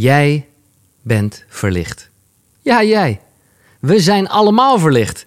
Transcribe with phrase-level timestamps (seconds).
[0.00, 0.46] Jij
[1.02, 2.10] bent verlicht.
[2.60, 3.20] Ja, jij.
[3.80, 5.26] We zijn allemaal verlicht.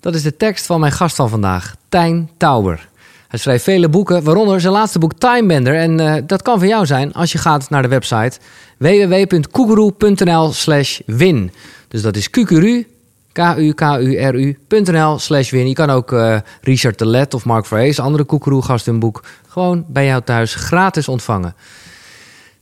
[0.00, 2.88] Dat is de tekst van mijn gast van vandaag, Tijn Tauber.
[3.28, 5.74] Hij schreef vele boeken, waaronder zijn laatste boek Timebender.
[5.74, 8.38] En uh, dat kan voor jou zijn als je gaat naar de website
[8.76, 11.52] www.kukuru.nl slash win.
[11.88, 12.86] Dus dat is kukuru,
[13.32, 15.68] k-u-k-u-r-u.nl slash win.
[15.68, 19.84] Je kan ook uh, Richard de Let of Mark Vrees, andere Koekeroe-gast hun boek, gewoon
[19.88, 21.54] bij jou thuis gratis ontvangen.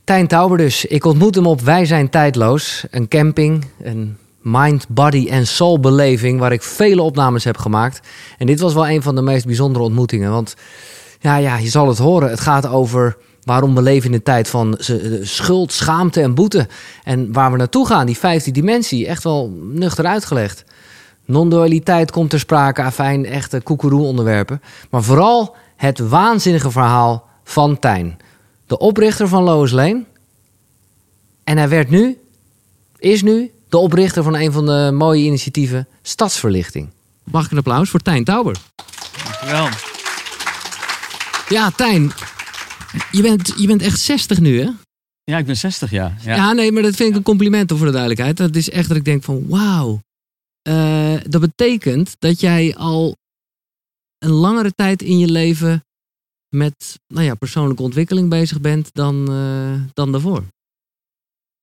[0.09, 0.85] Tijn Tauber dus.
[0.85, 2.85] Ik ontmoet hem op Wij zijn tijdloos.
[2.91, 8.07] Een camping, een mind, body en soul beleving waar ik vele opnames heb gemaakt.
[8.37, 10.31] En dit was wel een van de meest bijzondere ontmoetingen.
[10.31, 10.55] Want
[11.19, 12.29] ja, ja, je zal het horen.
[12.29, 14.77] Het gaat over waarom we leven in een tijd van
[15.21, 16.67] schuld, schaamte en boete.
[17.03, 20.63] En waar we naartoe gaan, die vijfde dimensie, echt wel nuchter uitgelegd.
[21.25, 24.61] Non-dualiteit komt ter sprake, afijn, echte koekeroe onderwerpen.
[24.89, 28.19] Maar vooral het waanzinnige verhaal van Tijn.
[28.69, 30.05] De oprichter van Lois Lane.
[31.43, 32.17] En hij werd nu,
[32.97, 36.89] is nu, de oprichter van een van de mooie initiatieven Stadsverlichting.
[37.23, 38.57] Mag ik een applaus voor Tijn Tauber?
[39.23, 39.67] Dankjewel.
[41.47, 42.11] Ja, Tijn,
[43.11, 44.69] je bent, je bent echt 60 nu, hè?
[45.23, 46.15] Ja, ik ben 60, ja.
[46.21, 46.35] ja.
[46.35, 48.37] Ja, nee, maar dat vind ik een compliment voor de duidelijkheid.
[48.37, 50.01] Dat is echt dat ik denk van, wauw.
[50.67, 53.15] Uh, dat betekent dat jij al
[54.17, 55.83] een langere tijd in je leven
[56.49, 60.43] met nou ja, persoonlijke ontwikkeling bezig bent dan, uh, dan daarvoor.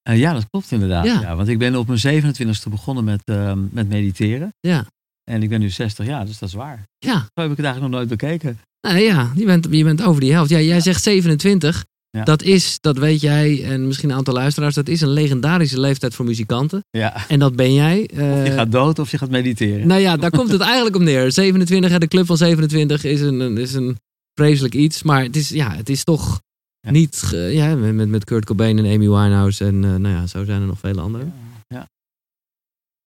[0.09, 1.05] Uh, ja, dat klopt inderdaad.
[1.05, 1.20] Ja.
[1.20, 1.37] ja.
[1.37, 4.55] want ik ben op mijn 27e begonnen met, uh, met mediteren.
[4.61, 4.87] Ja.
[5.31, 6.83] En ik ben nu 60 jaar, dus dat is waar.
[6.98, 7.15] Ja.
[7.15, 8.59] Zo heb ik het eigenlijk nog nooit bekeken.
[8.81, 10.51] Nou ja, je bent, je bent over die helft.
[10.51, 11.84] Ja, jij zegt 27.
[12.11, 12.25] Ja.
[12.25, 16.15] Dat is, dat weet jij en misschien een aantal luisteraars, dat is een legendarische leeftijd
[16.15, 16.84] voor muzikanten.
[16.91, 17.28] Ja.
[17.28, 18.11] En dat ben jij.
[18.15, 19.87] Uh, of je gaat dood of je gaat mediteren.
[19.87, 21.33] Nou ja, daar komt het eigenlijk om neer.
[21.33, 23.97] 27, de club van 27 is een, is een
[24.41, 25.03] vreselijk iets.
[25.03, 26.41] Maar het is, ja, het is toch
[26.81, 26.91] ja.
[26.91, 27.29] niet...
[27.31, 30.67] ja, met, met Kurt Cobain en Amy Winehouse en uh, nou ja, zo zijn er
[30.67, 31.34] nog vele anderen.
[31.67, 31.89] Ja.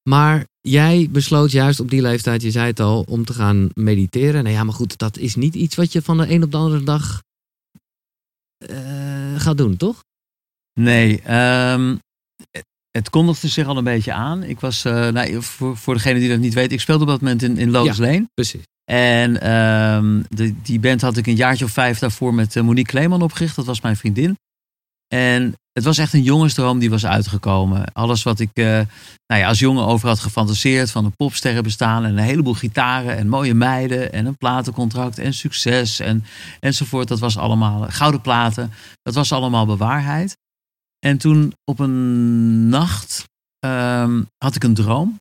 [0.09, 4.45] Maar jij besloot juist op die leeftijd, je zei het al, om te gaan mediteren.
[4.45, 6.57] Nou ja, maar goed, dat is niet iets wat je van de een op de
[6.57, 7.23] andere dag
[8.71, 10.05] uh, gaat doen, toch?
[10.81, 11.35] Nee,
[11.73, 12.01] um,
[12.91, 14.43] het kondigde zich al een beetje aan.
[14.43, 17.21] Ik was, uh, nou, voor, voor degene die dat niet weet, ik speelde op dat
[17.21, 18.29] moment in, in Lotus ja, Lane.
[18.35, 18.63] Precies.
[18.91, 22.93] En um, de, die band had ik een jaartje of vijf daarvoor met uh, Monique
[22.93, 23.57] Kleeman opgericht.
[23.57, 24.39] Dat was mijn vriendin.
[25.15, 27.93] En het was echt een jongensdroom die was uitgekomen.
[27.93, 28.67] Alles wat ik uh,
[29.27, 30.91] nou ja, als jongen over had gefantaseerd.
[30.91, 34.13] Van een popsterren bestaan en een heleboel gitaren en mooie meiden.
[34.13, 36.25] En een platencontract en succes en,
[36.61, 37.09] enzovoort.
[37.09, 38.73] Dat was allemaal gouden platen.
[39.03, 40.37] Dat was allemaal bewaarheid.
[41.07, 43.25] En toen op een nacht
[43.67, 45.19] um, had ik een droom.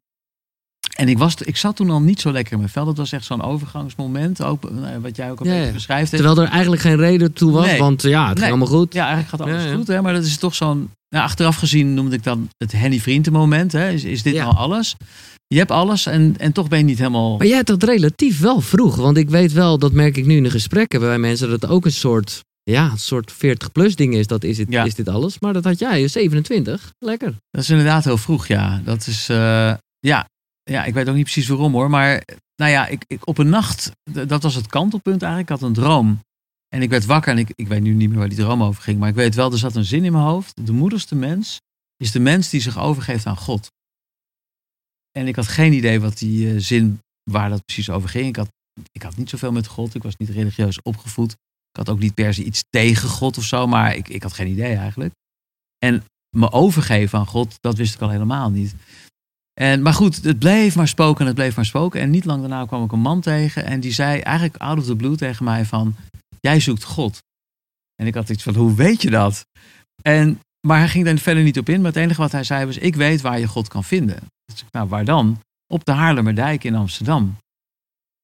[0.96, 2.86] En ik, was, ik zat toen al niet zo lekker in mijn vel.
[2.86, 4.44] Dat was echt zo'n overgangsmoment.
[4.44, 6.10] Ook, nou wat jij ook al ja, beschrijft.
[6.10, 7.66] Terwijl er eigenlijk geen reden toe was.
[7.66, 7.80] Nee.
[7.80, 8.46] Want ja, het nee.
[8.46, 8.94] ging allemaal goed.
[8.94, 9.88] Ja, eigenlijk gaat alles ja, goed.
[9.88, 10.02] Hè?
[10.02, 10.90] Maar dat is toch zo'n...
[11.10, 13.72] Nou, achteraf gezien noemde ik dan het Henny Vrienden moment.
[13.72, 13.90] Hè?
[13.90, 14.96] Is, is dit nou alles?
[15.48, 17.38] Je hebt alles en, en toch ben je niet helemaal...
[17.38, 18.96] Maar jij hebt dat relatief wel vroeg.
[18.96, 21.50] Want ik weet wel, dat merk ik nu in de gesprekken bij mensen...
[21.50, 24.28] dat het ook een soort, ja, een soort 40-plus ding is.
[24.28, 25.40] Dat is, het, is dit alles.
[25.40, 26.94] Maar dat had jij, 27.
[27.00, 27.36] Lekker.
[27.50, 28.82] Dat is inderdaad heel vroeg, ja.
[28.84, 29.30] Dat is...
[29.30, 30.28] Uh, ja,
[30.64, 31.90] ja, ik weet ook niet precies waarom hoor.
[31.90, 32.24] Maar
[32.56, 35.52] nou ja, ik, ik, op een nacht, dat was het kantelpunt eigenlijk.
[35.52, 36.20] Ik had een droom.
[36.68, 38.84] En ik werd wakker en ik, ik weet nu niet meer waar die droom over
[38.84, 39.00] ging.
[39.00, 40.66] Maar ik weet wel, er zat een zin in mijn hoofd.
[40.66, 41.62] De moedigste mens
[41.98, 43.72] is de mens die zich overgeeft aan God.
[45.12, 47.00] En ik had geen idee wat die uh, zin,
[47.32, 48.28] waar dat precies over ging.
[48.28, 48.50] Ik had,
[48.92, 49.96] ik had niet zoveel met God.
[49.96, 51.36] Ik was niet religieus opgevoed.
[51.72, 53.68] Ik had ook niet per se iets tegen God of zo.
[53.68, 55.14] Maar ik, ik had geen idee eigenlijk.
[55.78, 56.04] En
[56.38, 58.76] me overgeven aan God, dat wist ik al helemaal niet.
[59.54, 62.02] En, maar goed, het bleef maar spoken en het bleef maar spoken.
[62.02, 64.86] En niet lang daarna kwam ik een man tegen en die zei eigenlijk out of
[64.86, 65.96] the blue tegen mij van,
[66.40, 67.18] jij zoekt God.
[67.96, 69.46] En ik had iets van, hoe weet je dat?
[70.02, 71.82] En, maar hij ging daar verder niet op in.
[71.82, 74.20] Maar het enige wat hij zei was, ik weet waar je God kan vinden.
[74.46, 75.40] Dus, nou, waar dan?
[75.68, 77.38] Op de Haarlemmerdijk in Amsterdam.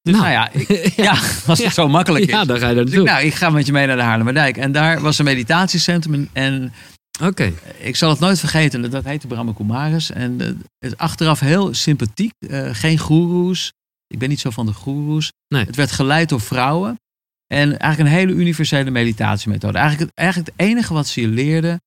[0.06, 1.10] Dus nou, nou ja, ik, ja,
[1.46, 2.30] als het ja, zo makkelijk is.
[2.30, 4.56] Ja, dan ga je dus ik, nou, ik ga met je mee naar de Haarlemmerdijk.
[4.56, 6.72] En daar was een meditatiecentrum en
[7.20, 7.28] Oké.
[7.28, 7.54] Okay.
[7.78, 8.90] Ik zal het nooit vergeten.
[8.90, 10.10] Dat heette Brahma Kumaris.
[10.10, 10.48] En uh,
[10.78, 12.32] het achteraf heel sympathiek.
[12.38, 13.72] Uh, geen goeroes.
[14.06, 15.32] Ik ben niet zo van de goeroes.
[15.48, 15.64] Nee.
[15.64, 17.00] Het werd geleid door vrouwen.
[17.46, 19.78] En eigenlijk een hele universele meditatiemethode.
[19.78, 21.80] Eigenlijk, eigenlijk het enige wat ze je leerden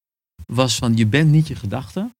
[0.45, 2.11] was van je bent niet je gedachten.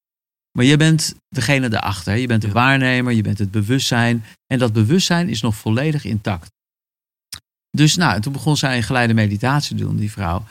[0.51, 2.16] Maar je bent degene daarachter.
[2.16, 4.25] Je bent de waarnemer, je bent het bewustzijn.
[4.48, 6.51] En dat bewustzijn is nog volledig intact.
[7.72, 10.44] Dus nou, toen begon zij een geleide meditatie te doen, die vrouw.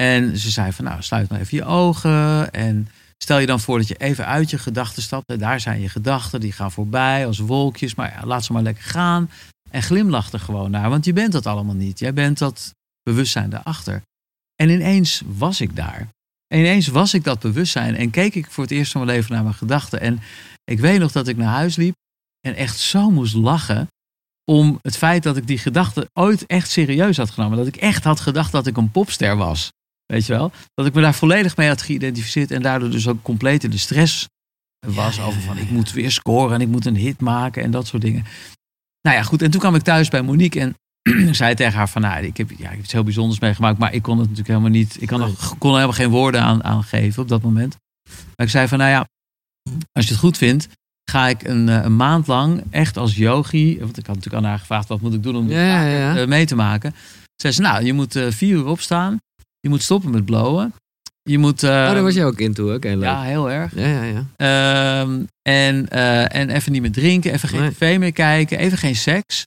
[0.00, 2.52] En ze zei van nou, sluit maar even je ogen.
[2.52, 2.88] En
[3.18, 5.30] stel je dan voor dat je even uit je gedachten stapt.
[5.30, 7.94] En daar zijn je gedachten, die gaan voorbij als wolkjes.
[7.94, 9.30] Maar ja, laat ze maar lekker gaan.
[9.70, 11.98] En glimlach er gewoon naar, want je bent dat allemaal niet.
[11.98, 14.02] Jij bent dat bewustzijn daarachter.
[14.54, 16.08] En ineens was ik daar.
[16.48, 19.42] Ineens was ik dat bewustzijn en keek ik voor het eerst van mijn leven naar
[19.42, 20.00] mijn gedachten.
[20.00, 20.20] En
[20.64, 21.94] ik weet nog dat ik naar huis liep
[22.40, 23.88] en echt zo moest lachen
[24.44, 27.58] om het feit dat ik die gedachten ooit echt serieus had genomen.
[27.58, 29.72] Dat ik echt had gedacht dat ik een popster was.
[30.06, 30.52] Weet je wel?
[30.74, 33.78] Dat ik me daar volledig mee had geïdentificeerd en daardoor dus ook compleet in de
[33.78, 34.26] stress
[34.86, 37.70] was Ja, over van ik moet weer scoren en ik moet een hit maken en
[37.70, 38.24] dat soort dingen.
[39.02, 39.42] Nou ja, goed.
[39.42, 40.74] En toen kwam ik thuis bij Monique en
[41.30, 43.92] zei tegen haar van, nou, ik heb, ja, ik heb iets heel bijzonders meegemaakt, maar
[43.94, 46.64] ik kon het natuurlijk helemaal niet, ik kon, er, kon er helemaal geen woorden aan,
[46.64, 47.76] aan geven op dat moment.
[48.36, 49.06] Maar ik zei van, nou ja,
[49.92, 50.68] als je het goed vindt,
[51.10, 54.50] ga ik een, eh, een maand lang echt als yogi, want ik had natuurlijk aan
[54.50, 56.16] haar gevraagd, wat moet ik doen om dit Ja, ja, vaker, ja.
[56.16, 56.94] eh, mee te maken.
[57.36, 59.16] Zei ze, nou, je moet eh, vier uur opstaan,
[59.60, 60.74] je moet stoppen met blowen,
[61.22, 61.62] je moet...
[61.62, 62.74] oh, daar was je ook in toe.
[62.74, 62.88] Oké.
[62.88, 63.74] Ja, heel erg.
[63.74, 64.24] Ja, ja, ja.
[64.36, 65.88] Ehm, en,
[66.30, 67.70] en even niet meer drinken, even geen Nee.
[67.70, 69.46] tv meer kijken, even geen seks.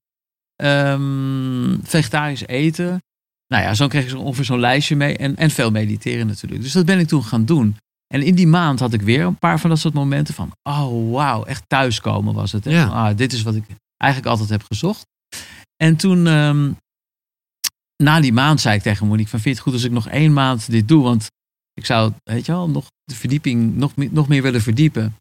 [0.62, 3.02] Ehm, vegetarisch eten.
[3.48, 5.18] Nou ja, zo kreeg ik zo ongeveer zo'n lijstje mee.
[5.18, 6.62] En, en veel mediteren natuurlijk.
[6.62, 7.76] Dus dat ben ik toen gaan doen.
[8.14, 10.52] En in die maand had ik weer een paar van dat soort momenten van...
[10.64, 12.66] Oh, wauw, echt thuiskomen was het.
[12.66, 12.72] hè.
[12.72, 12.88] Ja.
[12.88, 13.64] Van, Ah, dit is wat ik
[13.98, 15.06] eigenlijk altijd heb gezocht.
[15.84, 16.72] En toen, ehm,
[18.04, 19.40] na die maand zei ik tegen Monique van...
[19.40, 21.04] Vind je het goed als ik nog één maand dit doe?
[21.04, 21.28] Want
[21.74, 25.16] ik zou, weet je wel, nog de verdieping nog, meer- nog meer willen verdiepen.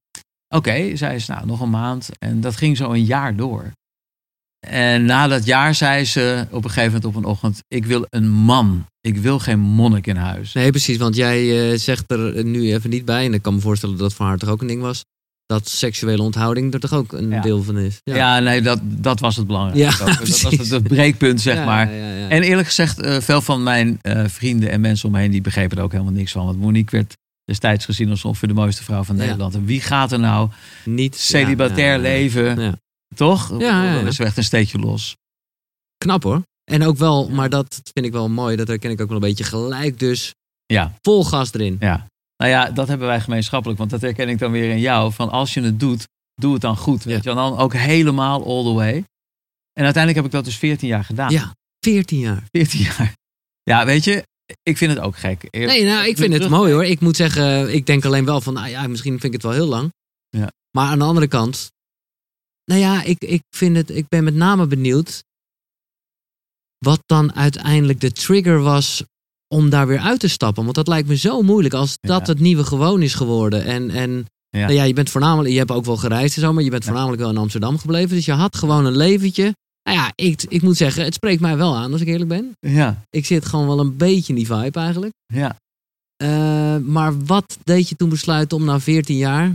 [0.54, 2.08] Oké, zei ze, nou, nog een maand.
[2.18, 3.70] En dat ging zo een jaar door.
[4.68, 7.62] En na dat jaar zei ze op een gegeven moment op een ochtend...
[7.68, 8.86] Ik wil een man.
[9.00, 10.52] Ik wil geen monnik in huis.
[10.52, 10.96] Nee, precies.
[10.96, 13.24] Want jij eh, zegt er nu even niet bij.
[13.24, 15.04] En ik kan me voorstellen dat voor haar toch ook een ding was.
[15.46, 17.40] Dat seksuele onthouding er toch ook een Ja.
[17.40, 18.00] deel van is.
[18.04, 20.04] Ja, nee, dat, dat was het belangrijkste.
[20.04, 21.92] Ja, dat was het, het breekpunt, zeg Ja, maar.
[21.94, 22.28] ja, ja, ja.
[22.28, 25.30] En eerlijk gezegd, eh, veel van mijn eh, vrienden en mensen om me heen...
[25.30, 26.44] die begrepen er ook helemaal niks van.
[26.44, 29.22] Want Monique werd destijds gezien als ongeveer de mooiste vrouw van Ja.
[29.22, 29.54] Nederland.
[29.54, 30.48] En wie gaat er nou
[30.84, 32.18] niet celibatair ja, ja, ja.
[32.18, 32.74] leven, Ja.
[33.14, 33.58] Toch?
[33.58, 35.16] Ja, ja, is er echt een steekje los.
[35.98, 36.42] Knap hoor.
[36.64, 38.56] En ook wel, maar dat vind ik wel mooi.
[38.56, 39.98] Dat herken ik ook wel een beetje gelijk.
[39.98, 40.34] Dus
[40.66, 41.76] Ja, vol gas erin.
[41.80, 42.06] ja.
[42.36, 43.78] Nou ja, dat hebben wij gemeenschappelijk.
[43.78, 45.12] Want dat herken ik dan weer in jou.
[45.12, 47.02] Van als je het doet, doe het dan goed.
[47.04, 47.34] Weet je?
[47.34, 48.94] Dan ook helemaal all the way.
[49.72, 51.30] En uiteindelijk heb ik dat dus 14 jaar gedaan.
[51.30, 52.44] Ja, 14 jaar.
[52.50, 53.14] 14 jaar.
[53.62, 54.24] Ja, weet je,
[54.62, 55.46] ik vind het ook gek.
[55.50, 56.84] Nee, nou, ik vind het mooi hoor.
[56.84, 59.52] Ik moet zeggen, ik denk alleen wel van, nou ja, misschien vind ik het wel
[59.52, 59.92] heel lang.
[60.28, 60.48] Ja.
[60.76, 61.70] Maar aan de andere kant,
[62.70, 65.22] nou ja, ik, ik vind het, ik ben met name benieuwd
[66.78, 69.02] wat dan uiteindelijk de trigger was
[69.54, 70.62] om daar weer uit te stappen.
[70.62, 72.08] Want dat lijkt me zo moeilijk als Ja.
[72.08, 73.64] dat het nieuwe gewoon is geworden.
[73.64, 74.60] En, en Ja.
[74.60, 76.84] nou ja, je bent voornamelijk, je hebt ook wel gereisd en zo, maar je bent
[76.84, 78.16] voornamelijk wel in Amsterdam gebleven.
[78.16, 79.54] Dus je had gewoon een leventje.
[79.82, 82.52] Nou ja, ik, ik moet zeggen, het spreekt mij wel aan als ik eerlijk ben.
[82.60, 85.12] Ja, Ik zit gewoon wel een beetje in die vibe eigenlijk.
[85.26, 85.56] ja.
[86.16, 89.54] Eh, maar wat deed je toen besluiten om na 14 jaar?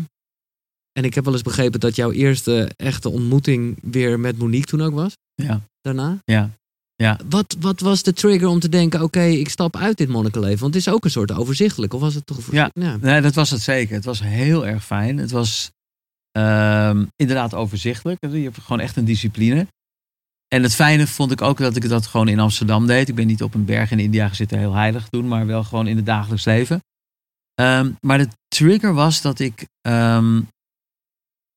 [0.97, 4.81] En ik heb wel eens begrepen dat jouw eerste echte ontmoeting weer met Monique toen
[4.81, 5.17] ook was.
[5.33, 5.61] Ja.
[5.81, 6.21] Daarna.
[6.25, 6.49] Ja.
[6.95, 7.19] Ja.
[7.29, 10.59] Wat, wat was de trigger om te denken: oké, ik stap uit dit monnikenleven?
[10.59, 11.93] Want het is ook een soort overzichtelijk.
[11.93, 12.51] Of was het toch?
[12.51, 12.69] Ja.
[12.73, 12.97] ja.
[13.01, 13.95] Nee, dat was het zeker.
[13.95, 15.17] Het was heel erg fijn.
[15.17, 15.71] Het was
[16.31, 18.17] ehm, inderdaad overzichtelijk.
[18.31, 19.67] Je hebt gewoon echt een discipline.
[20.47, 23.09] En het fijne vond ik ook dat ik dat gewoon in Amsterdam deed.
[23.09, 25.87] Ik ben niet op een berg in India gezeten heel heilig doen, maar wel gewoon
[25.87, 26.79] in het dagelijks leven.
[27.53, 29.65] Ehm, maar de trigger was dat ik.
[29.81, 30.41] ehm,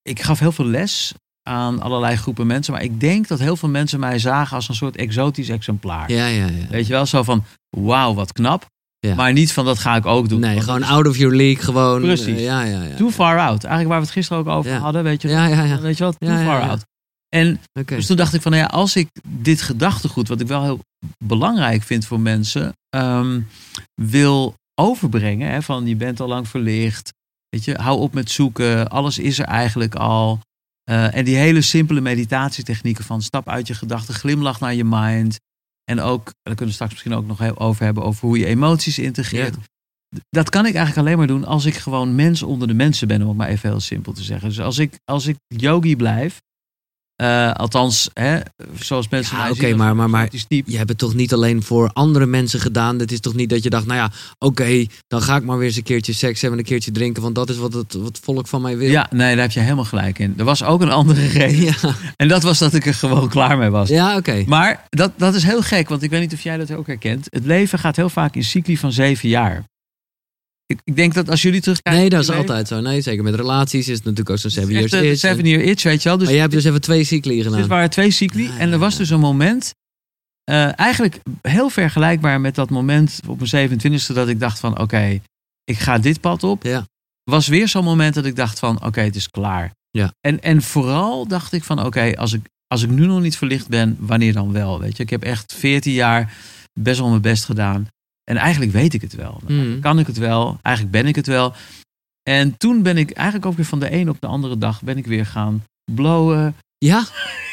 [0.08, 1.12] ik gaf heel veel les
[1.42, 2.72] aan allerlei groepen mensen.
[2.72, 6.12] Maar ik denk dat heel veel mensen mij zagen als een soort exotisch exemplaar.
[6.12, 6.66] Ja, ja, ja.
[6.70, 7.44] Weet je wel, zo van
[7.76, 8.66] wauw, wat knap.
[9.00, 9.14] Ja.
[9.14, 10.40] Maar niet van dat ga ik ook doen.
[10.40, 11.62] Nee, gewoon out of your league.
[11.64, 12.00] Gewoon.
[12.00, 12.26] Precies.
[12.26, 12.94] eh, ja, ja, ja.
[12.96, 13.64] Too far out.
[13.64, 14.78] Eigenlijk waar we het gisteren ook over Ja.
[14.78, 15.02] hadden.
[15.02, 16.16] Weet je, Ja, weet je wat?
[16.18, 16.84] Too far out.
[17.28, 20.62] En dus toen dacht ik van, nou ja, als ik dit gedachtegoed, wat ik wel
[20.62, 20.80] heel
[21.24, 23.40] belangrijk vind voor mensen, ehm,
[23.94, 25.50] wil overbrengen.
[25.50, 27.12] Hè, van je bent al lang verlicht.
[27.48, 28.88] Weet je, hou op met zoeken.
[28.88, 30.40] Alles is er eigenlijk al.
[30.84, 35.38] Eh, en die hele simpele meditatietechnieken van stap uit je gedachten, glimlach naar je mind.
[35.84, 38.98] En ook, daar kunnen we straks misschien ook nog over hebben, over hoe je emoties
[38.98, 39.56] integreert.
[40.28, 43.22] Dat kan ik eigenlijk alleen maar doen als ik gewoon mens onder de mensen ben,
[43.22, 44.48] om het maar even heel simpel te zeggen.
[44.48, 46.40] Dus als ik, als ik yogi blijf,
[47.18, 48.38] eh, althans, hè,
[48.80, 50.28] zoals mensen Ja, oké, maar- maar- maar-.
[50.48, 52.98] Je hebt het toch niet alleen voor andere mensen gedaan?
[52.98, 55.66] Het is toch niet dat je dacht, nou ja, oké, dan ga ik maar weer
[55.66, 58.46] eens een keertje seks hebben, een keertje drinken, want dat is wat het, wat volk
[58.48, 58.90] van mij wil.
[58.90, 60.34] Ja, nee, daar heb je helemaal gelijk in.
[60.36, 61.62] Er was ook een andere reden.
[61.64, 61.74] ja,
[62.16, 63.88] En dat was dat ik er gewoon klaar mee was.
[63.88, 64.44] ja oké.
[64.46, 67.26] Maar dat, dat is heel gek, want ik weet niet of jij dat ook herkent.
[67.30, 69.64] Het leven gaat heel vaak in cycli van zeven jaar.
[70.72, 72.00] Ik, ik denk dat als jullie terugkijken...
[72.00, 72.80] Nee, dat is je altijd zo.
[72.80, 75.18] Nee, zeker met relaties is het natuurlijk ook zo'n seven years itch.
[75.18, 76.16] seven year itch, weet je wel.
[76.18, 77.68] Dus Maar jij hebt dus even twee cycli dit gedaan.
[77.68, 78.42] waren twee cycli.
[78.42, 79.74] Ja, en er was dus een moment,
[80.44, 85.20] eh, eigenlijk heel vergelijkbaar met dat moment op mijn 27e, dat ik dacht van oké,
[85.64, 86.62] ik ga dit pad op.
[86.62, 86.86] Ja.
[87.24, 89.72] Was weer zo'n moment dat ik dacht van oké, het is klaar.
[89.90, 90.12] Ja.
[90.20, 93.68] En, en vooral dacht ik van oké, als, ik, als ik nu nog niet verlicht
[93.68, 94.80] ben, wanneer dan wel?
[94.80, 96.34] Weet je, ik heb echt 14 jaar
[96.80, 97.86] best wel mijn best gedaan.
[98.28, 99.40] En eigenlijk weet ik het wel.
[99.46, 99.80] Mm.
[99.80, 100.58] Kan ik het wel?
[100.62, 101.54] Eigenlijk ben ik het wel.
[102.22, 104.96] En toen ben ik eigenlijk ook weer van de een op de andere dag ben
[104.96, 107.06] ik weer gaan blowen, Ja?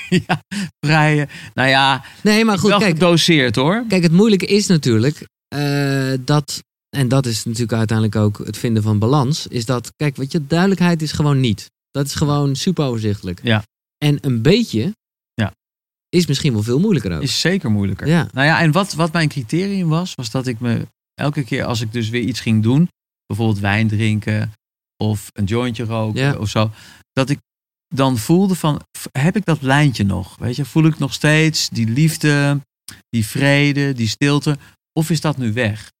[0.27, 0.41] ja,
[0.85, 1.29] vrijen.
[1.53, 2.93] Nou ja, Nee, maar goed, wel kijk.
[2.93, 3.83] gedoseerd hoor.
[3.87, 6.63] Kijk, het moeilijke is natuurlijk eh, dat,
[6.97, 10.47] en dat is natuurlijk uiteindelijk ook het vinden van balans, is dat, kijk, weet je,
[10.47, 11.71] duidelijkheid is gewoon niet.
[11.91, 13.39] Dat is gewoon super overzichtelijk.
[13.43, 13.63] Ja.
[13.97, 14.93] En een beetje.
[16.09, 17.21] Is misschien wel veel moeilijker ook.
[17.21, 18.07] Is zeker moeilijker.
[18.07, 18.27] Ja.
[18.33, 21.81] Nou ja, en wat, wat mijn criterium was, was dat ik me elke keer als
[21.81, 22.89] ik dus weer iets ging doen,
[23.25, 24.51] bijvoorbeeld wijn drinken
[25.03, 26.35] of een jointje roken Ja.
[26.35, 26.71] of zo,
[27.11, 27.39] dat ik
[27.95, 28.81] dan voelde van,
[29.11, 30.37] heb ik dat lijntje nog?
[30.37, 32.59] Weet je, voel ik nog steeds die liefde,
[33.09, 34.57] die vrede, die stilte,
[34.99, 35.91] of is dat nu weg?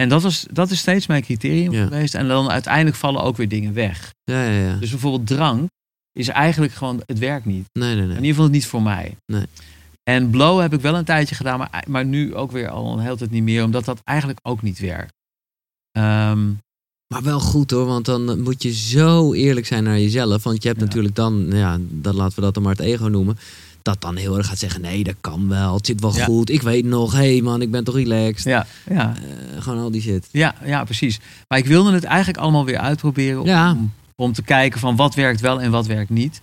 [0.00, 1.82] En dat, was, dat is steeds mijn criterium Ja.
[1.84, 2.14] geweest.
[2.14, 4.12] En dan uiteindelijk vallen ook weer dingen weg.
[4.24, 4.76] Ja, ja, ja.
[4.76, 5.68] Dus bijvoorbeeld drank
[6.14, 7.66] is eigenlijk gewoon, het werkt niet.
[7.72, 8.16] Nee, nee, In nee.
[8.16, 9.16] ieder geval niet voor mij.
[9.26, 9.46] Nee.
[10.02, 12.98] En blow heb ik wel een tijdje gedaan, maar, maar nu ook weer al een
[12.98, 15.12] hele tijd niet meer, omdat dat eigenlijk ook niet werkt.
[15.90, 16.48] Ehm,
[17.14, 20.42] Maar wel goed hoor, want dan moet je zo eerlijk zijn naar jezelf.
[20.42, 20.86] Want je hebt Ja.
[20.86, 23.38] natuurlijk dan, ja, dat laten we dat dan maar het ego noemen.
[23.82, 25.74] Dat dan heel erg gaat zeggen, nee, dat kan wel.
[25.74, 26.24] Het zit wel Ja.
[26.24, 26.50] goed.
[26.50, 28.44] Ik weet nog, hé hey man, ik ben toch relaxed.
[28.44, 30.28] ja, ja, Eh, gewoon al die shit.
[30.30, 31.20] ja, ja, precies.
[31.48, 33.76] Maar ik wilde het eigenlijk allemaal weer uitproberen om, Ja.
[34.16, 36.40] Om, te kijken van wat werkt wel en wat werkt niet.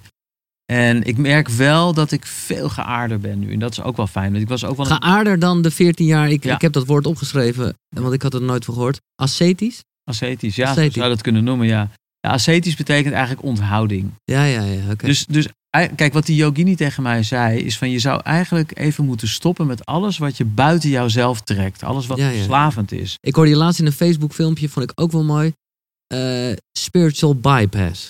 [0.66, 3.51] En ik merk wel dat ik veel geaarder ben nu.
[3.54, 4.32] En dat is ook wel fijn.
[4.32, 6.30] Want ik was ook wel een- Geaarder dan de 14 jaar.
[6.30, 6.56] Ik, Ja.
[6.56, 9.00] ik heb dat woord opgeschreven, want ik had het nooit van gehoord.
[9.16, 9.84] Ascetisch?
[10.04, 10.56] ascetisch.
[10.56, 10.94] Ja, Ascetisch.
[10.94, 11.90] zou je dat kunnen noemen, ja.
[12.20, 12.30] ja.
[12.30, 14.12] Ascetisch betekent eigenlijk onthouding.
[14.24, 14.92] Ja, ja, ja.
[14.92, 15.06] Oké.
[15.06, 15.48] Dus, dus
[15.96, 19.68] kijk, wat die yogini tegen mij zei, is van je zou eigenlijk even moeten stoppen
[19.68, 21.84] met alles wat je buiten jouzelf trekt.
[21.84, 22.36] Alles wat Ja, ja.
[22.36, 23.18] verslavend is.
[23.22, 25.54] Ik hoorde je laatst in een Facebook filmpje, vond ik ook wel mooi.
[26.12, 28.10] Eh, spiritual bypass.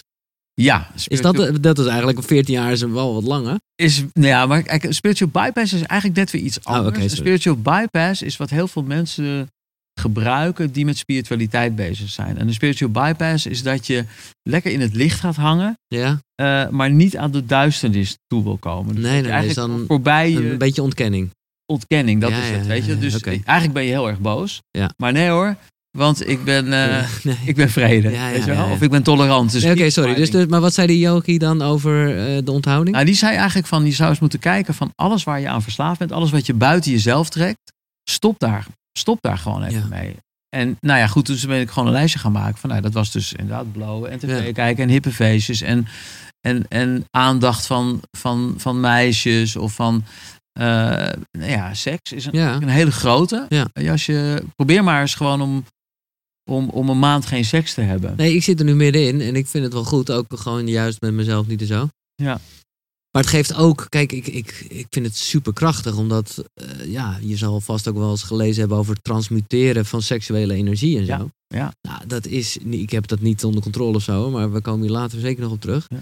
[0.53, 3.55] Ja, Is dat, dat is eigenlijk 14 jaar is wel wat langer.
[3.75, 6.98] is, nou ja, maar spiritual bypass is eigenlijk net weer iets anders.
[6.98, 7.24] Oh, een sorry.
[7.24, 9.48] spiritual bypass is wat heel veel mensen
[10.00, 12.38] gebruiken die met spiritualiteit bezig zijn.
[12.38, 14.05] En een spiritual bypass is dat je
[14.50, 18.58] lekker in het licht gaat hangen, Ja, eh, maar niet aan de duisternis toe wil
[18.58, 18.96] komen.
[18.96, 21.29] Dus Nee, nee, is dan voorbij je een beetje ontkenning.
[21.65, 22.98] ontkenning, dat Ja, is ja, het, weet je.
[22.98, 24.62] Dus eigenlijk ben je heel erg boos.
[24.70, 24.91] Ja.
[24.98, 25.55] Maar nee hoor,
[25.98, 27.38] want ik ben, eh, nee.
[27.51, 28.65] ik ben vrede, Ja, ja, weet je wel?
[28.65, 28.71] ja.
[28.71, 29.51] Of ik ben tolerant.
[29.51, 30.13] Dus Oké, sorry.
[30.13, 32.95] Dus, dus, maar wat zei die yogi dan over eh, de onthouding?
[32.95, 35.62] Nou, die zei eigenlijk van, je zou eens moeten kijken van alles waar je aan
[35.62, 37.74] verslaafd bent, alles wat je buiten jezelf trekt,
[38.10, 38.65] stop daar,
[38.98, 40.15] stop daar gewoon even mee.
[40.55, 42.93] En nou ja, goed, dus ben ik gewoon een lijstje gaan maken van, nou, dat
[42.93, 45.88] was dus inderdaad blowen en tv kijken en hippe feestjes en,
[46.39, 50.03] en, en aandacht van, van, van meisjes of van,
[50.51, 50.65] eh,
[51.31, 52.53] nou ja, seks is een, ja.
[52.53, 53.45] een hele grote.
[53.50, 53.89] Ja.
[53.91, 55.65] Als je, probeer maar eens gewoon om,
[56.51, 58.13] om, om een maand geen seks te hebben.
[58.17, 60.12] Nee, ik zit er nu middenin en ik vind het wel goed.
[60.12, 61.88] Ook gewoon juist met mezelf niet en zo.
[62.15, 62.39] Ja.
[63.12, 65.98] Maar het geeft ook, kijk, ik, ik, ik vind het super krachtig.
[65.98, 70.01] Omdat, eh, ja, je zal vast ook wel eens gelezen hebben over het transmuteren van
[70.01, 71.12] seksuele energie en zo.
[71.12, 71.74] Ja, ja.
[71.81, 74.91] Nou, dat is, ik heb dat niet onder controle of zo, maar we komen hier
[74.91, 75.86] later zeker nog op terug.
[75.89, 76.00] Ja.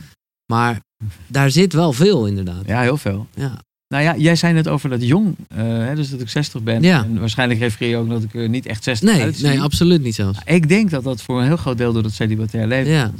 [0.51, 0.81] Maar
[1.27, 2.65] daar zit wel veel inderdaad.
[2.65, 3.27] Ja, heel veel.
[3.35, 3.59] Ja.
[3.93, 6.81] Nou ja, jij zei net over dat jong, eh, hè, dus dat ik 60 ben.
[6.81, 7.03] Ja.
[7.03, 9.45] En waarschijnlijk refereer je ook dat ik er niet echt 60 Nee, uitzie.
[9.47, 10.39] nee, absoluut niet zelfs.
[10.45, 13.11] Ik denk dat dat voor een heel groot deel door het celibatair leven Ja.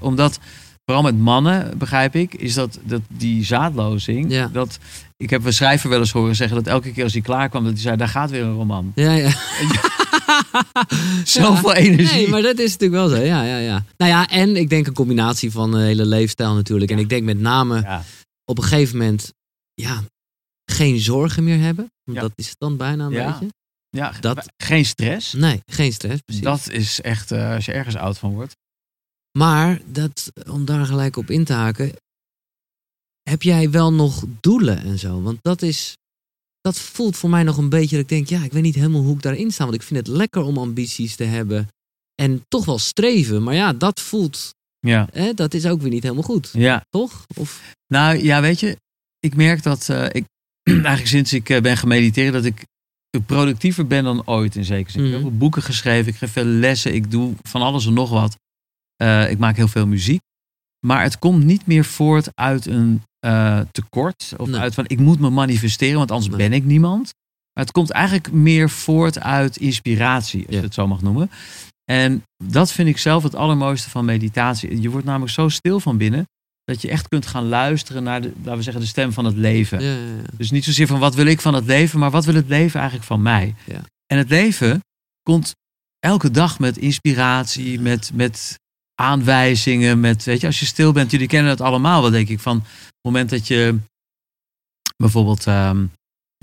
[0.00, 0.38] Omdat,
[0.84, 4.30] vooral met mannen, begrijp ik, is dat, dat die zaadlozing.
[4.32, 4.50] Ja.
[4.52, 4.78] Dat,
[5.16, 7.64] ik heb een schrijver wel eens horen zeggen dat elke keer als hij klaar kwam,
[7.64, 8.92] dat hij zei, daar gaat weer een roman.
[8.94, 9.30] Ja, ja.
[11.24, 12.16] Zoveel energie.
[12.16, 13.24] Nee, maar dat is natuurlijk wel zo.
[13.24, 13.84] Ja, ja, ja.
[13.96, 16.90] Nou ja, en ik denk een combinatie van een hele leefstijl natuurlijk.
[16.90, 18.02] En ik denk met name Ja.
[18.44, 19.32] op een gegeven moment,
[19.74, 20.02] ja,
[20.64, 21.86] geen zorgen meer hebben.
[22.02, 22.20] Ja.
[22.20, 23.30] Dat is dan bijna een Ja.
[23.30, 23.54] beetje.
[23.88, 25.32] Ja, Dat- geen stress.
[25.32, 26.42] Nee, geen stress, precies.
[26.44, 28.56] Dat is echt, eh, als je ergens oud van wordt.
[29.38, 31.92] Maar dat, om daar gelijk op in te haken,
[33.22, 35.22] heb jij wel nog doelen en zo?
[35.22, 35.96] Want dat is,
[36.60, 39.02] dat voelt voor mij nog een beetje dat ik denk, ja, ik weet niet helemaal
[39.02, 39.64] hoe ik daarin sta.
[39.64, 41.68] Want ik vind het lekker om ambities te hebben
[42.14, 43.42] en toch wel streven.
[43.42, 45.08] Maar ja, dat voelt, Ja.
[45.12, 46.84] hè, dat is ook weer niet helemaal goed, Ja.
[46.88, 47.24] toch?
[47.36, 48.76] Of, Nou ja, weet je,
[49.26, 50.24] ik merk dat eh, ik
[50.70, 52.64] eigenlijk sinds ik eh, ben gemediteerd, dat ik
[53.26, 55.04] productiever ben dan ooit in zekere zin.
[55.04, 55.28] Ik heb Mhm.
[55.28, 58.36] veel boeken geschreven, ik geef veel lessen, ik doe van alles en nog wat.
[58.96, 60.20] Eh, ik maak heel veel muziek.
[60.86, 63.02] Maar het komt niet meer voort uit een
[63.72, 64.32] tekort.
[64.36, 64.60] Of Nee.
[64.60, 66.48] uit van ik moet me manifesteren, want anders Nee.
[66.48, 67.12] ben ik niemand.
[67.52, 70.56] Maar het komt eigenlijk meer voort uit inspiratie, als Ja.
[70.60, 71.30] je het zo mag noemen.
[71.84, 74.80] En dat vind ik zelf het allermooiste van meditatie.
[74.80, 76.26] Je wordt namelijk zo stil van binnen
[76.64, 79.36] dat je echt kunt gaan luisteren naar de, laten we zeggen, de stem van het
[79.36, 79.80] leven.
[79.80, 80.22] ja, ja, ja.
[80.36, 82.80] Dus niet zozeer van wat wil ik van het leven, maar wat wil het leven
[82.80, 83.54] eigenlijk van mij?
[83.66, 83.80] Ja.
[84.06, 84.80] En het leven
[85.22, 85.54] komt
[85.98, 88.58] elke dag met inspiratie, met, met
[88.94, 92.40] aanwijzingen, met, weet je, als je stil bent, jullie kennen het allemaal wel, denk ik,
[92.40, 93.78] van het moment dat je
[94.96, 95.86] bijvoorbeeld ehm,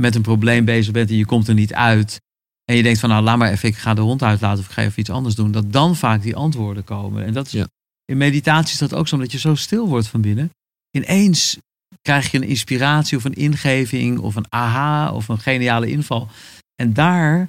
[0.01, 2.21] met een probleem bezig bent en je komt er niet uit.
[2.65, 4.71] En je denkt van nou laat maar even, ik ga de hond uitlaten of ik
[4.71, 5.51] ga even iets anders doen.
[5.51, 7.25] Dat dan vaak die antwoorden komen.
[7.25, 7.63] En dat is.
[8.09, 10.49] In meditatie is dat ook zo, omdat je zo stil wordt van binnen.
[10.97, 11.57] Ineens
[12.01, 16.27] krijg je een inspiratie of een ingeving of een aha of een geniale inval.
[16.75, 17.47] En daar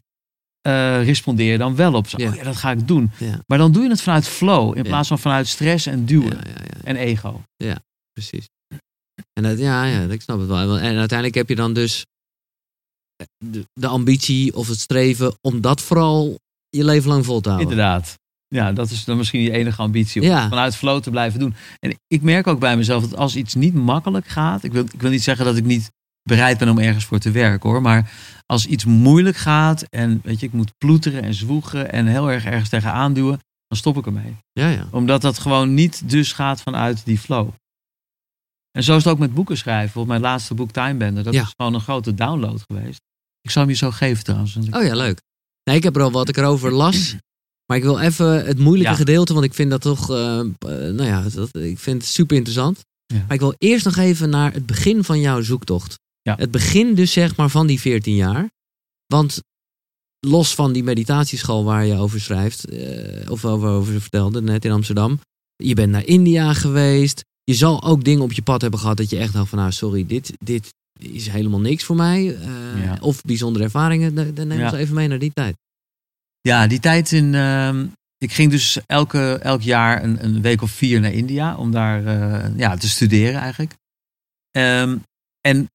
[0.61, 2.09] eh, respondeer je dan wel op.
[2.09, 2.29] Zo, Ja.
[2.31, 3.11] oh ja, dat ga ik doen.
[3.19, 3.39] Ja.
[3.47, 4.89] Maar dan doe je het vanuit flow in Ja.
[4.89, 7.43] plaats van vanuit stress en duwen Ja, ja, ja, en ego.
[8.13, 8.49] precies.
[9.33, 10.79] En dat, ja, ja, ik snap het wel.
[10.79, 12.05] En uiteindelijk heb je dan dus
[13.45, 16.39] de, de ambitie of het streven om dat vooral
[16.69, 17.71] je leven lang vol te houden.
[17.71, 18.15] Inderdaad.
[18.55, 20.21] Ja, dat is dan misschien je enige ambitie.
[20.23, 20.49] Om Ja.
[20.49, 21.55] vanuit flow te blijven doen.
[21.79, 24.65] En ik merk ook bij mezelf dat als iets niet makkelijk gaat.
[24.65, 25.91] Ik wil, ik wil niet zeggen dat ik niet
[26.23, 27.83] bereid ben om ergens voor te werken hoor.
[27.83, 28.11] Maar
[28.47, 29.83] als iets moeilijk gaat.
[29.83, 31.93] En weet je, ik moet ploeteren en zwoegen.
[31.93, 33.39] En heel erg ergens tegenaan duwen.
[33.67, 34.37] Dan stop ik ermee.
[34.53, 34.89] Ja, ja.
[34.91, 37.49] Omdat dat gewoon niet dus gaat vanuit die flow.
[38.71, 39.85] En zo is het ook met boeken schrijven.
[39.85, 41.23] Bijvoorbeeld mijn laatste boek Time Bender.
[41.25, 41.43] Dat Ja.
[41.43, 43.01] is gewoon een grote download geweest.
[43.41, 44.57] Ik zal hem je zo geven trouwens.
[44.57, 45.21] Oh ja, leuk.
[45.65, 47.17] Nee, ik heb er al wat ik erover las.
[47.71, 48.99] Maar ik wil even het moeilijke Ja.
[48.99, 52.37] gedeelte, want ik vind dat toch, eh, eh, nou ja, dat, ik vind het super
[52.37, 52.81] interessant.
[53.07, 53.17] Ja.
[53.17, 55.99] Maar ik wil eerst nog even naar het begin van jouw zoektocht.
[56.23, 56.35] Ja.
[56.39, 58.51] Het begin dus zeg maar van die 14 jaar.
[59.07, 59.41] Want
[60.27, 64.73] los van die meditatieschool waar je over schrijft, eh, of over, over vertelde net in
[64.73, 65.21] Amsterdam.
[65.57, 67.25] Je bent naar India geweest.
[67.45, 69.73] Je zal ook dingen op je pad hebben gehad dat je echt dacht van, nou
[69.73, 72.39] sorry, dit, dit is helemaal niks voor mij.
[73.01, 74.35] Of bijzondere ervaringen.
[74.35, 75.57] Dan neem ons even mee naar die tijd.
[76.41, 77.35] Ja, die tijd in.
[77.35, 77.87] ehm,
[78.19, 82.07] ik ging dus elke, elk jaar een, een week of vier naar India om daar
[82.07, 83.75] eh, ja, te studeren eigenlijk.
[84.51, 84.97] Ehm,
[85.41, 85.69] en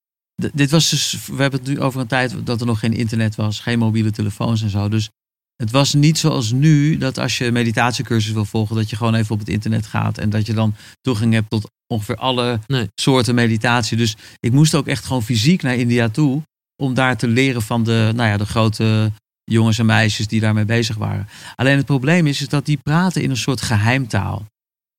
[0.53, 1.25] dit was dus.
[1.27, 4.11] We hebben het nu over een tijd dat er nog geen internet was, geen mobiele
[4.11, 4.89] telefoons en zo.
[4.89, 5.09] Dus
[5.55, 9.33] het was niet zoals nu dat als je meditatiecursus wil volgen, dat je gewoon even
[9.33, 12.87] op het internet gaat en dat je dan toegang hebt tot ongeveer alle Nee.
[12.95, 13.97] soorten meditatie.
[13.97, 16.41] Dus ik moest ook echt gewoon fysiek naar India toe
[16.83, 19.11] om daar te leren van de, nou ja, de grote
[19.51, 21.27] jongens en meisjes die daarmee bezig waren.
[21.55, 24.45] Alleen het probleem is, is dat die praten in een soort geheimtaal.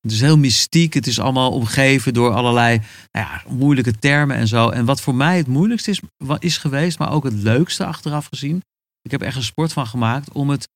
[0.01, 2.79] Het is heel mystiek, het is allemaal omgeven door allerlei
[3.11, 4.69] nou ja, moeilijke termen en zo.
[4.69, 6.01] En wat voor mij het moeilijkste is,
[6.39, 8.63] is geweest, maar ook het leukste achteraf gezien.
[9.03, 10.69] Ik heb echt een sport van gemaakt om het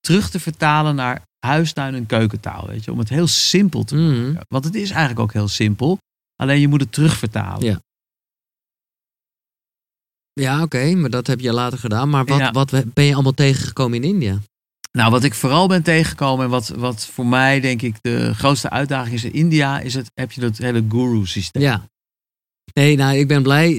[0.00, 2.66] terug te vertalen naar huistuin- en keukentaal.
[2.66, 2.92] Weet je?
[2.92, 4.26] Om het heel simpel te Mhm.
[4.26, 4.46] maken.
[4.48, 5.98] Want het is eigenlijk ook heel simpel.
[6.36, 7.64] Alleen je moet het terugvertalen.
[7.64, 7.80] Ja.
[10.38, 12.10] Ja, oké, maar dat heb je later gedaan.
[12.10, 12.50] Maar wat, Ja.
[12.52, 14.38] wat ben je allemaal tegengekomen in India?
[14.92, 18.70] Nou, wat ik vooral ben tegengekomen en wat, wat voor mij denk ik de grootste
[18.70, 21.62] uitdaging is in India, is het, heb je dat hele guru-systeem.
[21.62, 21.88] Ja.
[22.74, 23.70] Nee, nou, ik ben blij,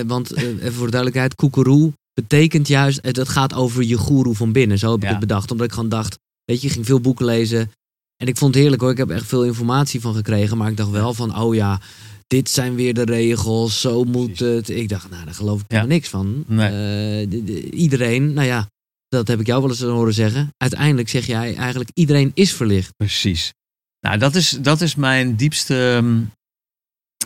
[0.00, 3.98] eh, want eh, even voor de duidelijkheid, koekeroe betekent juist, eh, dat gaat over je
[3.98, 4.78] guru van binnen.
[4.78, 5.10] Zo heb ik Ja.
[5.10, 7.70] het bedacht, omdat ik gewoon dacht, weet je, ik ging veel boeken lezen.
[8.16, 10.56] En ik vond het heerlijk hoor, ik heb echt veel informatie van gekregen.
[10.56, 11.80] Maar ik dacht wel van, oh ja,
[12.26, 14.68] dit zijn weer de regels, zo moet het.
[14.68, 15.76] Ik dacht, nou, daar geloof ik Ja.
[15.76, 16.44] helemaal niks van.
[16.46, 16.66] Nee.
[16.68, 18.68] Eh, de- de- iedereen, nou ja,
[19.08, 20.48] dat heb ik jou wel eens horen zeggen.
[20.56, 22.96] Uiteindelijk zeg jij eigenlijk, iedereen is verlicht.
[22.96, 23.52] Precies.
[24.00, 26.20] Nou, dat is, dat is mijn diepste, ehm,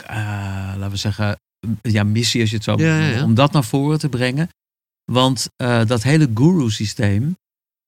[0.06, 0.16] eh,
[0.76, 1.38] laten we zeggen,
[1.82, 3.24] ja, missie als je het zo Ja.
[3.24, 4.48] Om dat naar voren te brengen.
[5.12, 7.36] Want eh, dat hele guru-systeem.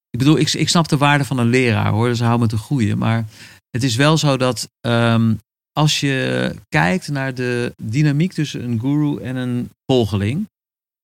[0.09, 2.57] Ik bedoel, ik, ik snap de waarde van een leraar hoor, dus hou me te
[2.57, 2.97] groeien.
[2.97, 3.25] Maar
[3.69, 5.33] het is wel zo dat ehm,
[5.73, 10.49] als je kijkt naar de dynamiek tussen een guru en een volgeling.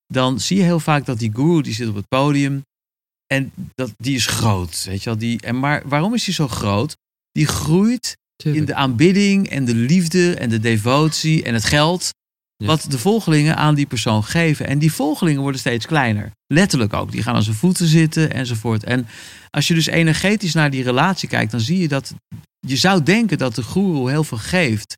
[0.07, 2.61] Dan zie je heel vaak dat die guru die zit op het podium.
[3.27, 4.83] En dat, die is groot.
[4.83, 5.19] Weet je wel?
[5.19, 6.95] Die, en maar waarom is die zo groot?
[7.31, 12.09] Die groeit in de aanbidding en de liefde en de devotie en het geld.
[12.65, 14.67] Wat de volgelingen aan die persoon geven.
[14.67, 16.31] En die volgelingen worden steeds kleiner.
[16.47, 17.11] Letterlijk ook.
[17.11, 18.83] Die gaan aan zijn voeten zitten enzovoort.
[18.83, 19.07] En
[19.49, 22.13] als je dus energetisch naar die relatie kijkt, dan zie je dat.
[22.59, 24.97] Je zou denken dat de guru heel veel geeft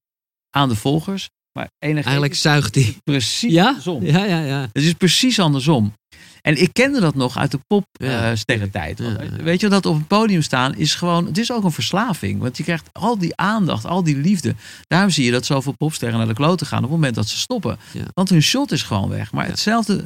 [0.50, 1.30] aan de volgers.
[1.52, 2.98] Maar energetisch Eigenlijk zuigt die.
[3.04, 3.68] precies Ja?
[3.68, 4.06] andersom.
[4.06, 4.62] Ja, ja, ja.
[4.74, 5.94] Het is precies andersom.
[6.42, 8.98] En ik kende dat nog uit de popsterrentijd.
[8.98, 9.44] Ja.
[9.44, 11.26] Weet je, dat op een podium staan is gewoon...
[11.26, 12.42] Het is ook een verslaving.
[12.42, 14.56] Want je krijgt al die aandacht, al die liefde.
[14.88, 16.78] Daarom zie je dat zoveel popsterren naar de kloten gaan...
[16.78, 17.78] op het moment dat ze stoppen.
[17.92, 18.04] Ja.
[18.14, 19.32] Want hun shot is gewoon weg.
[19.32, 20.06] Maar hetzelfde...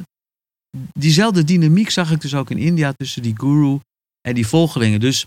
[0.92, 2.92] Diezelfde dynamiek zag ik dus ook in India...
[2.92, 3.78] tussen die guru
[4.20, 5.00] en die volgelingen.
[5.00, 5.26] Dus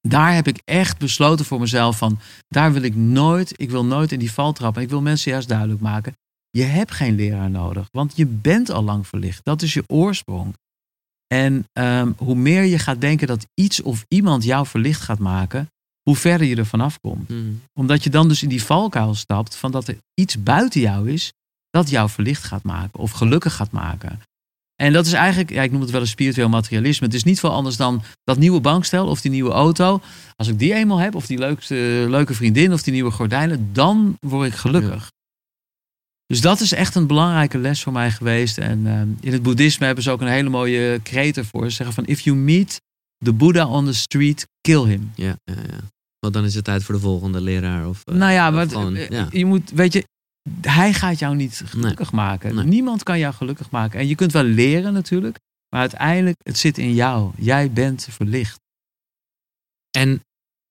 [0.00, 2.18] daar heb ik echt besloten voor mezelf van...
[2.48, 3.52] daar wil ik nooit...
[3.56, 4.82] Ik wil nooit in die val trappen.
[4.82, 6.12] Ik wil mensen juist duidelijk maken...
[6.50, 9.44] Je hebt geen leraar nodig, want je bent al lang verlicht.
[9.44, 10.54] Dat is je oorsprong.
[11.26, 15.68] En ehm, hoe meer je gaat denken dat iets of iemand jou verlicht gaat maken,
[16.02, 17.28] hoe verder je er vanaf komt.
[17.28, 17.52] Mhm.
[17.72, 21.32] Omdat je dan dus in die valkuil stapt van dat er iets buiten jou is
[21.70, 24.20] dat jou verlicht gaat maken of gelukkig gaat maken.
[24.82, 27.06] En dat is eigenlijk, ja, ik noem het wel een spiritueel materialisme.
[27.06, 30.00] Het is niet veel anders dan dat nieuwe bankstel of die nieuwe auto.
[30.36, 34.16] Als ik die eenmaal heb, of die leukste, leuke vriendin of die nieuwe gordijnen, dan
[34.20, 35.10] word ik gelukkig.
[36.28, 38.58] Dus dat is echt een belangrijke les voor mij geweest.
[38.58, 41.64] En ehm, in het boeddhisme hebben ze ook een hele mooie kreet ervoor.
[41.64, 42.80] Ze zeggen van, if you meet
[43.24, 45.10] the Buddha on the street, kill him.
[45.14, 45.78] Ja, ja, ja.
[46.18, 47.88] Want dan is het tijd voor de volgende leraar.
[47.88, 49.28] Of, eh, nou ja, maar gewoon, eh, ja.
[49.30, 50.04] je moet, weet je,
[50.60, 52.54] hij gaat jou niet gelukkig maken.
[52.54, 52.64] Nee.
[52.64, 54.00] Niemand kan jou gelukkig maken.
[54.00, 55.38] En je kunt wel leren natuurlijk,
[55.68, 57.32] maar uiteindelijk, het zit in jou.
[57.36, 58.60] Jij bent verlicht.
[59.90, 60.20] En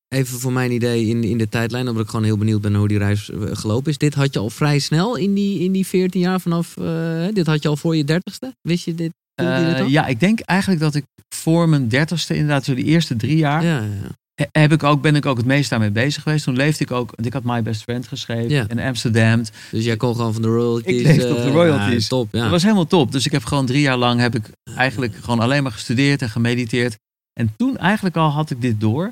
[0.07, 2.87] even voor mijn idee in, in de tijdlijn, omdat ik gewoon heel benieuwd ben hoe
[2.87, 3.97] die reis eh, gelopen is.
[3.97, 6.77] Dit had je al vrij snel in die, in die 14 jaar vanaf.
[6.77, 8.53] eh, dit had je al voor je dertigste?
[8.61, 9.11] Wist je dit?
[9.35, 11.03] voelde je dit Eh, ja, ik denk eigenlijk dat ik
[11.35, 14.09] voor mijn dertigste, inderdaad, zo die eerste drie jaar, ja, ja, ja.
[14.33, 16.43] he- heb ik ook, ben ik ook het meest daarmee bezig geweest.
[16.43, 18.65] Toen leefde ik ook, want ik had My Best Friend geschreven Ja.
[18.69, 19.41] in Amsterdam.
[19.71, 20.99] Dus jij kon gewoon van de royalties.
[20.99, 22.01] Ik leefde op de royalties.
[22.03, 22.41] ja, top, ja.
[22.41, 23.11] Dat was helemaal top.
[23.11, 26.29] Dus ik heb gewoon drie jaar lang heb ik eigenlijk gewoon alleen maar gestudeerd en
[26.29, 26.97] gemediteerd.
[27.39, 29.11] En toen eigenlijk al had ik dit door.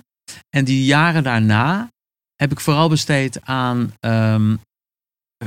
[0.49, 1.89] En die jaren daarna
[2.35, 4.55] heb ik vooral besteed aan ehm,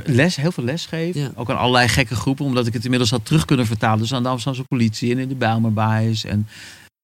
[0.04, 1.20] les, heel veel lesgeven.
[1.20, 1.30] Ja.
[1.34, 3.98] Ook aan allerlei gekke groepen, omdat ik het inmiddels had terug kunnen vertalen.
[3.98, 6.48] Dus aan de Amsterdamse politie en in de Bijlmerbaais en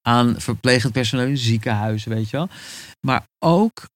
[0.08, 2.48] aan verplegend personeel in ziekenhuizen, weet je wel.
[3.00, 3.86] Maar ook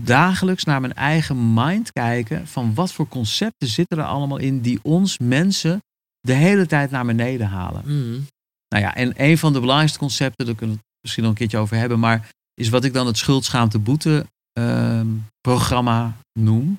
[0.00, 4.78] dagelijks naar mijn eigen mind kijken van wat voor concepten zitten er allemaal in die
[4.82, 5.82] ons mensen
[6.20, 7.82] de hele tijd naar beneden halen.
[7.84, 8.20] Mhm.
[8.68, 11.38] Nou ja, en een van de belangrijkste concepten, daar kunnen we het misschien nog een
[11.38, 15.06] keertje over hebben, maar is wat ik dan het schuldschaamte-boete ehm,
[15.40, 16.78] programma noem.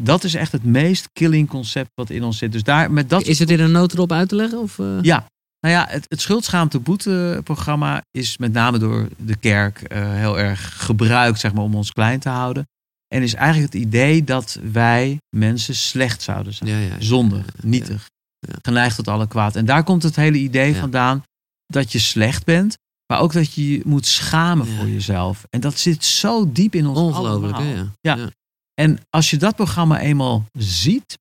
[0.00, 2.52] Dat is echt het meest killing concept wat in ons zit.
[2.52, 4.58] Dus daar met dat Is het in een notendop uit te leggen?
[4.58, 4.98] Of, eh?
[5.02, 5.26] ja,
[5.60, 11.40] nou ja, het, het schuldschaamte-boete-programma is met name door de kerk eh, heel erg gebruikt
[11.40, 12.68] zeg maar, om ons klein te houden.
[13.14, 16.70] En is eigenlijk het idee dat wij mensen slecht zouden zijn.
[16.70, 16.96] Ja, ja, ja.
[16.98, 18.54] Zondig, nietig, Ja.
[18.62, 19.56] geneigd tot alle kwaad.
[19.56, 21.22] En daar komt het hele idee vandaan
[21.66, 22.78] dat je slecht bent,
[23.10, 24.76] maar ook dat je je moet schamen Ja.
[24.76, 25.44] voor jezelf.
[25.50, 27.74] En dat zit zo diep in ons Ongelooflijk, allemaal.
[27.74, 27.80] hè?
[28.00, 28.16] Ja.
[28.16, 28.30] Ja.
[28.74, 31.18] En als je dat programma eenmaal ziet,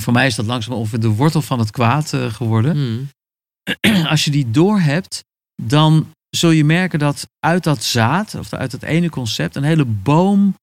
[0.00, 4.06] voor mij is dat langzaam ongeveer de wortel van het kwaad eh, geworden Mhm.
[4.12, 5.24] als je die doorhebt,
[5.62, 9.84] dan zul je merken dat uit dat zaad, of uit dat ene concept, een hele
[9.84, 10.54] boom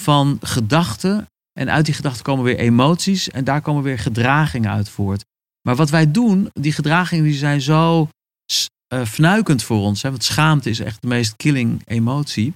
[0.00, 1.26] van gedachten.
[1.52, 5.24] En uit die gedachten komen weer emoties en daar komen weer gedragingen uit voort.
[5.62, 8.08] Maar wat wij doen, die gedragingen die zijn zo
[8.88, 10.02] eh, fnuikend voor ons.
[10.02, 12.52] Hè, want schaamte is echt de meest killing emotie.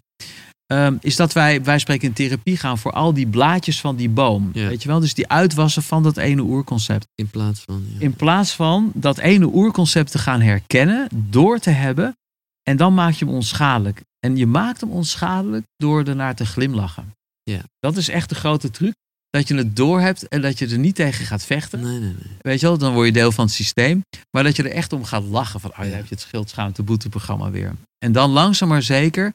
[0.66, 4.09] ehm, is dat wij, wij spreken in therapie gaan voor al die blaadjes van die
[4.09, 4.51] boom.
[4.53, 4.68] Ja.
[4.68, 5.01] Weet je wel?
[5.01, 7.07] Dus die uitwassen van dat ene oerconcept.
[7.14, 7.85] In plaats van.
[7.95, 8.01] Ja.
[8.01, 12.16] In plaats van dat ene oerconcept te gaan herkennen, door te hebben.
[12.62, 14.03] En dan maak je hem onschadelijk.
[14.18, 17.12] En je maakt hem onschadelijk door ernaar te glimlachen.
[17.42, 17.61] Ja.
[17.79, 18.95] Dat is echt de grote truc.
[19.37, 21.81] Dat je het doorhebt en dat je er niet tegen gaat vechten.
[21.81, 22.37] Nee, nee, nee.
[22.38, 24.05] Weet je wel, dan word je deel van het systeem.
[24.31, 25.61] Maar dat je er echt om gaat lachen.
[25.61, 25.90] Van, oh ja, Ja.
[25.90, 27.75] heb je het schildschaamte boeteprogramma weer.
[27.99, 29.33] En dan langzaam maar zeker.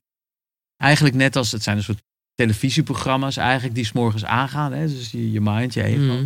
[0.75, 2.01] Eigenlijk net als, het zijn een soort
[2.33, 4.71] televisieprogramma's eigenlijk die s'morgens aangaan.
[4.71, 4.87] Hè?
[4.87, 6.13] Dus je, je mind, je ego.
[6.13, 6.23] Mhm.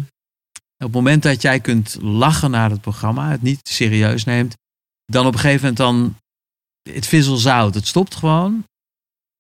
[0.77, 4.55] Op het moment dat jij kunt lachen naar het programma, het niet serieus neemt,
[5.05, 6.15] dan op een gegeven moment dan
[6.93, 7.73] het fizzles out.
[7.73, 8.63] Het stopt gewoon.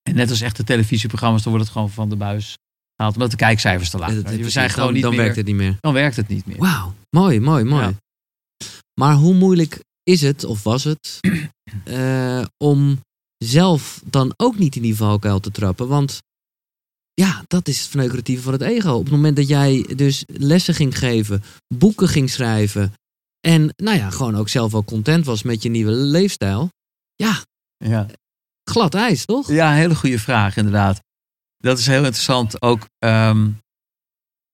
[0.09, 2.57] En net als echte televisieprogramma's, dan wordt het gewoon van de buis
[3.01, 3.15] gehaald.
[3.15, 4.23] Omdat de kijkcijfers te laag Ja, zijn.
[4.23, 4.53] dat- We precies.
[4.59, 5.77] zijn gewoon dan, niet dan meer, werkt het niet meer.
[5.79, 6.57] Dan werkt het niet meer.
[6.57, 7.83] Wauw, mooi, mooi, mooi.
[7.83, 7.93] Ja.
[8.99, 11.19] Maar hoe moeilijk is het, of was het,
[11.83, 12.99] eh, om
[13.37, 15.87] zelf dan ook niet in die valkuil te trappen?
[15.87, 16.19] Want
[17.13, 18.93] ja, dat is het verneukeratieve van het ego.
[18.93, 21.43] Op het moment dat jij dus lessen ging geven,
[21.75, 22.93] boeken ging schrijven
[23.47, 26.69] en nou ja, gewoon ook zelf wel content was met je nieuwe leefstijl.
[27.15, 27.43] Ja,
[27.77, 28.07] Ja.
[28.71, 29.47] glad ijs, toch?
[29.51, 30.99] Ja, een hele goede vraag, inderdaad.
[31.61, 33.49] Dat is heel interessant ook ehm,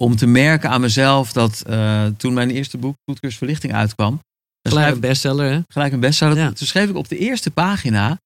[0.04, 4.20] om te merken aan mezelf dat eh, toen mijn eerste boek, Goedkeurs Verlichting, uitkwam.
[4.62, 5.60] Gelijk schrijf- een bestseller, hè?
[5.68, 6.38] gelijk een bestseller.
[6.38, 6.52] Ja.
[6.52, 8.20] Toen schreef ik op de eerste pagina,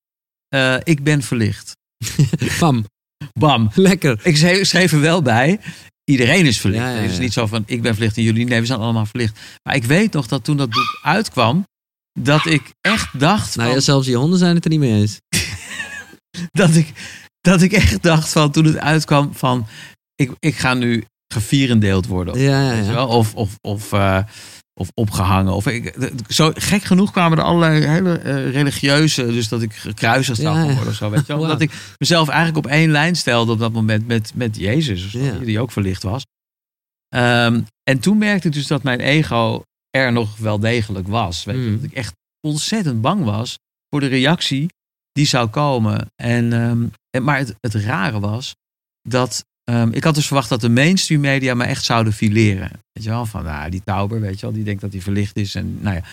[0.47, 1.77] eh, ik ben verlicht.
[2.59, 2.85] Bam,
[3.39, 3.69] Bam.
[3.73, 4.19] lekker.
[4.23, 5.59] Ik schreef, schreef er wel bij,
[6.03, 6.83] iedereen is verlicht.
[6.83, 8.79] Ja, ja, Het is niet zo van, ik ben verlicht en jullie, nee, we zijn
[8.79, 9.39] allemaal verlicht.
[9.63, 11.65] Maar ik weet nog dat toen dat boek uitkwam,
[12.19, 14.93] dat ik echt dacht Nou van, ja, zelfs die honden zijn het er niet mee
[15.01, 15.19] eens.
[16.61, 16.91] dat, ik,
[17.41, 19.67] dat ik echt dacht van, toen het uitkwam van,
[20.15, 22.39] ik, ik ga nu gevierendeeld worden.
[22.39, 23.05] Ja, ja?
[23.05, 24.23] Of, of, of, eh,
[24.73, 25.53] of opgehangen.
[25.53, 25.95] Of ik,
[26.27, 30.63] zo, gek genoeg kwamen er allerlei hele eh, religieuze, dus dat ik gekruisigd zou Ja,
[30.63, 31.09] worden of zo.
[31.09, 31.35] Weet je.
[31.41, 35.59] Omdat ik mezelf eigenlijk op één lijn stelde op dat moment met, met Jezus, die
[35.59, 36.23] ook verlicht was.
[37.07, 41.43] Ehm, en toen merkte ik dus dat mijn ego er nog wel degelijk was.
[41.43, 41.61] Weet je?
[41.61, 41.75] Mm.
[41.75, 42.13] Dat ik echt
[42.47, 43.57] ontzettend bang was
[43.89, 44.69] voor de reactie
[45.11, 46.11] die zou komen.
[46.15, 48.55] En, ehm, en, maar het, het rare was
[49.09, 52.71] dat ehm, ik had dus verwacht dat de mainstream media me echt zouden fileren.
[52.91, 55.37] Weet je wel, van nou, die Tauber, weet je wel, die denkt dat hij verlicht
[55.37, 55.55] is.
[55.55, 56.03] En nou ja.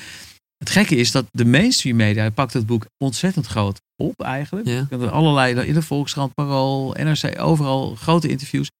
[0.59, 4.67] Het gekke is dat de mainstream media pakt het boek ontzettend groot op eigenlijk.
[4.67, 4.87] Ja.
[4.91, 8.71] Er allerlei, in de Volkskrant, Parool, NRC, overal grote interviews.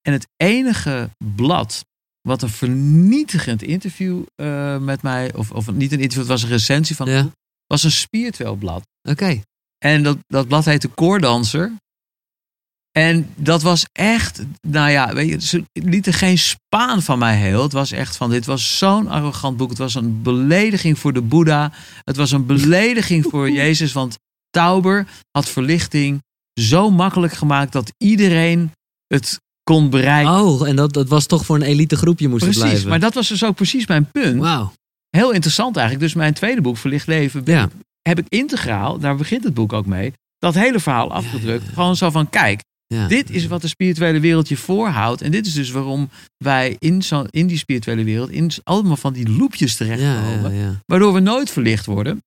[0.00, 1.84] En het enige blad
[2.28, 6.48] wat een vernietigend interview eh, met mij, of, of niet een interview, het was een
[6.48, 7.30] recensie van Ja.
[7.66, 8.82] was een spiritueel blad.
[9.08, 9.40] Oké.
[9.84, 11.72] En dat, dat blad heette Koordanser.
[12.90, 17.62] En dat was echt, nou ja, weet je, ze lieten geen spaan van mij heel.
[17.62, 19.68] Het was echt van, dit was zo'n arrogant boek.
[19.68, 21.72] Het was een belediging voor de Boeddha.
[22.04, 23.92] Het was een belediging voor Jezus.
[23.92, 24.16] Want
[24.50, 26.22] Tauber had verlichting
[26.60, 28.72] zo makkelijk gemaakt dat iedereen
[29.06, 30.32] het kon bereiken.
[30.32, 32.88] Oh, en dat, dat was toch voor een elite groepje moest precies, blijven.
[32.88, 34.40] maar dat was dus ook precies mijn punt.
[34.40, 34.72] Wauw.
[35.10, 36.06] Heel interessant eigenlijk.
[36.06, 37.68] Dus mijn tweede boek, Verlicht Leven, Ja.
[38.08, 41.68] Heb ik integraal, daar begint het boek ook mee, dat hele verhaal afgedrukt.
[41.68, 43.08] Gewoon zo van, kijk, Ja.
[43.08, 45.22] dit is wat de spirituele wereld je voorhoudt.
[45.22, 49.12] En dit is dus waarom wij in, zo, in die spirituele wereld in allemaal van
[49.12, 50.54] die loepjes terechtkomen.
[50.54, 50.80] ja, ja.
[50.86, 52.22] Waardoor we nooit verlicht worden.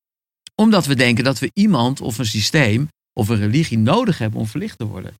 [0.55, 4.47] Omdat we denken dat we iemand of een systeem of een religie nodig hebben om
[4.47, 5.13] verlicht te worden.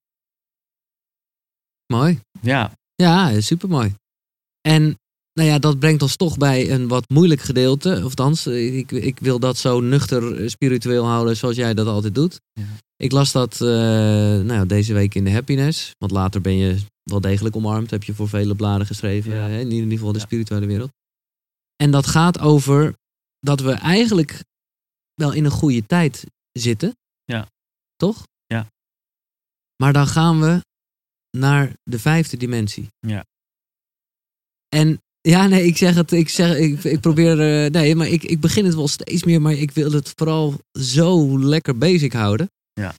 [1.93, 2.19] Mooi.
[2.41, 3.93] Ja, Ja, supermooi.
[4.61, 4.97] En
[5.37, 7.95] nou ja, dat brengt ons toch bij een wat moeilijk gedeelte.
[7.95, 11.87] Of althans, eh, ik, ik wil dat zo nuchter eh, spiritueel houden zoals jij dat
[11.87, 12.39] altijd doet.
[12.53, 12.65] Ja.
[12.95, 15.91] Ik las dat eh, nou, ja, deze week in de Happiness.
[15.97, 17.91] Want later ben je wel degelijk omarmd.
[17.91, 19.33] Heb je voor vele bladen geschreven.
[19.33, 19.47] Ja.
[19.47, 20.25] hè, in ieder geval de Ja.
[20.25, 20.91] spirituele wereld.
[21.75, 22.95] En dat gaat over
[23.39, 24.43] dat we eigenlijk
[25.13, 26.97] wel in een goede tijd zitten.
[27.23, 27.47] Ja.
[27.95, 28.23] Toch?
[28.45, 28.67] Ja.
[29.75, 30.61] Maar dan gaan we
[31.37, 32.87] naar de vijfde dimensie.
[32.99, 33.25] Ja.
[34.69, 38.23] En ja, nee, ik zeg het, ik, zeg, ik, ik probeer, eh, nee, maar ik,
[38.23, 42.49] ik begin het wel steeds meer, maar ik wil het vooral zo lekker basic houden.
[42.73, 42.95] Ja.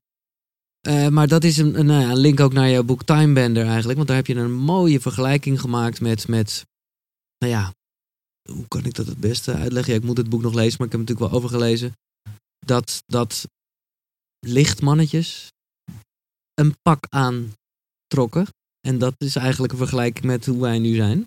[0.81, 3.33] Eh, maar dat is een, een, nou ja, een link ook naar jouw boek Time
[3.33, 6.65] Bender eigenlijk, want daar heb je een mooie vergelijking gemaakt met, met
[7.39, 7.73] nou ja,
[8.53, 9.93] hoe kan ik dat het beste uitleggen?
[9.93, 11.93] Ja, ik moet het boek nog lezen, maar ik heb het natuurlijk wel overgelezen.
[12.59, 13.49] Dat, dat
[14.47, 15.53] lichtmannetjes
[16.55, 18.47] een pak aantrokken.
[18.81, 21.27] En dat is eigenlijk een vergelijking met hoe wij nu zijn.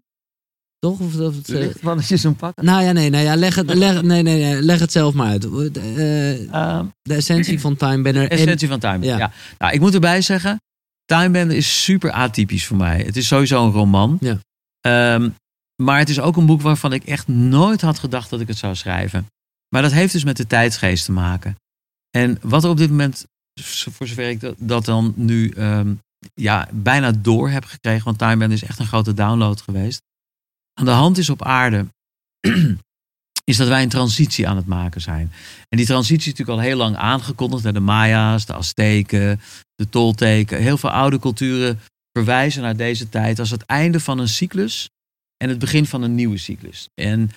[0.82, 1.00] Toch?
[1.00, 2.62] Of, of het, eh, lichtmannetjes een pak.
[2.62, 5.28] nou ja, nee, nou ja, leg, het, leg, nee, nee, nee, leg het zelf maar
[5.28, 5.46] uit.
[5.46, 5.52] Eh,
[7.02, 8.24] de essentie van Time Banner.
[8.24, 9.18] En, Essentie van Time Ja.
[9.18, 9.32] Ja.
[9.58, 10.62] Nou, ik moet erbij zeggen,
[11.06, 13.02] Time Bender is super atypisch voor mij.
[13.06, 14.18] Het is sowieso een roman.
[14.20, 14.40] Ja.
[14.80, 15.30] Ehm,
[15.84, 18.58] maar het is ook een boek waarvan ik echt nooit had gedacht dat ik het
[18.58, 19.26] zou schrijven.
[19.70, 21.56] Maar dat heeft dus met de tijdsgeest te maken.
[22.10, 23.26] En wat er op dit moment,
[23.62, 25.94] voor zover ik dat, dat dan nu ehm,
[26.34, 30.02] ja, bijna door heb gekregen, want Time Bender is echt een grote download geweest.
[30.82, 31.88] Aan de hand is op aarde,
[33.52, 35.32] is dat wij een transitie aan het maken zijn.
[35.70, 37.74] En die transitie is natuurlijk al heel lang aangekondigd.
[37.74, 39.42] De Maya's, de Azteken,
[39.76, 40.62] de Tolteken.
[40.62, 41.80] Heel veel oude culturen
[42.12, 44.90] verwijzen naar deze tijd als het einde van een cyclus
[45.38, 46.88] en het begin van een nieuwe cyclus.
[47.02, 47.32] En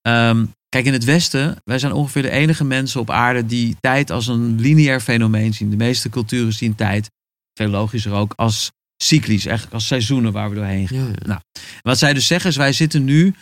[0.00, 4.10] ehm, kijk, in het Westen, wij zijn ongeveer de enige mensen op aarde die tijd
[4.10, 5.70] als een lineair fenomeen zien.
[5.70, 7.10] De meeste culturen zien tijd,
[7.54, 10.98] veel logischer ook, als cyclisch, eigenlijk als seizoenen waar we doorheen gaan.
[10.98, 11.42] ja, ja.
[11.80, 13.34] Wat zij dus zeggen is, wij zitten nu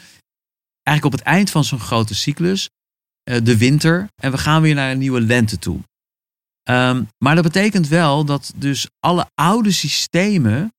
[0.82, 2.68] eigenlijk op het eind van zo'n grote cyclus,
[3.22, 5.80] eh, de winter, en we gaan weer naar een nieuwe lente toe.
[6.62, 10.72] Ehm, maar dat betekent wel dat dus alle oude systemen,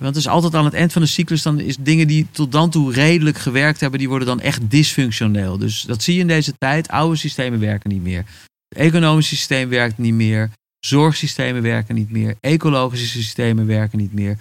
[0.00, 2.52] want het is altijd aan het eind van de cyclus, dan is dingen die tot
[2.52, 5.58] dan toe redelijk gewerkt hebben, die worden dan echt dysfunctioneel.
[5.58, 8.24] Dus dat zie je in deze tijd, oude systemen werken niet meer.
[8.68, 10.50] Het economische systeem werkt niet meer,
[10.86, 14.38] zorgsystemen werken niet meer, ecologische systemen werken niet meer.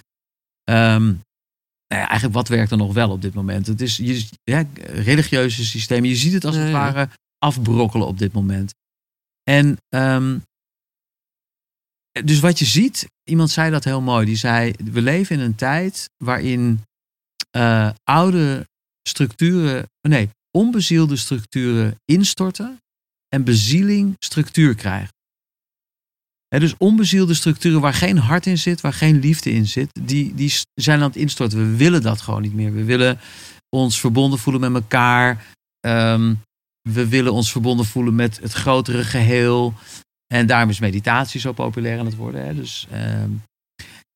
[0.63, 1.06] Ehm,
[1.88, 3.67] nou ja, eigenlijk wat werkt er nog wel op dit moment?
[3.67, 6.10] Het is je, ja, religieuze systemen.
[6.10, 8.73] Je ziet het als het ware afbrokkelen op dit moment.
[9.43, 10.38] En ehm,
[12.12, 14.25] dus wat je ziet, iemand zei dat heel mooi.
[14.25, 16.82] Die zei: We leven in een tijd waarin
[17.51, 18.67] eh, oude
[19.08, 22.77] structuren, nee, onbezielde structuren instorten
[23.27, 25.13] en bezieling structuur krijgt.
[26.60, 30.54] Dus onbezielde structuren waar geen hart in zit, waar geen liefde in zit, die, die
[30.74, 31.58] zijn aan het instorten.
[31.58, 32.74] We willen dat gewoon niet meer.
[32.74, 33.20] We willen
[33.70, 35.46] ons verbonden voelen met elkaar.
[35.80, 36.34] Ehm,
[36.90, 39.74] we willen ons verbonden voelen met het grotere geheel.
[40.34, 42.56] En daarom is meditatie zo populair aan het worden.
[42.56, 43.30] Dus, ehm,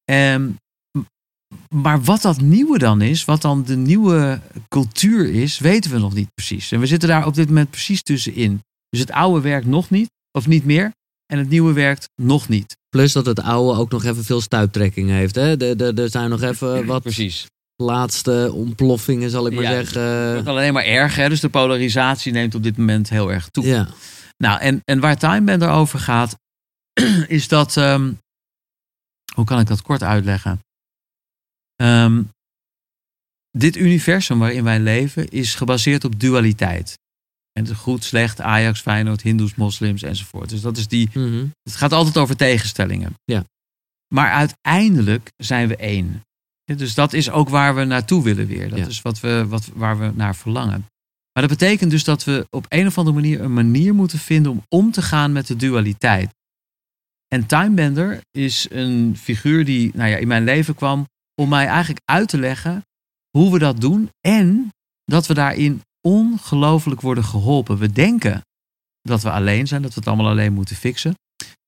[0.04, 0.50] ehm,
[1.74, 6.13] maar wat dat nieuwe dan is, wat dan de nieuwe cultuur is, weten we nog
[6.13, 6.71] niet precies.
[6.71, 8.62] En we zitten daar op dit moment precies tussenin.
[8.89, 10.91] Dus het oude werkt nog niet, of niet meer.
[11.25, 12.77] En het nieuwe werkt nog niet.
[12.89, 15.35] Plus dat het oude ook nog even veel stuiptrekking heeft.
[15.35, 15.57] Hè?
[15.57, 17.45] De- de- Er zijn nog even wat Precies.
[17.75, 20.01] laatste ontploffingen, zal ik maar Ja, zeggen.
[20.01, 21.23] Het wordt alleen maar erger.
[21.23, 21.29] Hè?
[21.29, 23.65] Dus de polarisatie neemt op dit moment heel erg toe.
[23.65, 23.88] Ja,
[24.38, 26.35] Nou, en, en waar Time Bender over gaat,
[27.27, 27.77] is dat.
[27.77, 28.13] ehm,
[29.35, 30.59] hoe kan ik dat kort uitleggen?
[31.75, 32.23] Ehm,
[33.51, 36.97] dit universum waarin wij leven is gebaseerd op dualiteit.
[37.59, 40.49] En het goed, slecht, Ajax, Feyenoord, Hindoes, moslims enzovoort.
[40.49, 41.09] Dus dat is die.
[41.13, 41.45] mhm.
[41.63, 43.13] Het gaat altijd over tegenstellingen.
[43.23, 43.43] Ja.
[44.13, 46.21] Maar uiteindelijk zijn we één.
[46.75, 48.69] Dus dat is ook waar we naartoe willen weer.
[48.69, 48.85] Dat Ja.
[48.87, 50.85] is wat we, wat, waar we naar verlangen.
[51.33, 54.51] Maar dat betekent dus dat we op een of andere manier een manier moeten vinden
[54.51, 56.29] om om te gaan met de dualiteit.
[57.27, 61.07] En Timebender is een figuur die nou ja, in mijn leven kwam
[61.41, 62.81] om mij eigenlijk uit te leggen
[63.37, 64.69] hoe we dat doen en
[65.03, 67.77] dat we daarin ongelooflijk worden geholpen.
[67.77, 68.41] We denken
[69.01, 71.13] dat we alleen zijn, dat we het allemaal alleen moeten fixen.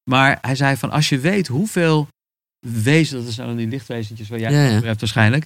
[0.09, 2.07] Maar hij zei van als je weet hoeveel
[2.67, 4.75] wezens, dat zijn dan die lichtwezentjes waar jij Ja, het ja.
[4.75, 5.45] over hebt waarschijnlijk.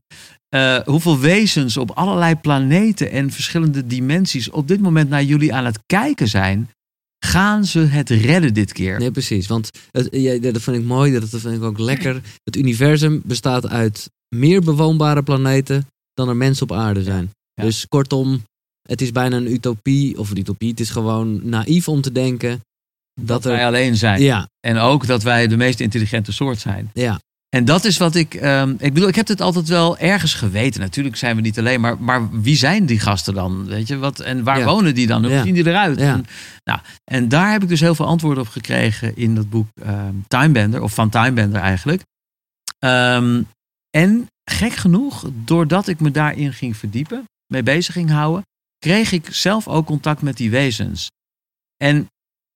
[0.49, 5.65] eh, hoeveel wezens op allerlei planeten en verschillende dimensies op dit moment naar jullie aan
[5.65, 6.69] het kijken zijn.
[7.25, 8.99] Gaan ze het redden dit keer?
[8.99, 9.47] Nee, precies.
[9.47, 12.21] Want het, ja, dat vind ik mooi, dat vind ik ook lekker.
[12.43, 17.30] Het universum bestaat uit meer bewoonbare planeten dan er mensen op aarde zijn.
[17.62, 18.41] Dus kortom,
[18.82, 22.62] het is bijna een utopie, of een utopie, het is gewoon naïef om te denken
[23.22, 23.65] dat, wij er...
[23.65, 24.22] alleen zijn.
[24.22, 26.89] Ja, En ook dat wij de meest intelligente soort zijn.
[26.94, 28.34] ja, En dat is wat ik.
[28.34, 30.82] ehm, ik bedoel, ik heb het altijd wel ergens geweten.
[30.82, 33.65] Natuurlijk zijn we niet alleen, maar, maar wie zijn die gasten dan?
[33.65, 34.20] Weet je wat?
[34.20, 34.65] En waar Ja.
[34.65, 35.24] wonen die dan?
[35.24, 35.44] Hoe Ja.
[35.44, 36.00] zien die eruit?
[36.00, 36.13] Ja.
[36.13, 36.26] En,
[36.63, 36.80] nou,
[37.12, 40.82] en daar heb ik dus heel veel antwoorden op gekregen in dat boek ehm Timebender,
[40.82, 42.02] of van Timebender eigenlijk.
[42.80, 43.41] Ehm,
[43.89, 48.44] en gek genoeg, doordat ik me daarin ging verdiepen, mee bezig ging houden,
[48.86, 51.10] kreeg ik zelf ook contact met die wezens.
[51.78, 52.10] En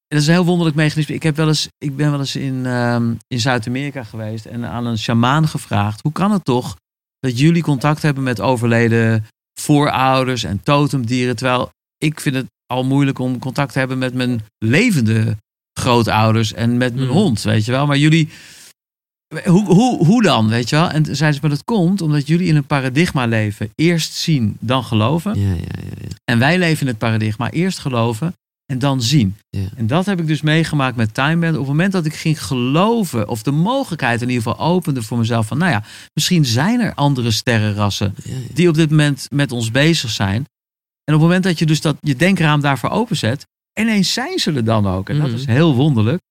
[0.07, 1.15] dat is een heel wonderlijk mechanisme.
[1.15, 4.85] Ik, heb wel eens, ik ben wel eens in, ehm, in Zuid-Amerika geweest en aan
[4.85, 6.75] een sjamaan gevraagd: hoe kan het toch
[7.19, 9.25] dat jullie contact hebben met overleden
[9.59, 11.35] voorouders en totemdieren?
[11.35, 15.37] Terwijl ik vind het al moeilijk om contact te hebben met mijn levende
[15.79, 17.13] grootouders en met mijn Mm.
[17.13, 17.85] hond, weet je wel.
[17.85, 18.29] Maar jullie,
[19.45, 20.89] hoe, hoe, hoe dan, weet je wel?
[20.89, 23.69] En toen zei ze, maar dat komt omdat jullie in een paradigma leven.
[23.75, 25.39] Eerst zien, dan geloven.
[25.39, 26.07] ja, ja, ja, ja.
[26.23, 28.33] En wij leven in het paradigma eerst geloven
[28.65, 29.35] en dan zien.
[29.75, 31.53] En dat heb ik dus meegemaakt met Timeband.
[31.53, 35.17] Op het moment dat ik ging geloven, of de mogelijkheid in ieder geval opende voor
[35.17, 38.15] mezelf van, nou ja, misschien zijn er andere sterrenrassen
[38.53, 40.45] die op dit moment met ons bezig zijn.
[41.03, 43.45] En op het moment dat je dus dat je denkraam daarvoor openzet,
[43.79, 45.09] ineens zijn ze er dan ook.
[45.09, 45.35] En dat Mhm.
[45.35, 46.21] is heel wonderlijk.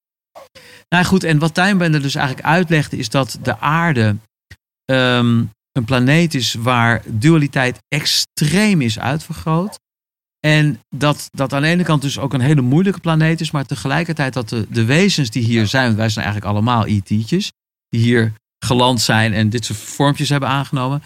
[0.88, 4.16] Nou goed, en wat Timebender dus eigenlijk uitlegde, is dat de aarde
[4.84, 9.78] ehm, een planeet is waar dualiteit extreem is uitvergroot.
[10.40, 13.66] En dat dat aan de ene kant dus ook een hele moeilijke planeet is, maar
[13.66, 17.52] tegelijkertijd dat de, de wezens die hier zijn, want wij zijn eigenlijk allemaal IT'tjes,
[17.88, 18.32] die hier
[18.64, 21.02] geland zijn en dit soort vormpjes hebben aangenomen,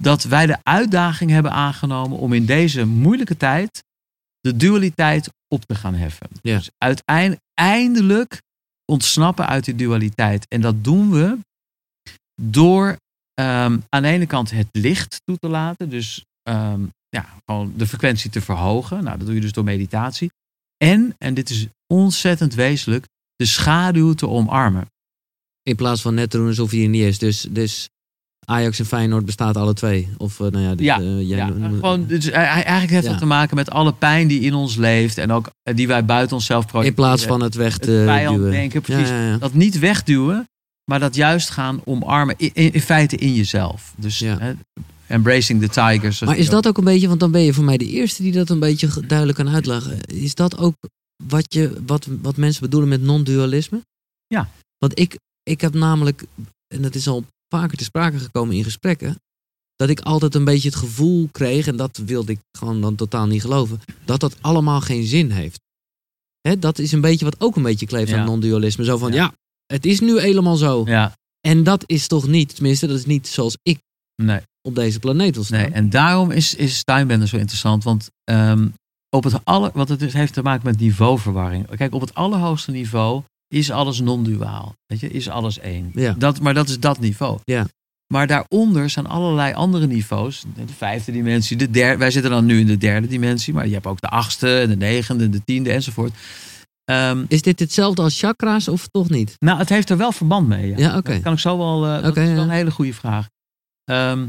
[0.00, 3.84] dat wij de uitdaging hebben aangenomen om in deze moeilijke tijd
[4.40, 6.28] de dualiteit op te gaan heffen.
[6.42, 6.56] Ja.
[6.56, 8.42] Dus uiteindelijk eindelijk
[8.90, 10.46] ontsnappen uit die dualiteit.
[10.48, 11.38] En dat doen we
[12.42, 12.96] door
[13.34, 15.90] ehm, aan de ene kant het licht toe te laten.
[15.90, 19.04] Dus ehm, ja, gewoon de frequentie te verhogen.
[19.04, 20.30] Nou, dat doe je dus door meditatie.
[20.76, 24.86] En, en dit is ontzettend wezenlijk, de schaduw te omarmen.
[25.62, 27.18] In plaats van net te doen alsof hij er niet is.
[27.18, 27.88] Dus, dus
[28.46, 30.08] Ajax en Feyenoord bestaat alle twee.
[30.16, 33.18] Of eh, nou ja, Ja, eh, jij Ja, gewoon, dus hij- hij- eigenlijk heeft dat
[33.18, 35.18] te maken met alle pijn die in ons leeft.
[35.18, 37.04] En ook eh, die wij buiten onszelf in projecteren.
[37.08, 37.86] plaats van het weg te
[38.30, 38.50] duwen.
[38.50, 39.10] denken, precies.
[39.38, 40.44] Dat niet wegduwen,
[40.90, 42.34] maar dat juist gaan omarmen.
[42.38, 43.92] In, in, in feite in jezelf.
[43.96, 44.38] Dus Ja.
[44.38, 44.52] hè,
[45.06, 46.20] embracing the tigers.
[46.20, 48.32] Maar is dat ook een beetje, want dan ben je voor mij de eerste die
[48.32, 50.00] dat een beetje duidelijk kan uitleggen.
[50.00, 50.74] Is dat ook
[51.24, 53.80] wat, je, wat, wat mensen bedoelen met non-dualisme?
[54.26, 54.48] Ja.
[54.78, 56.24] Want ik, ik heb namelijk,
[56.74, 59.16] en dat is al vaker te sprake gekomen in gesprekken,
[59.76, 63.26] dat ik altijd een beetje het gevoel kreeg, en dat wilde ik gewoon dan totaal
[63.26, 65.60] niet geloven, dat dat allemaal geen zin heeft.
[66.40, 68.18] Hè, dat is een beetje wat ook een beetje kleeft Ja.
[68.18, 68.84] aan non-dualisme.
[68.84, 69.16] Zo van, Ja.
[69.22, 69.32] ja.
[69.66, 70.82] het is nu helemaal zo.
[70.86, 73.78] Ja, En dat is toch niet, tenminste, dat is niet zoals ik
[74.22, 74.40] nee.
[74.62, 75.58] op deze planeet wil staan.
[75.60, 75.70] nee.
[75.70, 77.84] En daarom is, is Timebender zo interessant.
[77.84, 78.68] Want ehm,
[79.16, 81.76] op het aller, wat het dus heeft te maken met niveauverwarring.
[81.76, 83.22] Kijk, op het allerhoogste niveau
[83.54, 84.74] is alles non-duaal.
[84.86, 85.90] Weet je, is alles één.
[85.94, 86.14] Ja.
[86.18, 87.38] Dat, maar dat is dat niveau.
[87.44, 87.66] Ja.
[88.12, 90.44] Maar daaronder zijn allerlei andere niveaus.
[90.54, 91.98] De vijfde dimensie, de derde.
[91.98, 93.54] Wij zitten dan nu in de derde dimensie.
[93.54, 96.12] Maar je hebt ook de achtste, de negende, de tiende enzovoort.
[96.84, 99.36] Ehm, Is dit hetzelfde als chakra's of toch niet?
[99.38, 100.68] nou, het heeft er wel verband mee.
[100.68, 101.00] Ja, Ja.
[101.00, 101.86] Dat kan ik zo wel.
[101.86, 102.42] eh, dat is wel ja.
[102.42, 103.28] een hele goede vraag.
[103.84, 104.26] Ehm,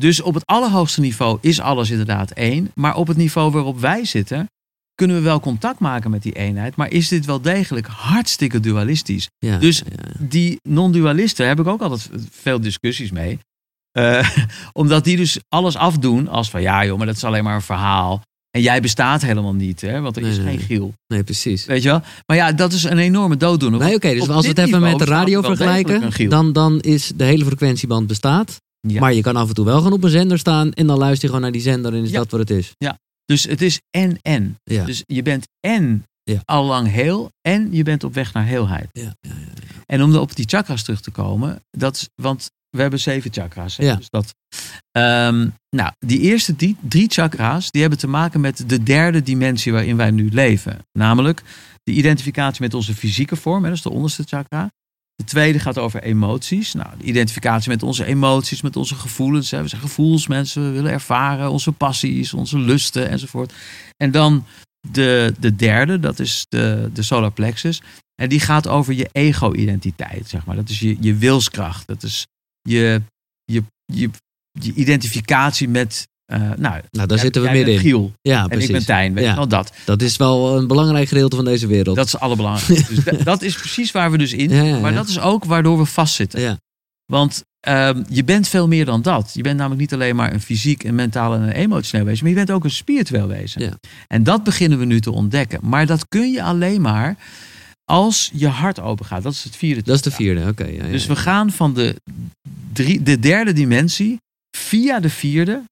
[0.00, 2.70] dus op het allerhoogste niveau is alles inderdaad één.
[2.74, 4.48] Maar op het niveau waarop wij zitten,
[4.94, 6.76] kunnen we wel contact maken met die eenheid.
[6.76, 9.28] Maar is dit wel degelijk hartstikke dualistisch?
[9.38, 10.26] Ja, Dus- ja, ja.
[10.26, 13.38] Die non-dualisten heb ik ook altijd veel discussies mee.
[13.90, 14.28] Eh,
[14.72, 17.62] omdat die dus alles afdoen als van ja joh, maar dat is alleen maar een
[17.62, 18.22] verhaal.
[18.50, 20.00] En jij bestaat helemaal niet, hè?
[20.00, 20.66] want er Nee, is nee, geen.
[20.66, 20.92] Giel.
[21.06, 21.64] Nee, precies.
[21.64, 22.00] Weet je wel?
[22.26, 23.80] Maar ja, dat is een enorme dooddoener.
[23.80, 27.12] Nee, oké, dus als we het even met de radio er vergelijken, dan, dan is
[27.16, 28.56] de hele frequentieband bestaat.
[28.80, 29.00] Ja.
[29.00, 31.20] Maar je kan af en toe wel gewoon op een zender staan en dan luister
[31.20, 32.18] je gewoon naar die zender en is Ja.
[32.18, 32.72] dat wat het is.
[33.24, 34.56] Dus het is en en.
[34.62, 34.84] Ja.
[34.84, 36.40] Dus je bent en Ja.
[36.44, 38.88] al lang heel en je bent op weg naar heelheid.
[38.92, 39.52] Ja, ja, ja.
[39.86, 43.76] En om op die chakras terug te komen, dat is, want we hebben zeven chakra's.
[43.76, 43.84] hè.
[43.84, 43.94] Ja.
[43.96, 44.34] Dus dat,
[44.90, 49.72] Ehm, nou, die eerste die, drie chakra's, die hebben te maken met de derde dimensie
[49.72, 50.78] waarin wij nu leven.
[50.92, 51.42] Namelijk
[51.82, 54.70] de identificatie met onze fysieke vorm, hè, dat is de onderste chakra.
[55.14, 56.72] De tweede gaat over emoties.
[56.72, 59.50] Nou, de identificatie met onze emoties, met onze gevoelens.
[59.50, 59.62] Hè.
[59.62, 63.52] We zijn gevoelsmensen, we willen ervaren onze passies, onze lusten enzovoort.
[63.96, 64.46] En dan
[64.90, 67.82] de, de derde, dat is de, de solar plexus.
[68.14, 70.56] En die gaat over je ego-identiteit, zeg maar.
[70.56, 71.86] Dat is je, je wilskracht.
[71.86, 72.26] Dat is
[72.62, 73.02] je,
[73.44, 74.10] je, je,
[74.52, 76.08] je identificatie met...
[76.24, 77.80] eh, nou, Nou, daar jij- zitten we jij bent middenin.
[77.92, 78.66] Giel Ja, en precies.
[78.68, 79.34] ik ben Tijn, weet Ja.
[79.34, 79.72] wel dat.
[79.84, 81.96] Dat is wel een belangrijk gedeelte van deze wereld.
[81.96, 82.94] Dat is het allerbelangrijkste.
[82.94, 84.78] dus da- dat is precies waar we dus in Ja, ja, ja.
[84.78, 86.40] Maar dat is ook waardoor we vastzitten.
[86.40, 86.58] Ja.
[87.12, 89.30] Want ehm, je bent veel meer dan dat.
[89.34, 92.22] Je bent namelijk niet alleen maar een fysiek, een mentaal en een emotioneel wezen.
[92.24, 93.78] Maar je bent ook een spiritueel wezen.
[94.06, 95.60] En dat beginnen we nu te ontdekken.
[95.62, 97.16] Maar dat kun je alleen maar
[97.84, 99.22] als je hart open gaat.
[99.22, 99.82] Dat is het vierde.
[99.82, 100.66] Dat is de vierde, oké.
[100.90, 101.96] Dus we gaan van de,
[102.72, 104.16] drie, de derde dimensie
[104.56, 105.62] via de vierde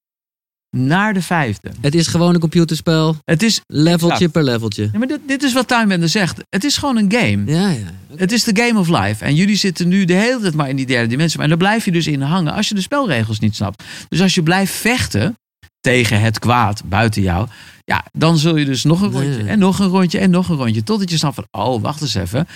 [0.77, 1.71] naar de vijfde.
[1.81, 4.89] Het is gewoon een computerspel, Het is, leveltje per leveltje.
[4.91, 6.37] ja, maar dit, dit is wat Time Bender zegt.
[6.49, 7.43] Het is gewoon een game.
[7.45, 7.93] Ja, ja.
[8.15, 9.25] Het is de game of life.
[9.25, 11.39] En jullie zitten nu de hele tijd maar in die derde dimensie.
[11.39, 13.83] Maar daar blijf je dus in hangen als je de spelregels niet snapt.
[14.09, 15.37] Dus als je blijft vechten
[15.79, 17.47] tegen het kwaad buiten jou.
[17.85, 19.21] Ja, dan zul je dus nog een Nee.
[19.23, 20.83] rondje en nog een rondje en nog een rondje.
[20.83, 22.47] Totdat je snapt van, oh, wacht eens even.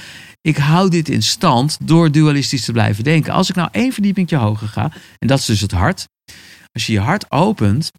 [0.42, 3.34] Ik hou dit in stand door dualistisch te blijven denken.
[3.34, 6.08] Als ik nou één verdiepingje hoger ga, en dat is dus het hart.
[6.72, 7.92] Als je je hart opent,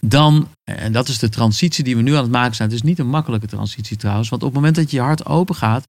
[0.00, 2.68] dan, en dat is de transitie die we nu aan het maken zijn.
[2.68, 4.28] Het is niet een makkelijke transitie trouwens.
[4.28, 5.88] Want op het moment dat je hart open gaat,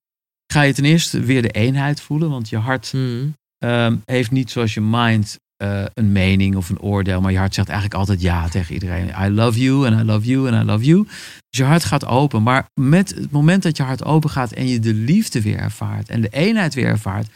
[0.54, 2.30] ga je ten eerste weer de eenheid voelen.
[2.30, 3.34] Want je hart Hmm.
[3.58, 7.22] ehm, heeft niet zoals je mind eh, een mening of een oordeel.
[7.22, 9.14] Maar je hart zegt eigenlijk altijd ja tegen iedereen.
[9.22, 11.04] I love you and I love you and I love you.
[11.50, 12.43] Dus je hart gaat open.
[12.43, 16.10] Maar met het moment dat je hart open gaat en je de liefde weer ervaart
[16.10, 17.28] en de eenheid weer ervaart,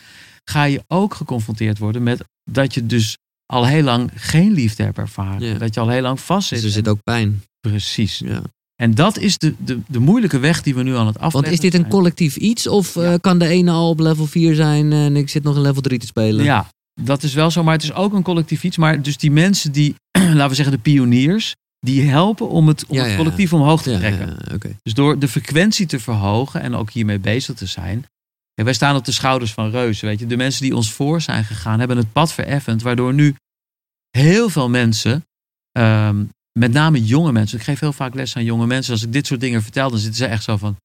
[0.43, 3.17] ga je ook geconfronteerd worden met dat je dus
[3.51, 5.47] al heel lang geen liefde hebt ervaren.
[5.47, 5.57] Ja.
[5.57, 6.57] Dat je al heel lang vast zit.
[6.57, 7.43] Dus er zit ook pijn.
[7.59, 8.19] Precies.
[8.19, 8.41] Ja.
[8.75, 11.53] En dat is de, de, de moeilijke weg die we nu aan het afleggen Want
[11.53, 12.67] is dit een collectief iets?
[12.67, 15.61] Of eh, kan de ene al op level 4 zijn en ik zit nog in
[15.61, 16.43] level 3 te spelen?
[16.45, 16.67] Ja,
[17.01, 17.63] dat is wel zo.
[17.63, 18.77] Maar het is ook een collectief iets.
[18.77, 22.95] Maar dus die mensen die, laten we zeggen de pioniers, die helpen om het, om
[22.95, 24.27] Ja, het collectief omhoog te trekken.
[24.27, 24.75] ja, oké.
[24.83, 28.05] Dus door de frequentie te verhogen en ook hiermee bezig te zijn.
[28.53, 30.07] Kijk, wij staan op de schouders van reuzen.
[30.07, 30.27] Weet je.
[30.27, 32.81] De mensen die ons voor zijn gegaan hebben het pad vereffend.
[32.81, 33.35] Waardoor nu
[34.17, 35.25] heel veel mensen,
[35.71, 36.23] ehm,
[36.59, 37.57] met name jonge mensen.
[37.57, 38.93] Ik geef heel vaak les aan jonge mensen.
[38.93, 40.75] Als ik dit soort dingen vertel, dan zitten ze echt zo van...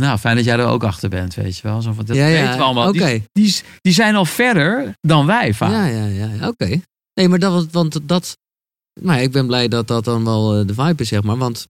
[0.00, 1.82] Nou, fijn dat jij er ook achter bent, weet je wel.
[1.82, 2.26] Zo van, dat ja,
[2.56, 2.92] we allemaal.
[2.92, 5.70] Die, die, die zijn al verder dan wij vaak.
[5.70, 6.48] Ja, ja, ja.
[6.48, 6.80] Oké.
[7.14, 8.36] Nee, maar dat, was- want dat.
[9.00, 11.36] Nou, ik ben blij dat dat dan wel eh, de vibe is, zeg maar.
[11.36, 11.66] Want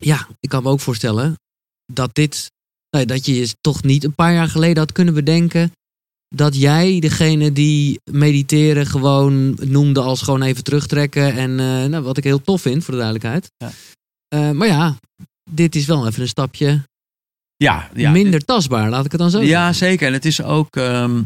[0.00, 1.34] ja, ik kan me ook voorstellen
[1.92, 2.50] dat dit.
[2.90, 5.72] dat je je toch niet een paar jaar geleden had kunnen bedenken.
[6.34, 11.32] Dat jij degene die mediteren gewoon noemde als gewoon even terugtrekken.
[11.34, 13.50] En eh, nou, wat ik heel tof vind, voor de duidelijkheid.
[13.56, 13.70] Ja.
[14.28, 14.96] Eh, maar ja,
[15.50, 16.82] dit is wel even een stapje
[17.56, 18.10] Ja, ja.
[18.10, 19.74] minder tastbaar, laat ik het dan zo Ja, zeggen.
[19.74, 20.06] zeker.
[20.06, 20.76] En het is ook.
[20.76, 21.22] ehm,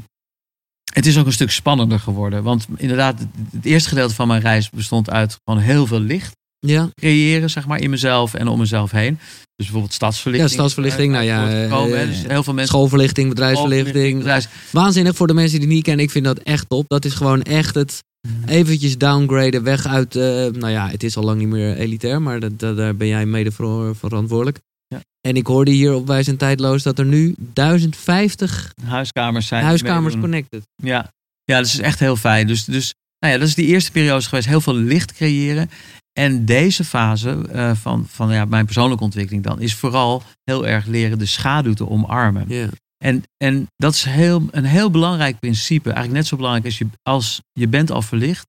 [0.93, 2.43] het is ook een stuk spannender geworden.
[2.43, 6.89] Want inderdaad, het eerste gedeelte van mijn reis bestond uit gewoon heel veel licht Ja,
[6.95, 9.15] creëren, zeg maar, in mezelf en om mezelf heen.
[9.55, 10.51] Dus bijvoorbeeld stadsverlichting.
[10.51, 11.65] Ja, stadsverlichting, nou ja, hè.
[11.67, 12.75] eh, Dus heel veel mensen.
[12.75, 14.17] schoolverlichting, bedrijfsverlichting.
[14.19, 16.05] bedrijfs- Waanzinnig voor de mensen die het niet kennen.
[16.05, 16.85] Ik vind dat echt top.
[16.89, 18.03] Dat is gewoon echt het
[18.47, 20.17] eventjes downgraden weg uit...
[20.17, 23.07] eh, nou ja, het is al lang niet meer elitair, maar dat, dat- daar ben
[23.07, 24.59] jij mede voor verantwoordelijk.
[24.87, 25.01] Ja.
[25.29, 29.65] En ik hoorde hier op Wij zijn tijdloos dat er nu 1050 Huiskamers zijn.
[29.65, 30.63] huiskamers connected.
[30.83, 31.13] Ja.
[31.45, 32.47] ja, dat is echt heel fijn.
[32.47, 34.49] Dus, dus nou ja, dat is die eerste periode geweest.
[34.49, 35.71] Heel veel licht creëren.
[36.19, 40.87] En deze fase eh, van, van ja, mijn persoonlijke ontwikkeling dan is vooral heel erg
[40.87, 42.71] leren de schaduw te omarmen.
[43.05, 45.91] En, en dat is heel, een heel belangrijk principe.
[45.91, 48.47] Eigenlijk net zo belangrijk als je, als je bent al verlicht.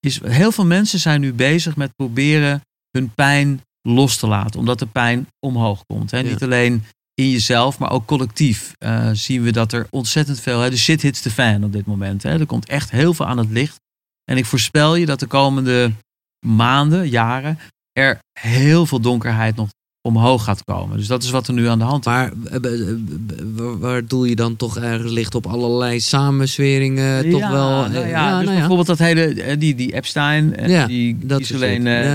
[0.00, 2.60] Is, heel veel mensen zijn nu bezig met proberen
[2.90, 4.60] hun pijn los te laten.
[4.60, 6.10] Omdat de pijn omhoog komt.
[6.10, 6.22] Hè?
[6.22, 6.84] Niet alleen
[7.14, 10.60] in jezelf, maar ook collectief eh, zien we dat er ontzettend veel...
[10.60, 10.70] Hè?
[10.70, 12.22] De shit hits the fan op dit moment.
[12.22, 12.38] Hè?
[12.38, 13.80] Er komt echt heel veel aan het licht.
[14.24, 15.92] En ik voorspel je dat de komende
[16.46, 17.58] maanden, jaren...
[17.92, 19.68] er heel veel donkerheid nog
[20.02, 20.96] omhoog gaat komen.
[20.96, 22.12] Dus dat is wat er nu aan de hand is.
[22.12, 22.96] Maar eh, eh, eh,
[23.78, 27.30] waar, doel je dan toch ergens licht op allerlei samensweringen?
[27.30, 27.88] toch wel.
[27.88, 31.56] nou ja, dus nou bijvoorbeeld dat hele, die, die Epstein, en Ja, die dat ja,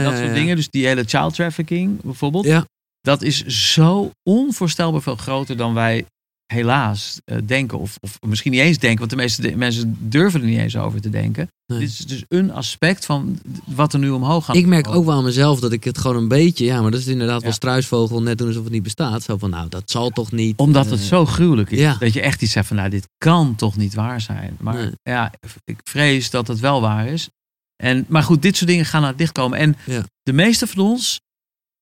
[0.02, 0.34] dat ja, soort ja.
[0.34, 0.56] dingen.
[0.56, 2.46] Dus die hele child trafficking bijvoorbeeld.
[2.46, 2.66] Ja.
[3.02, 6.06] Dat is zo onvoorstelbaar veel groter dan wij
[6.54, 7.80] helaas uh, denken.
[7.80, 10.76] Of, of misschien niet eens denken, want de meeste de, mensen durven er niet eens
[10.78, 11.48] over te denken.
[11.68, 11.80] Nee.
[11.80, 14.56] Dit is dus een aspect van wat er nu omhoog gaat.
[14.56, 17.00] Ik merk ook wel aan mezelf dat ik het gewoon een beetje, ja, maar dat
[17.00, 17.44] is inderdaad Ja.
[17.44, 19.24] wel struisvogel, net doen alsof het niet bestaat.
[19.24, 20.58] Zo van, nou, dat zal toch niet.
[20.58, 21.80] Omdat het eh, zo gruwelijk is.
[21.80, 21.96] ja.
[22.00, 24.58] Dat je echt iets zegt van, nou, dit kan toch niet waar zijn.
[24.60, 24.92] Maar Nee.
[25.04, 25.32] ja,
[25.64, 27.30] ik vrees dat het wel waar is.
[27.84, 29.58] En, maar goed, dit soort dingen gaan naar het licht komen.
[29.58, 30.04] En Ja.
[30.24, 31.20] de meeste van ons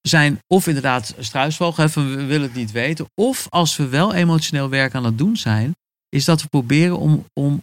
[0.08, 3.06] zijn of inderdaad struisvogel, van we willen het niet weten.
[3.16, 5.76] Of als we wel emotioneel werk aan het doen zijn,
[6.10, 7.62] is dat we proberen om, om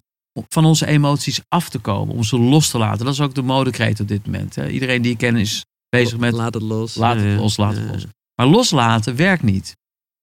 [0.48, 2.14] van onze emoties af te komen.
[2.14, 3.04] Om ze los te laten.
[3.04, 4.54] Dat is ook de modekreet op dit moment.
[4.54, 4.68] Hè.
[4.68, 6.94] Iedereen die ik ken is bezig met Laat het los.
[6.94, 8.06] Laat het los, laat het los.
[8.34, 9.76] Maar loslaten werkt niet.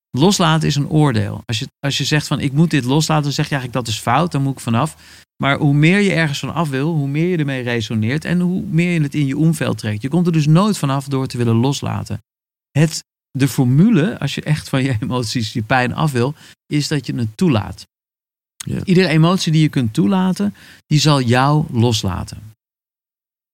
[0.09, 1.41] Loslaten is een oordeel.
[1.45, 3.95] Als je, als je zegt van ik moet dit loslaten, dan zeg je eigenlijk dat
[3.95, 4.95] is fout, dan moet ik vanaf.
[5.43, 8.61] Maar hoe meer je ergens van af wil, hoe meer je ermee resoneert en hoe
[8.61, 10.01] meer je het in je omveld trekt.
[10.01, 12.23] Je komt er dus nooit vanaf door te willen loslaten.
[12.71, 16.35] Het, de formule, als je echt van je emoties je pijn af wil,
[16.65, 17.85] is dat je het toelaat.
[18.57, 18.83] Ja.
[18.83, 20.55] Iedere emotie die je kunt toelaten,
[20.85, 22.53] die zal jou loslaten.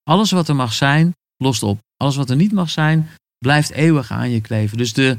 [0.02, 1.78] Alles wat er mag zijn, lost op.
[1.96, 4.78] Alles wat er niet mag zijn, blijft eeuwig aan je kleven.
[4.78, 5.18] Dus de,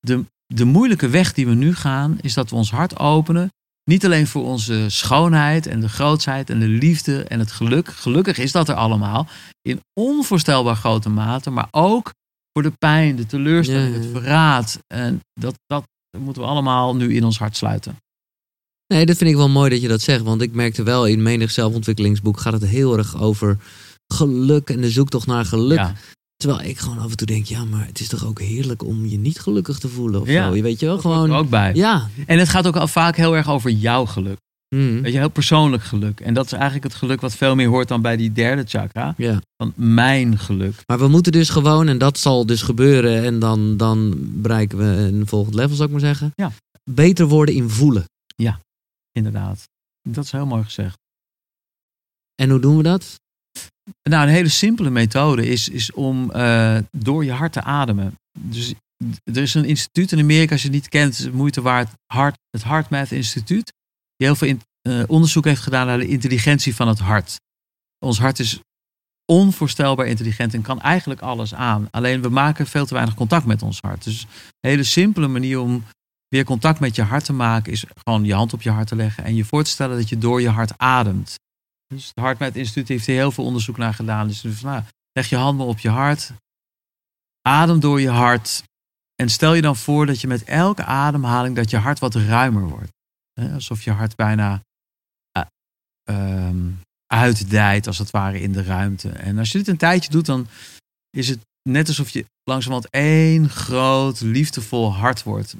[0.00, 3.48] de, de moeilijke weg die we nu gaan, is dat we ons hart openen.
[3.84, 7.88] Niet alleen voor onze schoonheid en de grootsheid en de liefde en het geluk.
[7.88, 9.28] Gelukkig is dat er allemaal.
[9.62, 11.50] In onvoorstelbaar grote mate.
[11.50, 12.12] Maar ook
[12.52, 14.78] voor de pijn, de teleurstelling, Ja, ja, het verraad.
[14.86, 15.84] En dat, dat
[16.18, 17.96] moeten we allemaal nu in ons hart sluiten.
[18.86, 20.22] Nee, dat vind ik wel mooi dat je dat zegt.
[20.22, 23.58] Want ik merkte wel in menig zelfontwikkelingsboek gaat het heel erg over
[24.14, 25.78] geluk en de zoektocht naar geluk.
[25.78, 25.94] Ja.
[26.44, 29.06] Terwijl ik gewoon af en toe denk, ja, maar het is toch ook heerlijk om
[29.06, 30.48] je niet gelukkig te voelen of Ja.
[30.48, 30.54] zo.
[30.56, 31.32] Je weet je wel, gewoon.
[31.32, 31.74] ook bij.
[31.74, 32.08] Ja.
[32.26, 34.38] En het gaat ook al vaak heel erg over jouw geluk.
[34.68, 35.02] Hmm.
[35.02, 36.20] Weet je, heel persoonlijk geluk.
[36.20, 39.14] En dat is eigenlijk het geluk wat veel meer hoort dan bij die derde chakra.
[39.16, 39.40] ja.
[39.56, 40.82] Van mijn geluk.
[40.86, 44.84] Maar we moeten dus gewoon, en dat zal dus gebeuren, en dan, dan bereiken we
[44.84, 46.32] een volgend level, zou ik maar zeggen.
[46.34, 46.52] Ja.
[46.90, 48.04] Beter worden in voelen.
[49.12, 49.62] Inderdaad.
[50.08, 50.98] Dat is heel mooi gezegd.
[52.34, 53.20] En hoe doen we dat?
[54.02, 58.18] Nou, een hele simpele methode is, is om eh, door je hart te ademen.
[58.38, 58.74] Dus
[59.22, 61.88] er is een instituut in Amerika, als je het niet kent, het moeite waard.
[62.06, 63.72] Hart, het HeartMath Instituut.
[64.16, 67.36] Die heel veel eh, onderzoek heeft gedaan naar de intelligentie van het hart.
[67.98, 68.60] Ons hart is
[69.32, 71.88] onvoorstelbaar intelligent en kan eigenlijk alles aan.
[71.90, 74.04] Alleen we maken veel te weinig contact met ons hart.
[74.04, 75.84] Dus een hele simpele manier om
[76.28, 78.96] weer contact met je hart te maken is gewoon je hand op je hart te
[78.96, 81.34] leggen en je voor te stellen dat je door je hart ademt.
[81.94, 84.28] Dus het HeartMath Instituut heeft hier heel veel onderzoek naar gedaan.
[84.28, 84.82] Dus nou,
[85.12, 86.32] leg je handen op je hart,
[87.40, 88.62] adem door je hart
[89.14, 92.68] en stel je dan voor dat je met elke ademhaling dat je hart wat ruimer
[92.68, 92.92] wordt.
[93.52, 94.62] Alsof je hart bijna
[96.02, 96.70] ehm,
[97.06, 99.08] uitdijt als het ware in de ruimte.
[99.08, 100.46] En als je dit een tijdje doet, dan
[101.10, 101.38] is het
[101.68, 105.56] net alsof je langzamerhand één groot liefdevol hart wordt.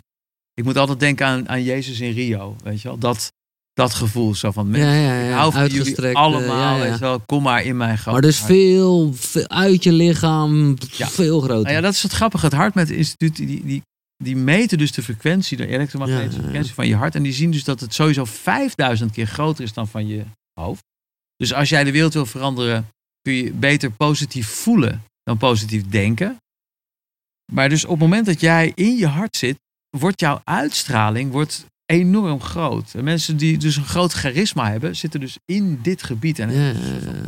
[0.55, 2.99] Ik moet altijd denken aan, aan Jezus in Rio, weet je wel.
[2.99, 3.33] Dat,
[3.75, 5.29] dat gevoel zo van, Ja, ja, ja.
[5.29, 6.99] ik hou van jullie Uitgestrekt, eh, allemaal, ja, ja.
[6.99, 7.21] wel.
[7.21, 11.09] Kom maar in mijn grote Maar dus veel, veel uit je lichaam, Ja.
[11.09, 11.63] veel groter.
[11.63, 12.45] Nou ja, dat is het grappige.
[12.45, 13.83] Het hart met het instituut, die, die,
[14.17, 16.43] die meten dus de frequentie, de elektromagnetische Ja, ja, ja.
[16.45, 17.15] frequentie van je hart.
[17.15, 20.25] En die zien dus dat het sowieso 5000 keer groter is dan van je
[20.61, 20.83] hoofd.
[21.37, 22.87] Dus als jij de wereld wil veranderen,
[23.23, 26.37] kun je beter positief voelen dan positief denken.
[27.53, 29.59] Maar dus op het moment dat jij in je hart zit,
[29.99, 32.91] wordt jouw uitstraling wordt enorm groot.
[32.95, 36.39] En mensen die dus een groot charisma hebben, zitten dus in dit gebied.
[36.39, 36.73] En ja, ja.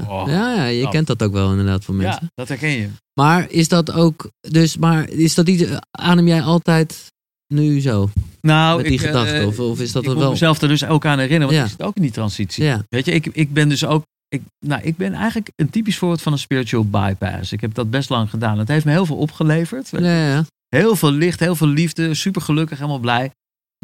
[0.09, 0.91] Oh, ja, ja, je dat.
[0.91, 2.23] kent dat ook wel inderdaad van mensen.
[2.23, 2.89] ja, dat herken je.
[3.21, 7.13] Maar is dat ook, dus, maar is dat iets, adem jij altijd
[7.55, 8.09] nu zo,
[8.41, 9.47] Nou, met die ik, eh, gedachte?
[9.47, 10.33] Of, of is dat ik er moet wel?
[10.33, 11.65] mezelf er dus ook aan herinneren, want Ja.
[11.65, 12.65] ik zit ook in die transitie.
[12.65, 15.99] Ja, Weet je, ik, ik ben dus ook, ik, nou, ik ben eigenlijk een typisch
[15.99, 17.53] voorbeeld van een spiritual bypass.
[17.53, 18.59] Ik heb dat best lang gedaan.
[18.59, 19.89] Het heeft me heel veel opgeleverd.
[19.91, 20.45] ja.
[20.69, 23.31] Heel veel licht, heel veel liefde, super gelukkig, helemaal blij.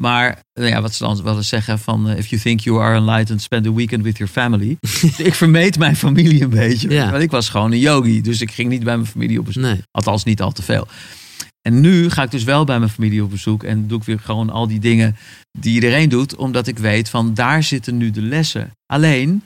[0.02, 2.82] Maar nou ja, wat ze dan wel eens zeggen van, eh, if you think you
[2.82, 4.76] are enlightened, spend a weekend with your family.
[4.80, 6.90] Dus ik vermeed mijn familie een beetje.
[6.90, 7.10] Ja.
[7.10, 9.62] Want ik was gewoon een yogi, dus ik ging niet bij mijn familie op bezoek.
[9.62, 9.82] Nee.
[9.90, 10.86] Althans, niet al te veel.
[11.60, 14.18] En nu ga ik dus wel bij mijn familie op bezoek en doe ik weer
[14.18, 15.16] gewoon al die dingen
[15.58, 18.70] die iedereen doet, omdat ik weet van daar zitten nu de lessen.
[18.86, 19.42] Alleen,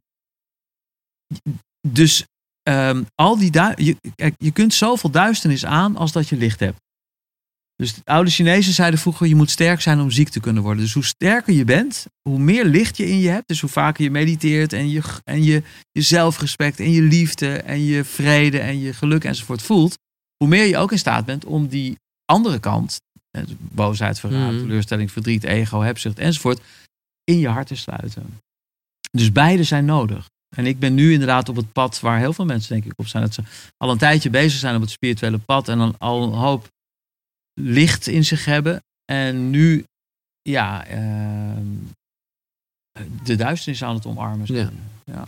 [1.88, 2.24] dus
[2.62, 6.78] ehm, al die je, kijk, je kunt zoveel duisternis aan als dat je licht hebt.
[7.77, 10.83] Dus de oude Chinezen zeiden vroeger, je moet sterk zijn om ziek te kunnen worden.
[10.83, 13.49] Dus hoe sterker je bent, hoe meer licht je in je hebt.
[13.49, 15.62] Dus hoe vaker je mediteert en je, en je,
[15.93, 19.99] je zelfrespect en je liefde en je vrede en je geluk enzovoort voelt.
[20.37, 23.01] Hoe meer je ook in staat bent om die andere kant,
[23.31, 24.61] eh, boosheid, verraad, Mhm.
[24.61, 26.61] teleurstelling, verdriet, ego, hebzucht enzovoort,
[27.24, 28.41] in je hart te sluiten.
[29.11, 30.29] Dus beide zijn nodig.
[30.57, 33.07] En ik ben nu inderdaad op het pad waar heel veel mensen denk ik op
[33.07, 33.22] zijn.
[33.22, 33.43] Dat ze
[33.77, 36.68] al een tijdje bezig zijn op het spirituele pad en dan al een hoop
[37.61, 38.82] licht in zich hebben.
[39.04, 39.84] En nu
[40.42, 41.64] ja, ehm,
[43.24, 44.46] de duisternis aan het omarmen.
[44.46, 44.78] zijn.
[45.04, 45.26] Ja.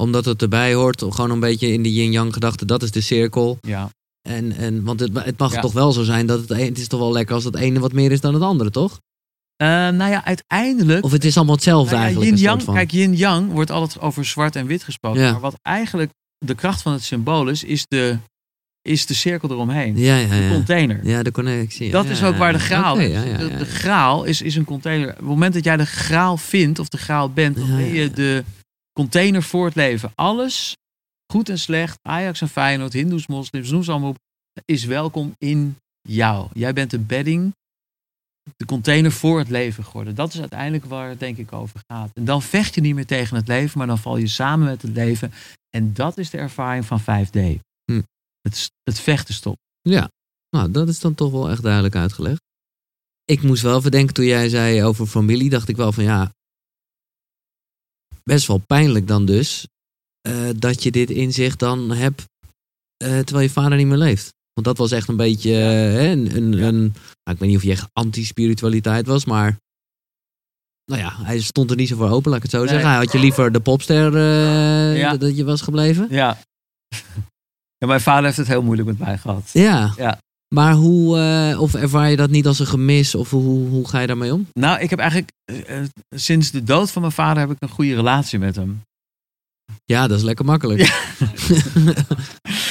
[0.00, 3.58] Omdat het erbij hoort, gewoon een beetje in de yin-yang gedachte, dat is de cirkel.
[3.60, 3.90] ja.
[4.28, 5.60] En, en, want het, het mag Ja.
[5.60, 7.92] toch wel zo zijn dat het, het is toch wel lekker als het ene wat
[7.92, 9.00] meer is dan het andere, toch?
[9.56, 11.04] Eh, nou ja, uiteindelijk.
[11.04, 12.38] Of het is allemaal hetzelfde nou ja, eigenlijk.
[12.38, 12.74] soort van.
[12.74, 15.20] kijk, yin-yang wordt altijd over zwart en wit gesproken.
[15.20, 15.32] Ja.
[15.32, 18.18] Maar wat eigenlijk de kracht van het symbool is, is de,
[18.82, 19.96] is de cirkel eromheen.
[19.96, 21.06] ja, ja, De container.
[21.06, 21.90] Ja, de connectie.
[21.90, 23.12] Dat is ook waar de graal is.
[23.58, 25.08] De, graal is, is een container.
[25.08, 28.10] Op het moment dat jij de graal vindt of de graal bent, dan ben je
[28.10, 28.44] de
[28.92, 30.12] container voor het leven.
[30.14, 30.76] Alles,
[31.32, 34.18] goed en slecht, Ajax en Feyenoord, Hindoes, moslims, noem ze allemaal op,
[34.64, 35.76] is welkom in
[36.08, 36.48] jou.
[36.52, 37.54] Jij bent de bedding,
[38.56, 40.14] de container voor het leven geworden.
[40.14, 42.10] Dat is uiteindelijk waar het denk ik over gaat.
[42.14, 44.82] En dan vecht je niet meer tegen het leven, maar dan val je samen met
[44.82, 45.32] het leven.
[45.76, 47.60] En dat is de ervaring van 5D.
[47.84, 48.00] Hm.
[48.42, 49.58] Het, het vechten stopt.
[49.80, 50.10] Ja,
[50.50, 52.40] nou, dat is dan toch wel echt duidelijk uitgelegd.
[53.24, 56.32] Ik moest wel verdenken toen jij zei over familie, dacht ik wel van ja,
[58.24, 59.66] best wel pijnlijk dan dus,
[60.20, 62.24] eh, dat je dit inzicht dan hebt
[62.96, 64.32] eh, terwijl je vader niet meer leeft.
[64.52, 65.60] Want dat was echt een beetje eh,
[65.92, 66.66] hè, een, een, Ja.
[66.68, 66.80] een
[67.22, 69.56] nou, ik weet niet of je echt anti-spiritualiteit was, maar
[70.84, 72.68] nou ja, hij stond er niet zo voor open, laat ik het zo Nee.
[72.68, 72.88] zeggen.
[72.88, 74.18] Hij had je liever de popster
[74.96, 75.16] Ja.
[75.16, 76.06] dat je was gebleven.
[76.10, 76.38] Ja.
[77.82, 77.88] Ja.
[77.88, 79.50] Mijn vader heeft het heel moeilijk met mij gehad.
[79.52, 79.92] Ja.
[79.96, 80.18] Ja.
[80.54, 83.14] Maar hoe, eh, of ervaar je dat niet als een gemis?
[83.14, 84.48] Of hoe, hoe ga je daarmee om?
[84.52, 87.68] Nou, ik heb eigenlijk eh, eh, sinds de dood van mijn vader heb ik een
[87.68, 88.82] goede relatie met hem.
[89.84, 90.80] Ja, dat is lekker makkelijk.
[90.80, 90.94] Ja.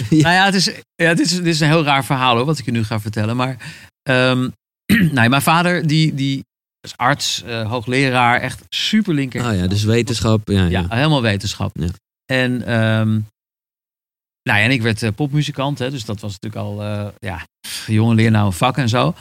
[0.10, 2.58] Nou ja, het is, ja het, is, het is een heel raar verhaal hoor, wat
[2.58, 3.36] ik je nu ga vertellen.
[3.36, 3.58] Maar
[4.02, 4.50] ehm,
[5.16, 6.44] nou, mijn vader, die, die
[6.82, 9.50] is arts, hoogleraar, echt super linker.
[9.50, 10.48] Oh ja, dus wetenschap.
[10.50, 10.68] Ja, ja.
[10.68, 11.72] Ja, helemaal wetenschap.
[11.74, 11.88] Ja.
[12.26, 13.20] En, ehm,
[14.44, 17.46] nou ja, en ik werd eh, popmuzikant, hè, dus dat was natuurlijk al, eh, ja,
[17.86, 19.16] jongen leer nou een vak en zo.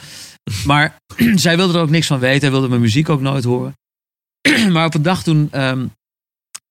[0.65, 0.97] Maar
[1.35, 3.75] zij wilde er ook niks van weten, hij wilde mijn muziek ook nooit horen.
[4.73, 5.87] maar op een dag toen ehm,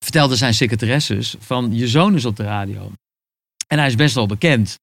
[0.04, 2.92] vertelde zijn secretaresses van, je zoon is op de radio.
[3.68, 4.80] En hij is best wel bekend.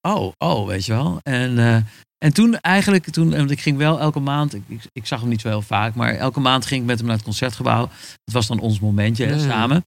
[0.00, 1.18] Oh, oh, weet je wel.
[1.22, 1.76] En, eh,
[2.18, 5.28] en toen eigenlijk, toen, want ik ging wel elke maand, ik, ik, ik zag hem
[5.28, 7.88] niet zo heel vaak, maar elke maand ging ik met hem naar het concertgebouw.
[8.24, 9.84] Het was dan ons momentje hè, samen.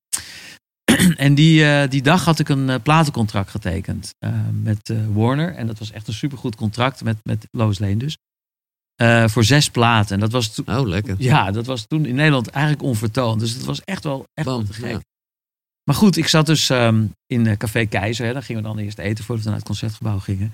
[1.18, 5.54] En die, eh, die dag had ik een eh, platencontract getekend eh, met Warner.
[5.56, 8.18] En dat was echt een supergoed contract met, met Lois Lane dus.
[9.32, 10.14] Voor zes platen.
[10.16, 11.16] En dat was, toen- Oh, lekker.
[11.18, 13.40] ja, dat was toen in Nederland eigenlijk onvertoond.
[13.40, 14.92] Dus dat was echt wel, echt Bam, te gek.
[14.92, 15.00] ja.
[15.84, 18.26] Maar goed, ik zat dus ehm, in Café Keizer.
[18.26, 18.34] Hè.
[18.34, 20.54] Daar gingen we dan eerst eten voordat we naar het concertgebouw gingen.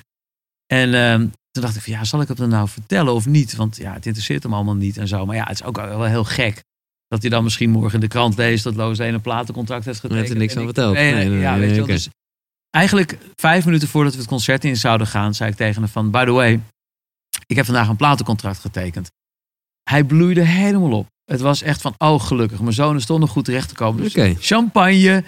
[0.66, 1.20] En ehm,
[1.52, 3.56] toen dacht ik van ja, zal ik het hem nou vertellen of niet?
[3.56, 5.26] Want ja, het interesseert hem allemaal niet en zo.
[5.26, 6.64] Maar ja, het is ook wel heel gek.
[7.08, 10.20] Dat hij dan misschien morgen in de krant leest dat Loos een platencontract heeft getekend.
[10.28, 10.94] heeft hij niks ik- verteld.
[10.94, 11.92] Nee, nee, Nee, nee, ja, nee, weet je oké.
[11.92, 12.10] Dus
[12.70, 16.12] eigenlijk vijf minuten voordat we het concert in zouden gaan, zei ik tegen hem van,
[16.12, 16.62] by the way,
[17.46, 19.12] ik heb vandaag een platencontract getekend.
[19.84, 21.08] Hij bloeide helemaal op.
[21.24, 24.04] Het was echt van, oh gelukkig, mijn toch nog goed terecht te komen.
[24.04, 25.24] Dus champagne.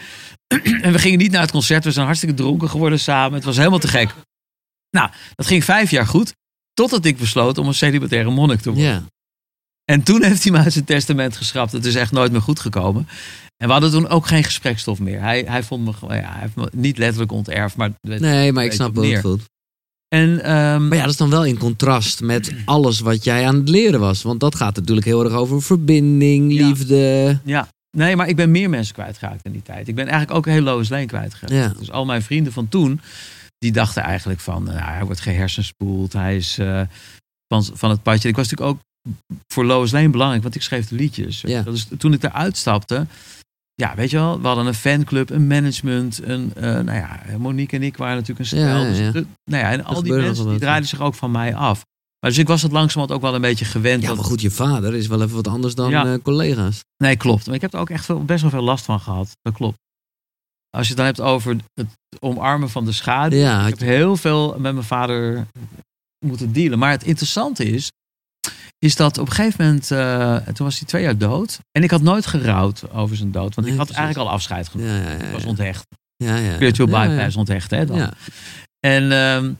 [0.81, 1.83] en we gingen niet naar het concert.
[1.83, 3.33] We zijn hartstikke dronken geworden samen.
[3.33, 4.13] Het was helemaal te gek.
[4.89, 6.33] Nou, dat ging vijf jaar goed.
[6.73, 8.87] Totdat ik besloot om een celibataire monnik te worden.
[8.89, 9.03] Ja.
[9.89, 11.71] En toen heeft hij me uit zijn testament geschrapt.
[11.71, 13.07] Het is echt nooit meer goed gekomen.
[13.57, 15.21] En we hadden toen ook geen gesprekstof meer.
[15.21, 17.91] Hij, hij vond me gewoon, ja, hij heeft me niet letterlijk onterfd, maar.
[18.01, 19.43] Nee, maar ik snap wel het voelt.
[20.07, 23.55] En, ehm, Maar ja, dat is dan wel in contrast met alles wat jij aan
[23.55, 24.21] het leren was.
[24.21, 26.67] Want dat gaat natuurlijk heel erg over verbinding, Ja.
[26.67, 27.39] liefde.
[27.45, 27.67] ja,
[27.97, 29.87] nee, maar ik ben meer mensen kwijtgeraakt in die tijd.
[29.87, 31.53] Ik ben eigenlijk ook heel Lois Lane kwijtgeraakt.
[31.53, 31.73] Ja.
[31.79, 33.01] Dus al mijn vrienden van toen,
[33.57, 36.13] die dachten eigenlijk van, nou, hij wordt gehersenspoeld.
[36.13, 36.81] Hij is eh,
[37.47, 38.29] van, van het padje.
[38.29, 38.87] Ik was natuurlijk ook
[39.47, 41.41] voor Lois Lane belangrijk, want ik schreef de liedjes.
[41.41, 41.61] Ja.
[41.61, 43.07] Dus toen ik eruit stapte,
[43.73, 47.77] ja, weet je wel, we hadden een fanclub, een management, een, eh, nou ja, Monique
[47.77, 48.59] en ik waren natuurlijk een stel.
[48.81, 49.11] ja, dus ja.
[49.11, 51.81] nou ja, en al die mensen die draaiden zich ook van mij af.
[52.19, 54.01] Maar dus ik was het langzamerhand ook wel een beetje gewend.
[54.01, 56.13] Ja, dat, maar goed, je vader is wel even wat anders dan Ja.
[56.13, 56.79] eh, collega's.
[57.03, 57.45] Nee, klopt.
[57.45, 59.31] Maar ik heb er ook echt veel, best wel veel last van gehad.
[59.41, 59.77] Dat klopt.
[60.69, 61.87] Als je het dan hebt over het
[62.19, 63.35] omarmen van de schade.
[63.35, 65.47] Ja, ik heb je- heel veel met mijn vader
[66.25, 66.79] moeten dealen.
[66.79, 67.89] Maar het interessante is,
[68.79, 71.59] is dat op een gegeven moment, eh, toen was hij twee jaar dood.
[71.71, 73.55] En ik had nooit gerouwd over zijn dood.
[73.55, 74.03] Want Nee, ik had precies.
[74.03, 74.93] eigenlijk al afscheid genomen.
[74.93, 75.85] ja, ja, ja, Ik was onthecht.
[76.15, 76.53] Ja, ja.
[76.53, 77.09] Spiritual Ja, ja.
[77.15, 77.97] bypass onthecht, hè dan.
[77.97, 78.13] Ja.
[78.79, 79.53] En, ehm,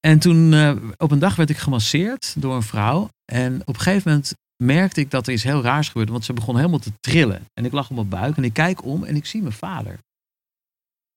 [0.00, 3.08] en toen eh, op een dag werd ik gemasseerd door een vrouw.
[3.32, 6.12] En op een gegeven moment merkte ik dat er iets heel raars gebeurde.
[6.12, 7.44] Want ze begon helemaal te trillen.
[7.54, 9.98] En ik lag op mijn buik en ik kijk om en ik zie mijn vader.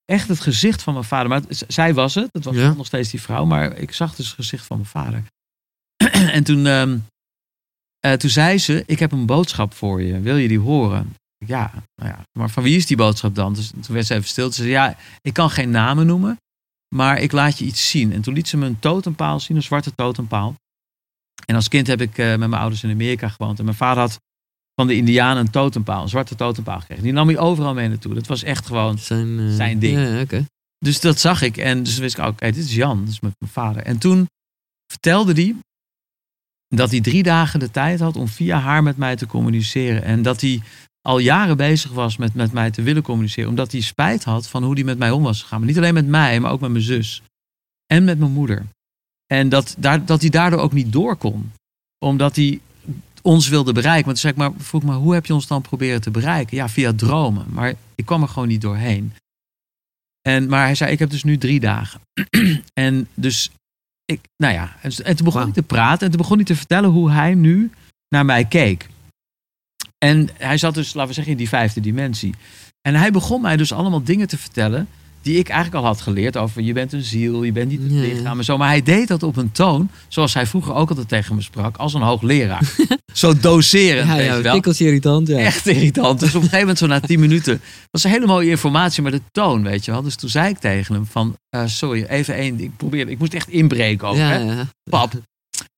[0.05, 1.29] Echt het gezicht van mijn vader.
[1.29, 2.29] Maar het- zij was het.
[2.31, 3.45] Het was nog steeds die vrouw.
[3.45, 5.23] Maar ik zag dus het gezicht van mijn vader.
[6.37, 6.65] en toen,
[7.99, 10.19] eh, toen zei ze, ik heb een boodschap voor je.
[10.19, 11.15] Wil je die horen?
[11.45, 13.53] Ja, nou ja, maar van wie is die boodschap dan?
[13.53, 14.51] Dus toen werd ze even stil.
[14.51, 16.37] Ze zei, ja, ik kan geen namen noemen.
[16.95, 18.13] Maar ik laat je iets zien.
[18.13, 20.55] En toen liet ze me een totempaal zien, een zwarte totempaal.
[21.45, 23.59] En als kind heb ik eh, met mijn ouders in Amerika gewoond.
[23.59, 24.19] En mijn vader had
[24.75, 27.03] van de Indianen een totempaal, een zwarte totempaal gekregen.
[27.03, 28.13] Die nam hij overal mee naartoe.
[28.13, 30.27] Dat was echt gewoon Zijn, eh, Zijn ding.
[30.29, 30.41] Ja.
[30.77, 31.57] Dus dat zag ik.
[31.57, 32.99] En dus wist ik, oké, dit is Jan.
[32.99, 33.83] Dat is met mijn vader.
[33.83, 34.27] En toen
[34.91, 35.55] vertelde hij
[36.67, 40.03] dat hij drie dagen de tijd had om via haar met mij te communiceren.
[40.03, 40.61] En dat hij
[41.01, 43.49] al jaren bezig was met, met mij te willen communiceren.
[43.49, 45.59] Omdat hij spijt had van hoe hij met mij om was gegaan.
[45.59, 47.21] Maar niet alleen met mij, maar ook met mijn zus.
[47.85, 48.65] En met mijn moeder.
[49.33, 51.51] En dat, daar, dat hij daardoor ook niet door kon.
[51.99, 52.59] Omdat hij
[53.21, 54.05] ons wilde bereiken.
[54.05, 56.57] Want toen ik maar, vroeg maar, hoe heb je ons dan proberen te bereiken?
[56.57, 57.45] Ja, via dromen.
[57.49, 59.13] Maar ik kwam er gewoon niet doorheen.
[60.21, 62.01] En, maar hij zei, ik heb dus nu drie dagen.
[62.73, 63.51] en dus,
[64.07, 64.75] ik, nou ja.
[64.81, 66.05] En, en toen begon hij te praten.
[66.05, 67.71] En toen begon hij te vertellen hoe hij nu
[68.09, 68.87] naar mij keek.
[69.97, 72.35] En hij zat dus, laten we zeggen, in die vijfde dimensie.
[72.81, 74.87] En hij begon mij dus allemaal dingen te vertellen
[75.27, 77.91] die ik eigenlijk al had geleerd over je bent een ziel, je bent niet het
[77.91, 78.57] lichaam en zo.
[78.57, 81.77] Maar hij deed dat op een toon, zoals hij vroeger ook altijd tegen me sprak,
[81.77, 82.73] als een hoogleraar.
[83.13, 84.73] zo doserend, Ja, weet ja, wel.
[84.77, 85.27] irritant.
[85.27, 85.37] Ja.
[85.37, 86.19] Echt irritant.
[86.19, 87.61] Dus op een gegeven moment, zo na tien minuten,
[87.91, 90.01] was een hele mooie informatie, maar de toon, weet je wel.
[90.01, 92.69] Dus toen zei ik tegen hem van, eh, sorry, even één ding.
[92.71, 94.63] Ik probeerde, ik moest echt inbreken ook, ja, hè.
[94.89, 95.13] Pap,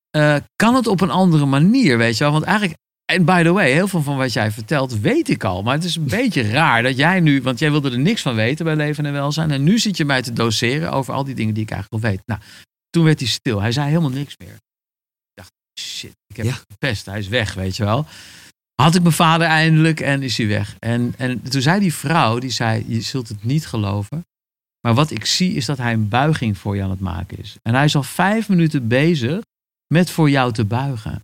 [0.10, 2.34] eh, kan het op een andere manier, weet je wel?
[2.34, 2.78] Want eigenlijk,
[3.10, 5.64] en by the way, heel veel van wat jij vertelt weet ik al.
[5.64, 8.36] Maar het is een beetje raar dat jij nu, want jij wilde er niks van
[8.36, 9.52] weten bij leven en welzijn.
[9.52, 12.10] En nu zit je mij te doseren over al die dingen die ik eigenlijk al
[12.10, 12.22] weet.
[12.26, 12.42] Nou,
[12.90, 13.62] toen werd hij stil.
[13.62, 14.54] Hij zei helemaal niks meer.
[14.54, 16.54] Ik dacht, shit, ik heb Ja.
[16.72, 17.06] gepest.
[17.06, 18.06] Hij is weg, weet je wel.
[18.82, 20.76] Had ik mijn vader eindelijk en is hij weg.
[20.80, 24.26] En, en toen zei die vrouw, die zei, je zult het niet geloven.
[24.82, 27.56] Maar wat ik zie is dat hij een buiging voor je aan het maken is.
[27.62, 29.42] En hij is al vijf minuten bezig
[29.94, 31.22] met voor jou te buigen.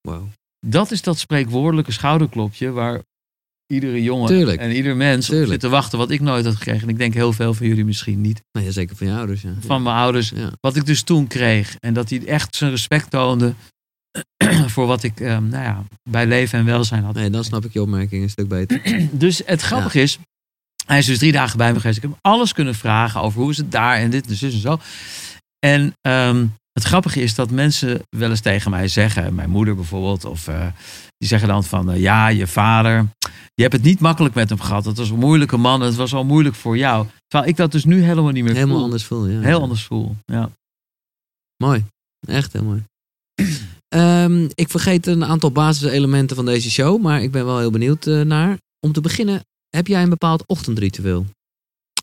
[0.00, 0.28] Wow.
[0.66, 3.02] Dat is dat spreekwoordelijke schouderklopje waar
[3.66, 4.60] iedere jongen Tuurlijk.
[4.60, 6.82] en ieder mens op zit te wachten wat ik nooit had gekregen.
[6.82, 8.42] En ik denk heel veel van jullie misschien niet.
[8.52, 9.42] Nou ja, zeker van je ouders.
[9.42, 9.54] Ja.
[9.60, 10.32] Van mijn ouders.
[10.34, 10.50] Ja.
[10.60, 11.76] Wat ik dus toen kreeg.
[11.78, 13.54] En dat hij echt zijn respect toonde
[14.74, 17.14] voor wat ik eh, nou ja, bij leven en welzijn had.
[17.14, 18.80] Nee, dan snap ik je opmerking een stuk beter.
[19.12, 20.18] Dus het grappige is,
[20.86, 21.96] hij is dus drie dagen bij me geweest.
[21.96, 24.54] Ik heb hem alles kunnen vragen over hoe is het daar en dit en zus
[24.54, 24.78] en zo.
[25.58, 26.46] En ehm,
[26.80, 30.66] het grappige is dat mensen wel eens tegen mij zeggen, mijn moeder bijvoorbeeld, of eh,
[31.18, 33.08] die zeggen dan van eh, ja, je vader,
[33.54, 34.84] je hebt het niet makkelijk met hem gehad.
[34.84, 37.06] Het was een moeilijke man, het was al moeilijk voor jou.
[37.26, 38.84] Terwijl ik dat dus nu helemaal niet meer Helemaal voel.
[38.84, 39.26] anders voel.
[39.28, 39.40] Ja.
[39.40, 40.16] Heel anders voel.
[40.24, 40.50] Ja.
[41.56, 41.84] Mooi.
[42.26, 42.82] Echt heel mooi.
[43.88, 48.06] Ehm, ik vergeet een aantal basiselementen van deze show, maar ik ben wel heel benieuwd
[48.06, 48.58] eh, naar.
[48.86, 51.26] Om te beginnen, heb jij een bepaald ochtendritueel?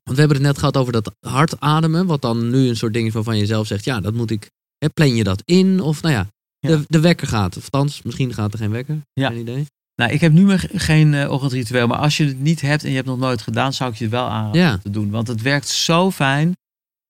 [0.04, 2.94] Want we hebben het net gehad over dat hard ademen, wat dan nu een soort
[2.94, 4.50] ding is waarvan je zelf zegt, ja, dat moet ik.
[4.78, 5.82] Hè, plan je dat in?
[5.82, 6.28] Of nou ja.
[6.60, 7.58] De, de wekker gaat.
[7.58, 9.02] Of althans, misschien gaat er geen wekker.
[9.14, 9.30] Ja.
[9.30, 9.66] Geen idee.
[9.96, 12.90] Nou, ik heb nu meer geen eh, ochtendritueel, maar als je het niet hebt en
[12.90, 14.78] je hebt het nog nooit gedaan, zou ik je het wel aanraden Ja.
[14.78, 15.10] te doen.
[15.10, 16.56] Want het werkt zo fijn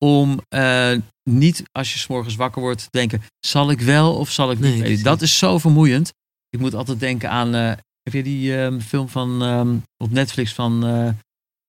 [0.06, 0.92] om eh,
[1.30, 4.60] niet als je 's morgens wakker wordt te denken, zal ik wel of zal ik
[4.60, 4.80] niet?
[4.80, 6.12] Nee, dat is zo vermoeiend.
[6.50, 10.54] Ik moet altijd denken aan, eh, heb je die ehm, film van ehm, op Netflix
[10.54, 10.84] van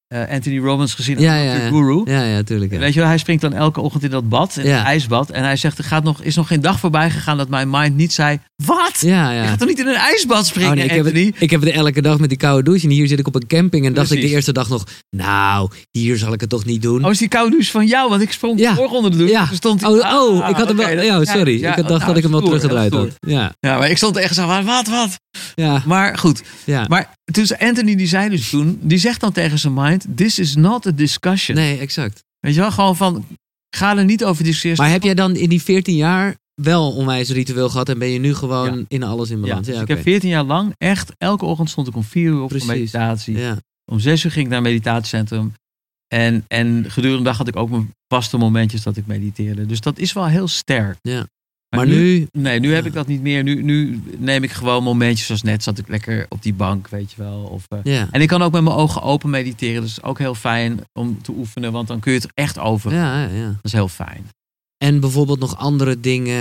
[0.08, 1.18] eh, Anthony Robbins gezien?
[1.20, 1.44] Ja, Dr.
[1.44, 1.68] ja, ja.
[1.68, 2.02] Guru.
[2.04, 2.72] Ja, ja, tuurlijk.
[2.72, 2.78] Ja.
[2.78, 5.30] Weet je wel, hij springt dan elke ochtend in dat bad, in het ijsbad.
[5.30, 7.96] En hij zegt, er gaat nog, is nog geen dag voorbij gegaan dat mijn mind
[7.96, 8.96] niet zei, wat?
[9.00, 9.46] Ja, Je ja.
[9.46, 11.24] gaat toch niet in een ijsbad springen, Oh, nee, ik, heb Anthony?
[11.26, 12.86] het, ik heb het elke dag met die koude douche.
[12.86, 13.86] En hier zit ik op een camping.
[13.86, 14.84] En dacht ik de eerste dag nog,
[15.16, 17.04] nou, hier zal ik het toch niet doen.
[17.04, 18.08] Oh, is die koude douche van jou?
[18.10, 18.76] Want ik sprong Ja.
[18.76, 19.34] onder de douche.
[19.34, 19.46] Ja.
[19.46, 20.88] Toen stond hij- Oh, Ah, oh, ik had hem wel.
[21.02, 21.54] Ja, sorry.
[21.54, 23.08] ik had dacht nou, dat ik hem wel teruggedraaid had.
[23.18, 25.18] Ja, Ja, maar ik stond echt zo van, wat, wat?
[25.54, 26.42] Ja, Maar goed.
[26.64, 26.84] ja.
[26.88, 30.56] Maar zei Anthony, die zei dus toen, die zegt dan tegen zijn mind, this is
[30.56, 31.56] not a discussion.
[31.56, 32.24] Nee, exact.
[32.40, 33.26] Weet je wel, gewoon van,
[33.76, 34.78] ga er niet over discussiëren.
[34.78, 38.18] Maar heb jij dan in die 14 jaar wel onwijs ritueel gehad en ben je
[38.18, 38.84] nu gewoon Ja.
[38.88, 39.66] in alles in ja, balans?
[39.66, 39.94] dus Ja, ik oké.
[39.94, 42.68] heb 14 jaar lang echt, elke ochtend stond ik om 4 uur op voor Precies.
[42.68, 43.36] meditatie.
[43.38, 43.56] Ja,
[43.92, 45.52] Om 6 uur ging ik naar een meditatiecentrum.
[46.14, 49.66] En, en gedurende de dag had ik ook mijn vaste momentjes dat ik mediteerde.
[49.66, 50.96] Dus dat is wel heel sterk.
[51.02, 51.26] Ja.
[51.76, 53.42] Maar nu, Nee, nu heb ik dat niet meer.
[53.42, 57.12] Nu, nu neem ik gewoon momentjes zoals net zat ik lekker op die bank, weet
[57.12, 57.40] je wel.
[57.40, 58.08] Of, eh, ja.
[58.10, 59.82] En ik kan ook met mijn ogen open mediteren.
[59.82, 62.92] Dus ook heel fijn om te oefenen, want dan kun je het echt over.
[62.94, 63.46] Ja, ja.
[63.46, 64.28] Dat is heel fijn.
[64.84, 66.38] En bijvoorbeeld nog andere dingen,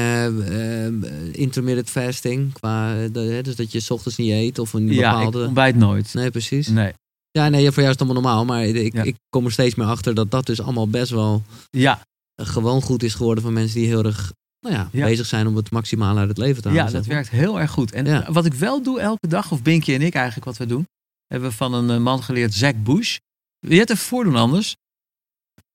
[0.52, 5.10] eh, intermittent fasting, qua, eh, dus dat je 's ochtends niet eet of een Ja,
[5.10, 5.46] ik bepaalde...
[5.46, 6.14] ontbijt nooit.
[6.14, 6.68] Nee, precies.
[6.68, 6.94] Nee.
[7.32, 9.04] Ja, nee, voor jou is het allemaal normaal, maar ik, Ja.
[9.04, 12.02] ik kom er steeds meer achter dat dat dus allemaal best wel Ja,
[12.44, 15.05] gewoon goed is geworden van mensen die heel erg nou ja, Ja.
[15.05, 16.86] bezig zijn om het maximale uit het leven te halen.
[16.86, 17.91] ja, dat werkt heel erg goed.
[17.91, 18.32] En Ja.
[18.32, 20.88] wat ik wel doe elke dag, of Binky en ik eigenlijk wat we doen,
[21.28, 23.18] hebben we van een eh, man geleerd, Zack Bush.
[23.60, 24.76] Wil je het even voordoen anders?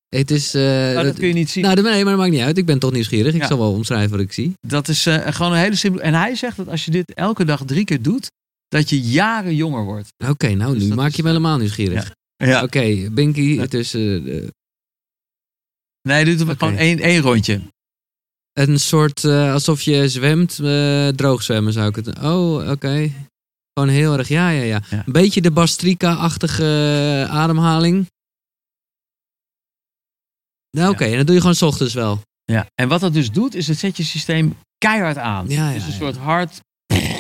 [0.09, 0.55] Het is...
[0.55, 1.62] Oh, dat kun je niet zien.
[1.64, 2.59] nou, nee, maar dat maakt niet uit.
[2.59, 3.35] Ik ben toch nieuwsgierig.
[3.35, 3.47] Ik Ja.
[3.47, 4.53] zal wel omschrijven wat ik zie.
[4.61, 6.03] Dat is eh, gewoon een hele simpele.
[6.03, 8.30] En hij zegt dat als je dit elke dag drie keer doet,
[8.68, 10.09] dat je jaren jonger wordt.
[10.28, 12.12] Oké, nou, Dus nu maak is, je me helemaal nieuwsgierig.
[12.37, 12.62] Ja.
[12.62, 13.93] Oké, Binky, het is...
[13.93, 14.51] Nee,
[16.24, 16.57] doet Oké.
[16.57, 17.61] gewoon één, één rondje.
[18.53, 22.19] Een soort, eh, alsof je zwemt, eh droog zwemmen zou ik het...
[22.23, 23.13] Oh, oké.
[23.75, 24.81] Gewoon heel erg, ja, ja, ja.
[24.91, 25.03] Ja.
[25.07, 28.07] Een beetje de Bastrika-achtige ademhaling.
[30.77, 32.21] Nou, oké, en dat doe je gewoon 's ochtends wel.
[32.45, 32.67] Ja.
[32.75, 35.49] En wat dat dus doet, is het zet je systeem keihard aan.
[35.49, 35.99] Ja, het is ja, een ja.
[35.99, 36.61] soort hard.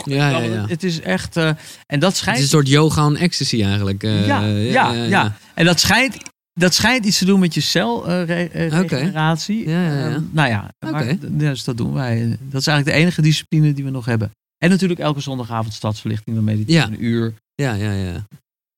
[0.04, 0.66] Ja, ja, ja.
[0.66, 1.36] Het is echt.
[1.36, 1.48] eh,
[1.86, 2.38] en dat Het schijnt.
[2.38, 4.02] is een soort yoga en ecstasy eigenlijk.
[4.02, 6.16] ja, ja, ja, En dat schijnt,
[6.52, 9.68] dat schijnt iets te doen met je celregeneratie.
[9.68, 10.22] Ja, ja, ja.
[10.30, 12.28] nou ja, maar, dus dat doen wij.
[12.40, 14.30] Dat is eigenlijk de enige discipline die we nog hebben.
[14.58, 16.96] En natuurlijk elke zondagavond stadsverlichting, dan mediteren Ja.
[16.96, 17.34] een uur.
[17.54, 18.26] Ja, ja, ja.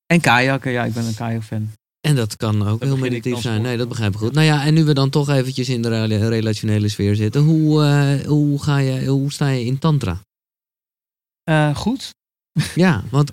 [0.07, 1.71] En kajakken, ja, ik ben een kajakfan.
[2.01, 3.63] En dat kan ook heel meditatief zijn.
[3.63, 4.33] Nee, dat begrijp ik goed.
[4.33, 7.43] Nou ja, en nu we dan toch eventjes in de rela- relationele sfeer zitten.
[7.43, 10.21] Hoe, eh, hoe, ga je, hoe sta je in tantra?
[11.43, 12.11] Eh, goed.
[12.75, 13.31] Ja, want...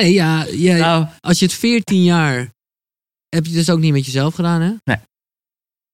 [0.00, 2.50] Nee, ja, jij- Nou, als je het 14 jaar...
[3.34, 4.74] Heb je dus ook niet met jezelf gedaan, hè?
[4.84, 4.96] Nee.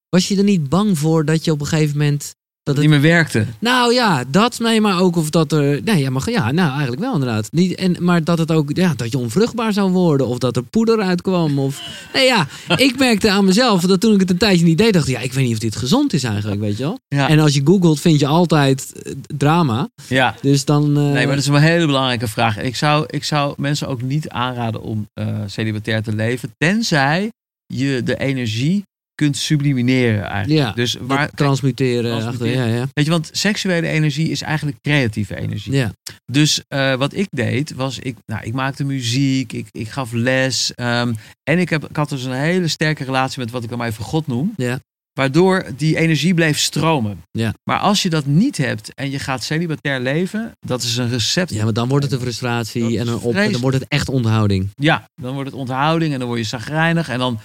[0.09, 2.35] Was je er niet bang voor dat je op een gegeven moment...
[2.63, 3.47] Dat het, niet meer werkte.
[3.59, 5.81] nou ja, dat, nee, maar ook of dat er...
[5.85, 7.49] Nee, ja, maar, ja, nou eigenlijk wel inderdaad.
[7.53, 10.27] Niet, en, maar dat het ook, ja, dat je onvruchtbaar zou worden.
[10.27, 11.59] Of dat er poeder uitkwam.
[11.59, 11.83] Of,
[12.13, 12.47] nee ja,
[12.77, 15.21] ik merkte aan mezelf dat toen ik het een tijdje niet deed, dacht ik, ja,
[15.21, 16.99] ik weet niet of dit gezond is eigenlijk, weet je wel.
[17.09, 17.29] Ja.
[17.29, 19.89] En als je googelt, vind je altijd eh, drama.
[20.09, 20.35] ja.
[20.43, 20.97] Dus dan...
[20.97, 22.59] eh, Nee, maar dat is een hele belangrijke vraag.
[22.59, 27.31] Ik zou, ik zou mensen ook niet aanraden om eh celibatair te leven, tenzij
[27.67, 28.83] je de energie
[29.21, 30.67] kunt sublimineren eigenlijk.
[30.67, 32.11] Ja, dus waar, transmuteren.
[32.11, 32.57] transmuteren.
[32.57, 32.89] Achter, ja, ja.
[32.93, 35.73] weet je, want seksuele energie is eigenlijk creatieve energie.
[35.73, 35.93] Ja,
[36.33, 40.75] Dus eh, wat ik deed, was ik, nou, ik maakte muziek, ik, ik gaf les.
[40.75, 41.13] ehm,
[41.51, 43.89] en ik, heb, ik had dus een hele sterke relatie met wat ik dan maar
[43.89, 44.53] even God noem.
[44.57, 44.79] Ja.
[45.13, 47.23] Waardoor die energie bleef stromen.
[47.31, 47.55] Ja.
[47.65, 51.51] Maar als je dat niet hebt en je gaat celibatair leven, dat is een recept.
[51.51, 53.53] ja, maar dan wordt het een frustratie en een op, vreselijk.
[53.53, 54.69] dan wordt het echt onthouding.
[54.75, 57.09] Ja, dan wordt het onthouding en dan word je zagrijnig.
[57.09, 57.39] En dan,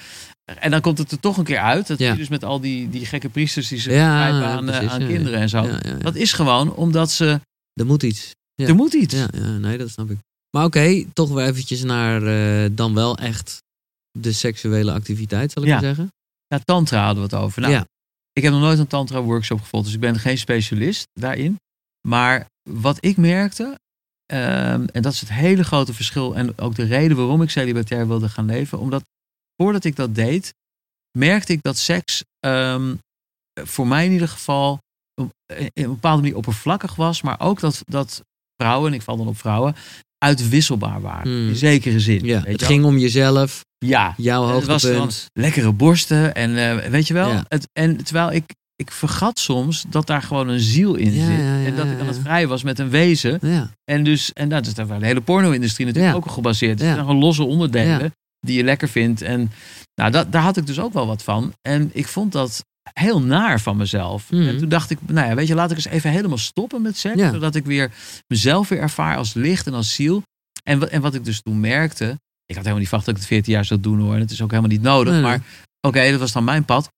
[0.45, 1.87] en dan komt het er toch een keer uit.
[1.87, 2.11] Dat Ja.
[2.11, 5.07] je dus met al die, die gekke priesters die zich Ja, aan, precies, aan ja,
[5.07, 5.69] kinderen en zo.
[5.99, 7.39] Dat is gewoon omdat ze...
[7.73, 8.31] Er moet iets.
[8.55, 9.13] Er moet iets.
[9.13, 9.27] Ja,
[9.57, 10.17] nee, dat snap ik.
[10.49, 13.57] Maar oké, toch weer eventjes naar eh, dan wel echt
[14.11, 16.07] de seksuele activiteit, zal ik maar zeggen.
[16.47, 17.61] Ja, tantra hadden we het over.
[17.61, 17.83] Nou,
[18.33, 21.59] Ik heb nog nooit een tantra workshop gevolgd, dus ik ben geen specialist daarin.
[22.07, 23.79] Maar wat ik merkte,
[24.25, 28.07] ehm, en dat is het hele grote verschil en ook de reden waarom ik celibatair
[28.07, 29.03] wilde gaan leven, omdat
[29.57, 30.53] voordat ik dat deed,
[31.17, 32.95] merkte ik dat seks ehm,
[33.63, 34.79] voor mij in ieder geval
[35.21, 38.21] op in een bepaalde manier oppervlakkig was, maar ook dat, dat
[38.61, 39.75] vrouwen, en ik val dan op vrouwen,
[40.17, 41.31] uitwisselbaar waren.
[41.31, 41.47] Hmm.
[41.47, 42.25] In zekere zin.
[42.25, 42.41] ja.
[42.43, 43.63] het ging om jezelf.
[43.77, 45.25] Ja, jouw het was dan hoogtepunt.
[45.33, 47.29] lekkere borsten en eh, weet je wel.
[47.29, 47.45] Ja.
[47.47, 48.43] Het, en terwijl ik,
[48.75, 51.65] ik vergat soms dat daar gewoon een ziel in Ja, zit.
[51.65, 53.37] en dat ik aan het vrij was met een wezen.
[53.41, 56.79] Ja, En dus, en dat is daar waar de hele porno-industrie natuurlijk ook op gebaseerd.
[56.79, 56.85] Ja.
[56.85, 58.11] Het zijn gewoon losse onderdelen Ja.
[58.45, 59.21] Die je lekker vindt.
[59.21, 59.51] En
[59.95, 61.53] nou, dat, daar had ik dus ook wel wat van.
[61.61, 64.31] En ik vond dat heel naar van mezelf.
[64.31, 64.47] Mhm.
[64.47, 66.97] En toen dacht ik, nou ja, weet je, laat ik eens even helemaal stoppen met
[66.97, 67.19] seks.
[67.19, 67.31] Ja.
[67.31, 67.91] Zodat ik weer
[68.27, 70.23] mezelf weer ervaar als licht en als ziel.
[70.63, 72.05] En, wat- en wat ik dus toen merkte,
[72.45, 74.13] ik had helemaal niet verwacht dat ik het 14 jaar zou doen hoor.
[74.13, 75.13] En het is ook helemaal niet nodig.
[75.13, 75.21] Nee.
[75.21, 75.41] Maar
[75.87, 76.89] oké, dat was dan mijn pad.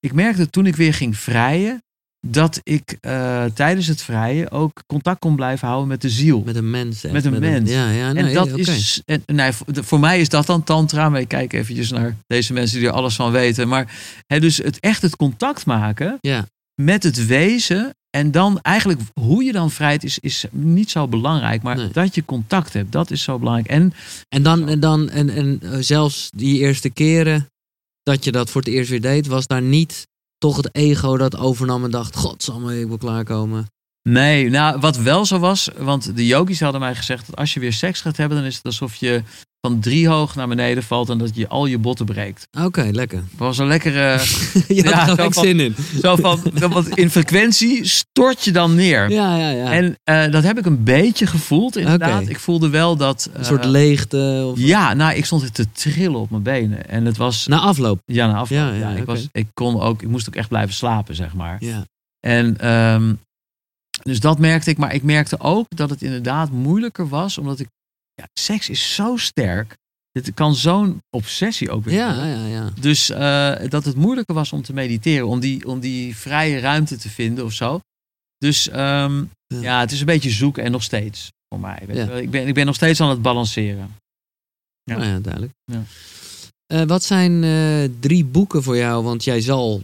[0.00, 1.82] Ik merkte toen ik weer ging vrijen,
[2.26, 6.42] dat ik eh, tijdens het vrijen ook contact kon blijven houden met de ziel.
[6.44, 7.04] met een mens.
[7.04, 7.70] echt, Met een mens.
[7.70, 11.08] ja, ja, nee, en dat is, en, nee, voor, voor mij is dat dan tantra.
[11.08, 13.68] Maar ik kijk eventjes naar deze mensen die er alles van weten.
[13.68, 13.92] Maar
[14.26, 16.46] hè, dus het echt het contact maken Ja,
[16.82, 17.94] met het wezen.
[18.10, 21.62] En dan eigenlijk hoe je dan vrijt is, is niet zo belangrijk.
[21.62, 21.88] Maar Nee.
[21.92, 23.68] dat je contact hebt, dat is zo belangrijk.
[23.68, 23.92] En
[24.28, 27.46] en dan, en, dan en, en eh, zelfs die eerste keren
[28.02, 30.06] dat je dat voor het eerst weer deed, was daar niet
[30.42, 33.66] toch het ego dat overnam en dacht, godsamme, ik wil klaarkomen.
[34.02, 35.68] Nee, nou wat wel zo was.
[35.78, 38.36] Want de yogis hadden mij gezegd dat als je weer seks gaat hebben.
[38.38, 39.22] Dan is het alsof je
[39.66, 41.08] van drie hoog naar beneden valt.
[41.10, 42.48] En dat je al je botten breekt.
[42.64, 43.18] Oké, lekker.
[43.18, 43.98] Het was een lekkere...
[44.68, 45.74] Je had Ja, er gelijk van- zin in.
[46.02, 49.10] zo van, want in frequentie stort je dan neer.
[49.10, 49.72] Ja, ja, ja.
[49.72, 52.28] En eh, dat heb ik een beetje gevoeld, inderdaad.
[52.28, 53.28] Ik voelde wel dat.
[53.32, 54.42] een eh, soort leegte.
[54.52, 54.58] Of...
[54.58, 56.88] Ja, nou, ik stond te trillen op mijn benen.
[56.88, 57.46] En het was.
[57.46, 58.00] Na afloop.
[58.04, 58.58] Ja, na afloop.
[58.58, 60.02] Ja, Ja, ja, ik, was, ik kon ook.
[60.02, 61.56] Ik moest ook echt blijven slapen, zeg maar.
[61.60, 61.84] Ja.
[62.20, 62.58] En.
[62.58, 63.12] ehm,
[64.02, 64.78] dus dat merkte ik.
[64.78, 67.38] Maar ik merkte ook dat het inderdaad moeilijker was.
[67.38, 67.68] Omdat ik.
[68.14, 69.76] Ja, seks is zo sterk.
[70.12, 71.94] Het kan zo'n obsessie ook weer.
[71.94, 72.70] Ja, ja, ja.
[72.80, 76.96] Dus eh, dat het moeilijker was om te mediteren, om die, om die vrije ruimte
[76.96, 77.80] te vinden of zo.
[78.38, 79.60] Dus ehm, Ja.
[79.60, 79.80] ja.
[79.80, 81.82] het is een beetje zoeken en nog steeds voor mij.
[81.88, 82.10] Ja.
[82.10, 83.96] ik, ben, ik ben nog steeds aan het balanceren.
[84.82, 84.96] Ja.
[84.96, 85.52] Nou ja, duidelijk.
[85.64, 85.82] Ja.
[86.66, 89.04] Eh, wat zijn eh, drie boeken voor jou?
[89.04, 89.82] Want jij zal,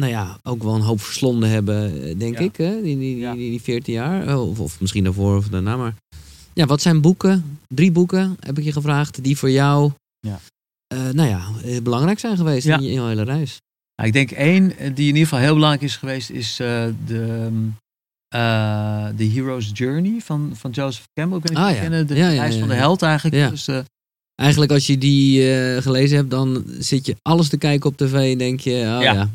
[0.00, 2.44] nou ja, ook wel een hoop verslonden hebben, eh, denk Ja.
[2.44, 2.82] ik, hè?
[2.82, 3.32] Die, die, Ja.
[3.34, 4.36] die, die 14 jaar.
[4.38, 5.94] Oh, Of, of misschien daarvoor of daarna, maar...
[6.52, 9.90] Ja, wat zijn boeken, drie boeken, heb ik je gevraagd, die voor jou,
[10.20, 10.40] Ja.
[10.86, 13.58] eh, nou ja, eh, belangrijk zijn geweest in, je, in hele reis?
[13.96, 17.48] Nou, ik denk één die in ieder geval heel belangrijk is geweest, is eh, de,
[19.16, 21.38] The Hero's Journey van, van Joseph Campbell.
[21.38, 23.36] Ik weet niet of Ah, kennen, de reis van de held eigenlijk.
[23.36, 23.50] Ja.
[23.50, 23.68] Dus,
[24.34, 25.42] Eigenlijk als je die
[25.82, 29.00] gelezen hebt, dan zit je alles te kijken op tv en denk je, oh ja,
[29.00, 29.30] Ja.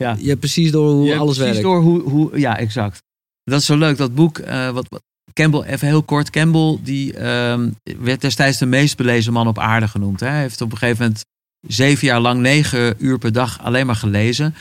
[0.00, 0.16] Ja.
[0.18, 1.62] Je hebt precies door hoe alles precies werkt.
[1.62, 3.02] door hoe, hoe, ja, exact.
[3.44, 7.14] Dat is zo leuk, dat boek, eh, wat, wat Campbell, even heel kort, Campbell die
[7.14, 10.20] ehm, werd destijds de meest belezen man op aarde genoemd.
[10.20, 10.26] Hè.
[10.26, 11.24] Hij heeft op een gegeven moment
[11.68, 14.54] zeven jaar lang negen uur per dag alleen maar gelezen.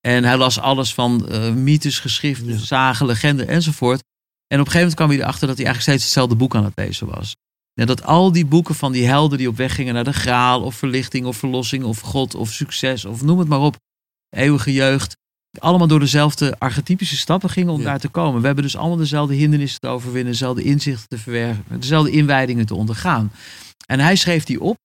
[0.00, 2.58] En hij las alles van eh, mythes, geschriften, Ja.
[2.58, 4.00] zagen, legenden enzovoort.
[4.46, 6.64] En op een gegeven moment kwam hij erachter dat hij eigenlijk steeds hetzelfde boek aan
[6.64, 7.34] het lezen was.
[7.80, 10.62] En dat al die boeken van die helden die op weg gingen naar de graal,
[10.62, 13.76] of verlichting, of verlossing, of God, of succes, of noem het maar op,
[14.30, 15.16] eeuwige jeugd,
[15.58, 17.84] allemaal door dezelfde archetypische stappen gingen om Ja.
[17.84, 18.40] daar te komen.
[18.40, 22.74] We hebben dus allemaal dezelfde hindernissen te overwinnen, dezelfde inzichten te verwerven, dezelfde inwijdingen te
[22.74, 23.32] ondergaan.
[23.86, 24.76] En hij schreef die op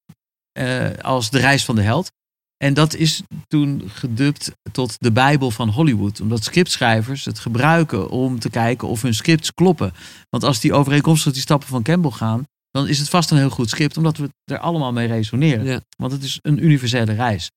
[0.52, 2.12] eh, als de reis van de held.
[2.58, 6.22] En dat is toen gedubt tot de Bijbel van Hollywood.
[6.22, 9.94] Omdat scriptschrijvers het gebruiken om te kijken of hun scripts kloppen.
[10.30, 13.50] Want als die overeenkomstig die stappen van Campbell gaan, dan is het vast een heel
[13.50, 15.66] goed script, omdat we er allemaal mee resoneren.
[15.66, 15.82] Ja.
[15.98, 17.52] Want het is een universele reis.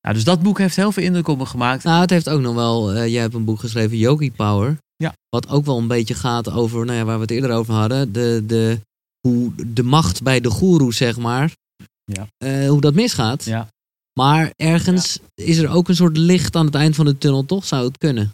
[0.00, 1.84] Nou, dus dat boek heeft heel veel indruk op me gemaakt.
[1.84, 4.78] Nou, het heeft ook nog wel, eh, jij hebt een boek geschreven, Yogi Power.
[4.96, 5.12] Ja.
[5.28, 8.12] Wat ook wel een beetje gaat over, nou ja, waar we het eerder over hadden,
[8.12, 8.80] de, de,
[9.28, 11.52] hoe de macht bij de goeroe, zeg maar,
[12.04, 12.26] Ja.
[12.36, 13.44] eh, hoe dat misgaat.
[13.44, 13.68] Ja.
[14.20, 17.64] Maar ergens is er ook een soort licht aan het eind van de tunnel, toch?
[17.64, 18.30] Zou het kunnen?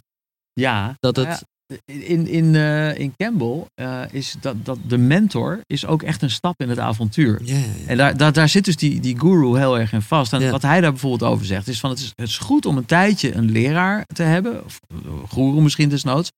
[0.53, 1.45] Ja, Dat nou het, ja,
[1.85, 6.29] in, in, eh, in Campbell eh, is dat, dat de mentor is ook echt een
[6.29, 7.41] stap in het avontuur.
[7.43, 7.63] ja.
[7.87, 10.33] En daar, daar, daar zit dus die, die guru heel erg in vast.
[10.33, 12.77] En wat hij daar bijvoorbeeld over zegt, is van het is, het is goed om
[12.77, 14.65] een tijdje een leraar te hebben.
[14.65, 16.31] Of een guru misschien desnoods.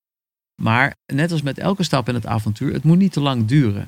[0.61, 3.87] Maar net als met elke stap in het avontuur, het moet niet te lang duren.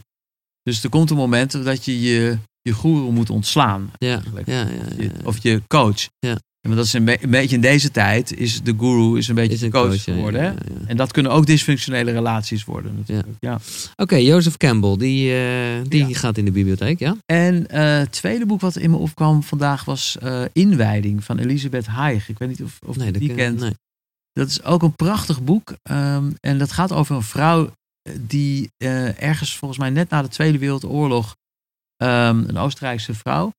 [0.64, 3.92] Dus er komt een moment dat je je, je guru moet ontslaan.
[5.24, 6.08] Of je coach.
[6.62, 9.36] En dat is een, be- een beetje in deze tijd, is de guru is een
[9.36, 10.42] beetje Is een coach, geworden.
[10.42, 10.54] ja, hè?
[10.54, 10.88] ja, ja.
[10.88, 13.28] En dat kunnen ook dysfunctionele relaties worden natuurlijk.
[13.40, 13.60] Ja.
[13.96, 17.16] Oké, Joseph Campbell, die, eh, die gaat in de bibliotheek, ja?
[17.26, 21.86] En eh, het tweede boek wat in me opkwam vandaag was eh, Inwijding van Elisabeth
[21.86, 22.30] Haig.
[22.30, 23.60] Ik weet niet of, of nee, dat die ken- kent.
[23.60, 23.74] nee.
[24.34, 25.74] Dat is ook een prachtig boek.
[25.84, 27.72] ehm, en dat gaat over een vrouw
[28.20, 28.70] die
[29.18, 31.36] ergens volgens mij net na de Tweede Wereldoorlog,
[31.98, 33.52] ehm, een Oostenrijkse vrouw,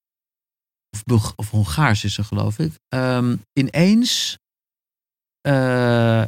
[0.92, 4.36] of, Bulg- of Hongaars is ze geloof ik, ehm, ineens
[5.40, 6.24] eh,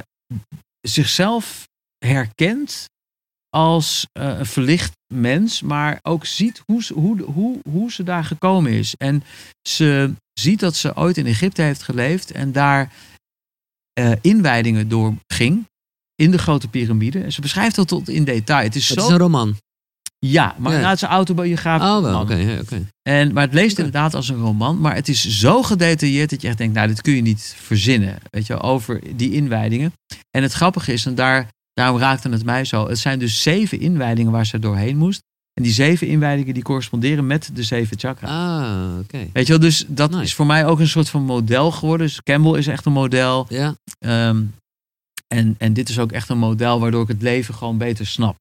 [0.80, 2.84] zichzelf herkent
[3.48, 8.24] als eh, een verlicht mens, maar ook ziet hoe ze, hoe, hoe, hoe ze daar
[8.24, 8.94] gekomen is.
[8.96, 9.22] En
[9.68, 12.92] ze ziet dat ze ooit in Egypte heeft geleefd en daar
[13.92, 15.68] eh, inwijdingen door ging
[16.14, 17.22] in de grote piramide.
[17.22, 18.64] En ze beschrijft dat tot in detail.
[18.64, 19.04] Het is Het zo.
[19.06, 19.56] is een roman.
[20.26, 20.88] Ja, maar Ja.
[20.88, 21.88] het is een autobiografisch.
[21.88, 22.58] Oh, wel, oké.
[22.62, 22.86] oké.
[23.02, 24.80] En, maar het leest inderdaad als een roman.
[24.80, 28.18] Maar het is zo gedetailleerd dat je echt denkt, nou, dit kun je niet verzinnen.
[28.30, 29.92] Weet je, wel, over die inwijdingen.
[30.30, 32.88] En het grappige is, en daar, daarom raakte het mij zo.
[32.88, 35.22] Het zijn dus zeven inwijdingen waar ze doorheen moest.
[35.54, 38.30] En die zeven inwijdingen die corresponderen met de zeven chakras.
[38.30, 39.18] Ah, oké.
[39.32, 40.22] Weet je wel, dus dat Nice.
[40.22, 42.06] is voor mij ook een soort van model geworden.
[42.06, 43.46] Dus Campbell is echt een model.
[43.48, 44.42] Ja, Ehm,
[45.34, 48.36] en, en dit is ook echt een model waardoor ik het leven gewoon beter snap.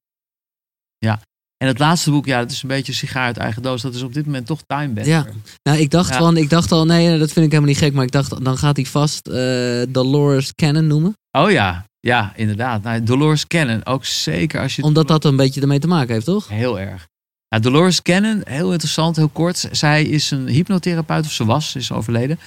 [0.98, 1.20] Ja.
[1.64, 3.82] En het laatste boek, ja, dat is een beetje een sigaar uit eigen doos.
[3.82, 5.06] Dat is op dit moment toch Time Bender.
[5.12, 5.26] Ja.
[5.62, 6.18] nou ik dacht Ja.
[6.18, 8.58] van, ik dacht al, nee, dat vind ik helemaal niet gek, maar ik dacht, dan
[8.58, 11.16] gaat hij vast eh Dolores Cannon noemen.
[11.30, 12.82] Oh ja, ja, inderdaad.
[12.82, 14.82] Nou, Dolores Cannon, ook zeker als je...
[14.82, 16.48] Omdat dat een beetje ermee te maken heeft, toch?
[16.48, 17.06] Heel erg.
[17.48, 19.68] Nou, Dolores Cannon, heel interessant, heel kort.
[19.72, 22.38] Zij is een hypnotherapeut, of ze was, is overleden.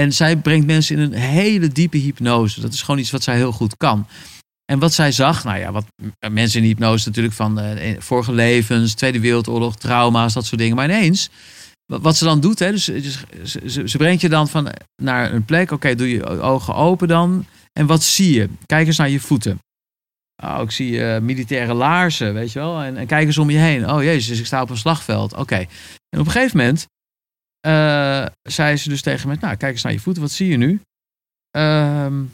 [0.00, 2.60] En zij brengt mensen in een hele diepe hypnose.
[2.60, 4.06] Dat is gewoon iets wat zij heel goed kan.
[4.72, 5.86] En wat zij zag, nou ja, wat
[6.30, 10.76] mensen in hypnose natuurlijk van eh, vorige levens, Tweede Wereldoorlog, trauma's, dat soort dingen.
[10.76, 11.30] Maar ineens,
[11.92, 13.18] wa- wat ze dan doet, hè, dus, dus
[13.84, 15.70] ze, brengt je dan van naar een plek.
[15.70, 17.46] Oké, doe je ogen open dan.
[17.72, 18.48] En wat zie je?
[18.66, 19.58] Kijk eens naar je voeten.
[20.44, 22.80] Oh, ik zie eh, militaire laarzen, weet je wel.
[22.82, 23.90] En, en kijk eens om je heen.
[23.90, 25.34] Oh jezus, ik sta op een slagveld.
[25.34, 25.56] Oké.
[26.08, 26.86] En op een gegeven moment
[27.60, 30.22] eh, zei ze dus tegen me, nou kijk eens naar je voeten.
[30.22, 30.80] Wat zie je nu?
[31.50, 32.24] Ehm,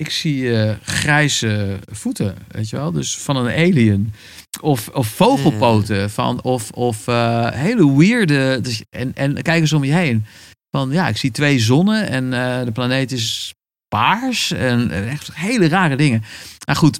[0.00, 2.92] ik zie eh, grijze voeten, weet je wel.
[2.92, 4.12] Dus van een alien.
[4.60, 6.10] Of, of vogelpoten.
[6.10, 8.60] Van, of of eh, hele weirde...
[8.60, 10.24] Dus, en, en kijk eens om je heen.
[10.70, 13.54] Van ja, ik zie twee zonnen en eh, de planeet is
[13.88, 14.50] paars.
[14.50, 16.22] En eh, echt hele rare dingen.
[16.64, 16.98] Nou goed,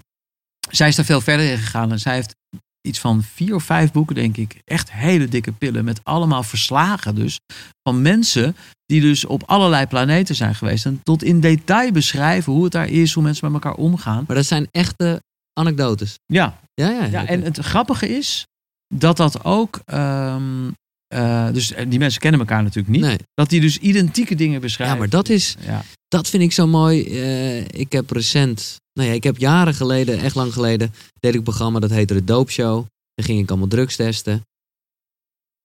[0.71, 1.93] zij is daar veel verder in gegaan.
[1.93, 2.37] En zij heeft
[2.81, 4.61] iets van vier of vijf boeken, denk ik.
[4.65, 5.85] Echt hele dikke pillen.
[5.85, 7.39] Met allemaal verslagen dus.
[7.83, 8.57] Van mensen
[8.87, 10.87] die dus op allerlei planeten zijn geweest.
[10.87, 13.13] En tot in detail beschrijven hoe het daar is.
[13.13, 14.25] Hoe mensen met elkaar omgaan.
[14.27, 15.23] Maar dat zijn echte
[15.53, 16.15] anekdotes.
[16.27, 17.05] Ja, Ja, ja.
[17.05, 18.47] ja en het grappige is
[18.95, 19.81] dat dat ook...
[19.85, 20.71] ehm,
[21.15, 23.05] eh, dus die mensen kennen elkaar natuurlijk niet.
[23.05, 23.19] Nee.
[23.35, 24.95] Dat die dus identieke dingen beschrijven.
[24.95, 27.05] Ja, maar dat is, Ja, dat vind ik zo mooi.
[27.05, 31.39] Eh, ik heb recent, nou ja, ik heb jaren geleden, echt lang geleden, deed ik
[31.39, 32.87] een programma dat heette de Dope Show.
[33.15, 34.43] Daar ging ik allemaal drugs testen.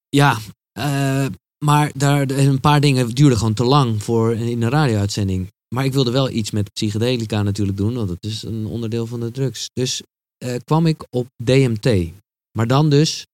[0.10, 0.38] Ja,
[0.72, 1.26] eh,
[1.66, 5.52] maar daar, een paar dingen duurden gewoon te lang voor in een radio-uitzending.
[5.76, 9.20] Maar ik wilde wel iets met psychedelica natuurlijk doen, want dat is een onderdeel van
[9.20, 9.70] de drugs.
[9.74, 10.02] Dus
[10.38, 12.12] eh, kwam ik op DMT.
[12.58, 13.26] Maar dan dus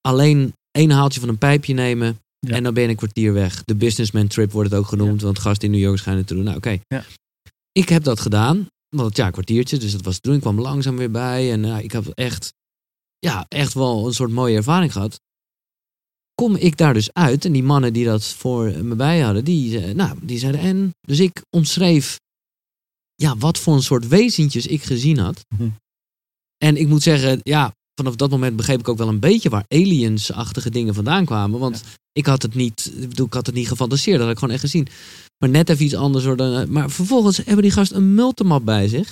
[0.00, 2.54] alleen één haaltje van een pijpje nemen Ja.
[2.54, 3.64] en dan ben je een kwartier weg.
[3.64, 6.44] De businessman trip wordt het ook genoemd, want gast in New York schijnen te doen.
[6.44, 6.78] Nou, oké.
[6.86, 7.04] Ja.
[7.72, 8.66] Ik heb dat gedaan,
[8.96, 10.34] want ja, een kwartiertje, dus dat was te doen.
[10.34, 12.52] Ik kwam langzaam weer bij en nou, ik heb echt,
[13.18, 15.20] ja, echt wel een soort mooie ervaring gehad.
[16.34, 19.94] Kom ik daar dus uit en die mannen die dat voor me bij hadden, die,
[19.94, 20.90] nou, die zeiden en.
[21.00, 22.18] Dus ik omschreef,
[23.14, 25.44] ja, wat voor een soort wezentjes ik gezien had.
[25.54, 25.68] Mhm.
[26.64, 29.64] En ik moet zeggen, ja, vanaf dat moment begreep ik ook wel een beetje waar
[29.68, 31.58] aliens-achtige dingen vandaan kwamen.
[31.60, 31.82] Want
[32.12, 34.54] ik had het niet, ik bedoel, ik had het niet gefantaseerd, dat had ik gewoon
[34.54, 34.88] echt gezien.
[35.38, 36.40] Maar net even iets anders dan.
[36.40, 39.06] eh, Maar vervolgens hebben die gast een multimap bij zich.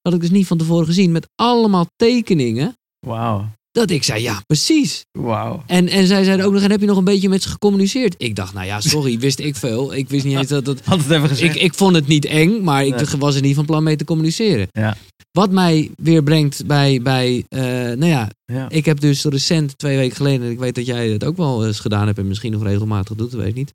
[0.00, 2.72] Dat had ik dus niet van tevoren gezien, met allemaal tekeningen.
[3.06, 3.48] wauw.
[3.72, 5.04] Dat ik zei, ja, precies.
[5.18, 5.62] Wauw.
[5.66, 8.14] En, en zij zeiden ook nog, en heb je nog een beetje met ze gecommuniceerd?
[8.18, 9.94] Ik dacht, nou ja, sorry, wist ik veel.
[9.94, 10.84] Ik wist niet eens dat het...
[10.84, 11.54] Had het even gezegd.
[11.54, 13.18] Ik, ik vond het niet eng, maar ik Nee.
[13.18, 14.68] was er niet van plan mee te communiceren.
[14.70, 14.96] Ja.
[15.30, 18.68] Wat mij weer brengt bij, bij eh, nou ja, ja.
[18.68, 21.66] ik heb dus recent, twee weken geleden, en ik weet dat jij het ook wel
[21.66, 23.72] eens gedaan hebt en misschien nog regelmatig doet, dat weet ik niet.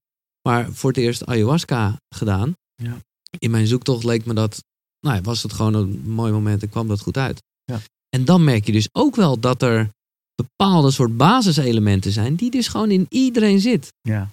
[0.47, 2.53] Maar voor het eerst ayahuasca gedaan.
[2.75, 2.97] Ja.
[3.39, 4.63] In mijn zoektocht leek me dat,
[4.99, 7.41] nou ja, was het gewoon een mooi moment en kwam dat goed uit.
[7.63, 7.79] Ja.
[8.09, 9.89] En dan merk je dus ook wel dat er
[10.35, 13.93] bepaalde soort basiselementen zijn die dus gewoon in iedereen zit.
[14.01, 14.29] ja.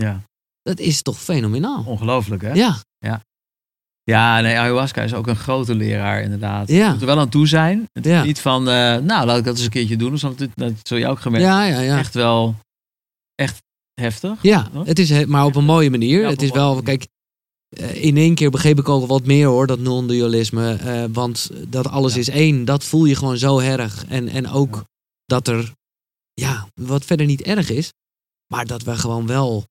[0.00, 0.22] Ja.
[0.62, 1.84] Dat is toch fenomenaal.
[1.86, 2.52] Ongelooflijk, hè?
[2.52, 2.76] Ja,
[4.02, 6.68] Ja, nee, ayahuasca is ook een grote leraar, inderdaad.
[6.68, 6.84] Ja.
[6.86, 7.88] Je moet er wel aan toe zijn.
[7.92, 8.22] Het is Ja.
[8.24, 10.12] niet van, eh, nou, laat ik dat eens een keertje doen.
[10.12, 10.34] Of zo.
[10.54, 11.46] Dat, zul je ook gemerkt.
[11.46, 11.98] ja, ja, ja.
[11.98, 12.54] Echt wel,
[13.34, 13.62] echt
[14.00, 14.42] heftig.
[14.42, 16.20] Ja, het is, maar op een mooie manier.
[16.20, 17.06] Ja, het is wel, kijk,
[17.76, 20.72] eh, in één keer begreep ik ook wat meer hoor, dat non-dualisme.
[20.74, 22.20] eh, want dat alles Ja.
[22.20, 24.04] is één, dat voel je gewoon zo erg.
[24.08, 24.82] En, en ook Ja.
[25.26, 25.72] dat er,
[26.34, 27.92] ja, wat verder niet erg is,
[28.54, 29.64] maar dat we gewoon wel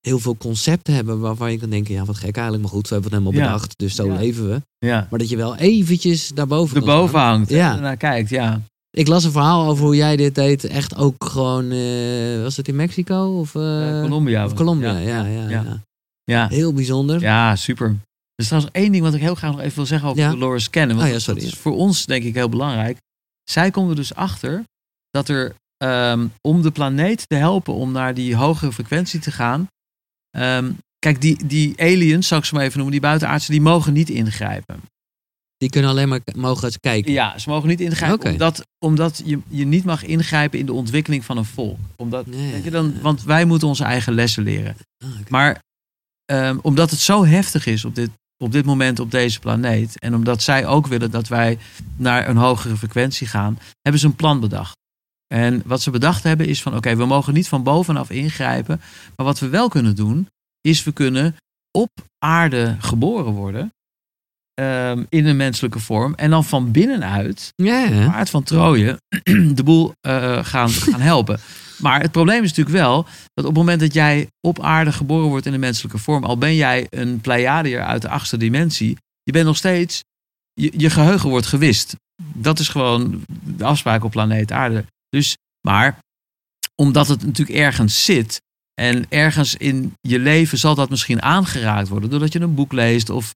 [0.00, 2.94] heel veel concepten hebben waarvan je kan denken, ja, wat gek eigenlijk, maar goed, we
[2.94, 3.52] hebben het helemaal Ja.
[3.52, 4.62] bedacht, dus zo leven we.
[4.86, 5.06] Ja.
[5.10, 7.50] Maar dat je wel eventjes daarboven Erboven hangt.
[7.50, 7.76] Ja.
[7.76, 8.60] Naar kijkt, ja.
[8.90, 12.68] Ik las een verhaal over hoe jij dit deed, echt ook gewoon, eh, was het
[12.68, 13.38] in Mexico?
[13.38, 14.44] Of, Eh, Colombia.
[14.44, 15.48] Of Colombia, ja, ja, ja.
[15.62, 15.82] Ja.
[16.30, 16.48] Ja.
[16.48, 17.20] Heel bijzonder.
[17.20, 17.86] Ja, super.
[17.88, 20.30] Er is trouwens één ding wat ik heel graag nog even wil zeggen over Ja.
[20.30, 20.96] Dolores Cannon.
[20.96, 21.40] Want Oh ja, sorry.
[21.40, 22.98] Dat is voor ons denk ik heel belangrijk.
[23.50, 24.62] Zij komt er dus achter
[25.10, 29.66] dat er ehm, om de planeet te helpen om naar die hogere frequentie te gaan.
[30.30, 33.92] ehm, kijk, die, die aliens, zal ik ze maar even noemen, die buitenaardsen, die mogen
[33.92, 34.80] niet ingrijpen.
[35.56, 37.12] Die kunnen alleen maar mogen eens kijken.
[37.12, 41.24] Ja, ze mogen niet ingrijpen omdat, omdat je, je niet mag ingrijpen in de ontwikkeling
[41.24, 41.78] van een volk.
[41.96, 42.52] Omdat, Nee.
[42.52, 44.76] weet je dan, want wij moeten onze eigen lessen leren.
[45.04, 45.10] Ah.
[45.28, 45.62] Maar
[46.26, 48.10] ehm, omdat het zo heftig is op dit,
[48.44, 49.98] op dit moment op deze planeet.
[49.98, 51.58] En omdat zij ook willen dat wij
[51.96, 53.58] naar een hogere frequentie gaan.
[53.82, 54.74] Hebben ze een plan bedacht.
[55.34, 58.80] En wat ze bedacht hebben is van oké, we mogen niet van bovenaf ingrijpen.
[59.16, 60.28] Maar wat we wel kunnen doen,
[60.60, 61.36] is we kunnen
[61.70, 63.70] op aarde geboren worden.
[64.54, 66.14] ehm, in een menselijke vorm.
[66.14, 69.00] En dan van binnenuit Ja, paard van Troje
[69.54, 71.38] de boel eh, gaan, gaan helpen.
[71.78, 73.02] Maar het probleem is natuurlijk wel
[73.34, 76.38] dat op het moment dat jij op aarde geboren wordt in een menselijke vorm, al
[76.38, 80.00] ben jij een Pleiadiër uit de achtste dimensie, je bent nog steeds,
[80.52, 81.96] je, je geheugen wordt gewist.
[82.22, 84.84] Dat is gewoon de afspraak op planeet aarde.
[85.08, 85.98] Dus, maar
[86.74, 88.40] omdat het natuurlijk ergens zit
[88.74, 93.10] en ergens in je leven zal dat misschien aangeraakt worden doordat je een boek leest
[93.10, 93.34] of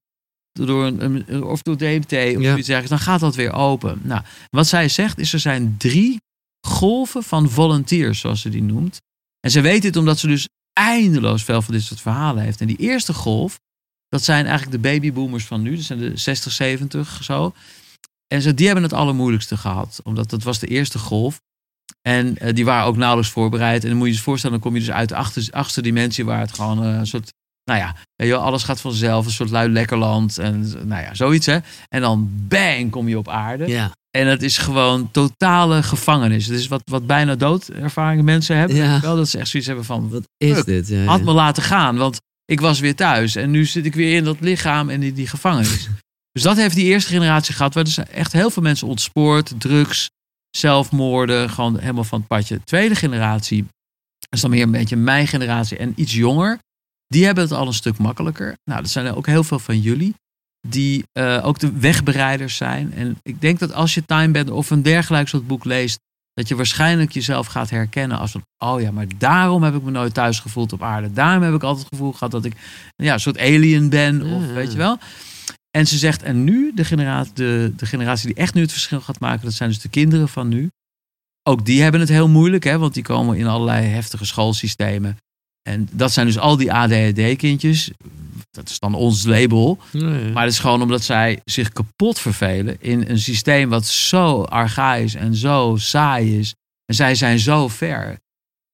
[0.51, 2.57] door, een, een- of door DMT of Ja.
[2.57, 3.99] iets dergelijks, dan gaat dat weer open.
[4.03, 6.17] Nou, wat zij zegt is er zijn drie
[6.61, 9.01] golven van volunteers, zoals ze die noemt.
[9.39, 12.61] En ze weet dit omdat ze dus eindeloos veel van dit soort verhalen heeft.
[12.61, 13.59] En die eerste golf,
[14.07, 15.75] dat zijn eigenlijk de babyboomers van nu.
[15.75, 17.53] Dat zijn de 60, 70 zo.
[18.27, 19.99] En ze, die hebben het allermoeilijkste gehad.
[20.03, 21.41] Omdat dat was de eerste golf.
[22.01, 23.83] En eh, die waren ook nauwelijks voorbereid.
[23.83, 26.25] En dan moet je je voorstellen, dan kom je dus uit de achtste, dimensie...
[26.25, 27.33] waar het gewoon eh, een soort...
[27.63, 29.25] Nou ja, alles gaat vanzelf.
[29.25, 30.37] Een soort lui lekkerland.
[30.37, 31.59] En nou ja, zoiets hè.
[31.87, 33.67] En dan bang, kom je op aarde.
[33.67, 33.91] ja.
[34.11, 36.45] En het is gewoon totale gevangenis.
[36.45, 38.75] Het is wat, wat bijna doodervaringen mensen hebben.
[38.75, 38.99] Ja.
[38.99, 40.09] Wel dat ze echt zoiets hebben van...
[40.09, 40.65] Wat is Fuck.
[40.65, 40.87] dit?
[40.87, 41.05] Ja, ja.
[41.05, 43.35] had me laten gaan, want ik was weer thuis.
[43.35, 45.87] En nu zit ik weer in dat lichaam en in die gevangenis.
[46.33, 47.73] dus dat heeft die eerste generatie gehad.
[47.73, 49.53] Waar dus echt heel veel mensen ontspoord.
[49.57, 50.09] Drugs,
[50.49, 51.49] zelfmoorden.
[51.49, 52.63] Gewoon helemaal van het padje.
[52.63, 53.63] Tweede generatie.
[54.19, 56.59] Dat is dan meer een beetje mijn generatie en iets jonger.
[57.07, 58.55] Die hebben het al een stuk makkelijker.
[58.63, 60.13] Nou, dat zijn er ook heel veel van jullie.
[60.67, 62.93] Die eh, ook de wegbereiders zijn.
[62.93, 65.99] En ik denk dat als je Time Band of een dergelijk soort boek leest.
[66.33, 69.91] dat je waarschijnlijk jezelf gaat herkennen als van, oh ja, maar daarom heb ik me
[69.91, 71.13] nooit thuis gevoeld op aarde.
[71.13, 72.53] Daarom heb ik altijd het gevoel gehad dat ik
[72.95, 74.97] ja, een soort alien ben, of weet je wel.
[75.77, 79.01] En ze zegt, en nu, de generatie, de, de generatie die echt nu het verschil
[79.01, 80.69] gaat maken, dat zijn dus de kinderen van nu.
[81.43, 85.17] Ook die hebben het heel moeilijk, hè, want die komen in allerlei heftige schoolsystemen.
[85.69, 87.91] En dat zijn dus al die ADHD-kindjes.
[88.51, 89.79] Dat is dan ons label.
[89.91, 90.31] Nee.
[90.31, 95.13] Maar het is gewoon omdat zij zich kapot vervelen in een systeem wat zo archaïs
[95.13, 96.53] en zo saai is.
[96.85, 98.17] En zij zijn zo ver.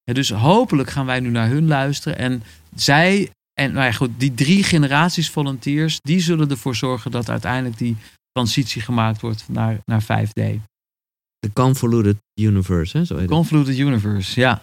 [0.04, 2.18] En dus hopelijk gaan wij nu naar hun luisteren.
[2.18, 2.42] En
[2.74, 3.30] zij,
[3.60, 7.96] en nou ja, goed, die drie generaties volunteers, die zullen ervoor zorgen dat uiteindelijk die
[8.32, 10.60] transitie gemaakt wordt naar, naar 5D.
[11.38, 13.04] The Convoluted Universe, hè?
[13.04, 13.30] Zo heet het.
[13.30, 14.62] Convoluted Universe, ja.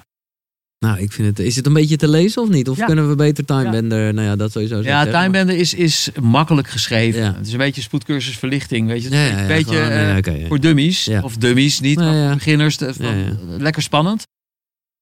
[0.80, 1.40] Nou, ik vind het...
[1.48, 2.70] Is het een beetje te lezen of niet?
[2.70, 2.86] Of Ja.
[2.86, 4.14] kunnen we beter Timebender...
[4.14, 7.22] Nou ja, dat sowieso Ja, zeggen, Timebender is, is makkelijk geschreven.
[7.22, 7.34] Ja.
[7.36, 9.10] Het is een beetje spoedcursus verlichting, weet je.
[9.10, 10.48] Ja, ja, een ja, beetje gewoon, eh, ja, ja.
[10.48, 11.06] voor dummies.
[11.06, 11.22] Ja.
[11.22, 12.26] Of dummies niet, Ja, maar ja.
[12.28, 12.78] voor beginners.
[12.78, 13.36] de- van- Ja, ja.
[13.58, 14.24] Lekker spannend.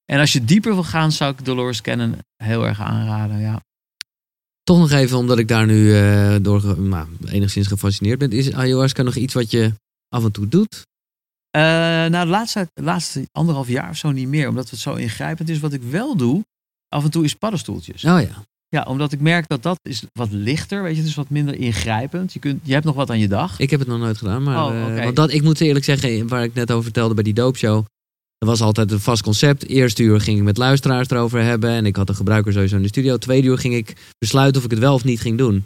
[0.04, 3.40] En als je dieper wil gaan, zou ik Dolores Cannon heel erg aanraden.
[3.40, 3.60] Ja.
[4.62, 8.30] Toch nog even, omdat ik daar nu eh, door nou, enigszins gefascineerd ben.
[8.32, 9.72] Is ayahuasca nog iets wat je
[10.08, 10.82] af en toe doet?
[11.54, 11.60] Eh,
[12.10, 14.48] nou, de laatste, de laatste anderhalf jaar of zo niet meer.
[14.48, 15.58] Omdat het zo ingrijpend is.
[15.60, 16.44] Wat ik wel doe,
[16.88, 18.04] af en toe is paddenstoeltjes.
[18.04, 18.42] Oh ja.
[18.68, 20.82] Ja, omdat ik merk dat dat is wat lichter.
[20.82, 22.32] Weet je, het is wat minder ingrijpend.
[22.32, 23.58] Je, kunt, je hebt nog wat aan je dag.
[23.58, 24.42] Ik heb het nog nooit gedaan.
[24.42, 27.24] Maar, Oh, eh, want dat, ik moet eerlijk zeggen, waar ik net over vertelde bij
[27.24, 27.84] die doopshow.
[28.44, 29.66] Er was altijd een vast concept.
[29.66, 31.70] Eerste uur ging ik met luisteraars erover hebben.
[31.70, 33.16] En ik had de gebruiker sowieso in de studio.
[33.16, 35.64] Tweede uur ging ik besluiten of ik het wel of niet ging doen.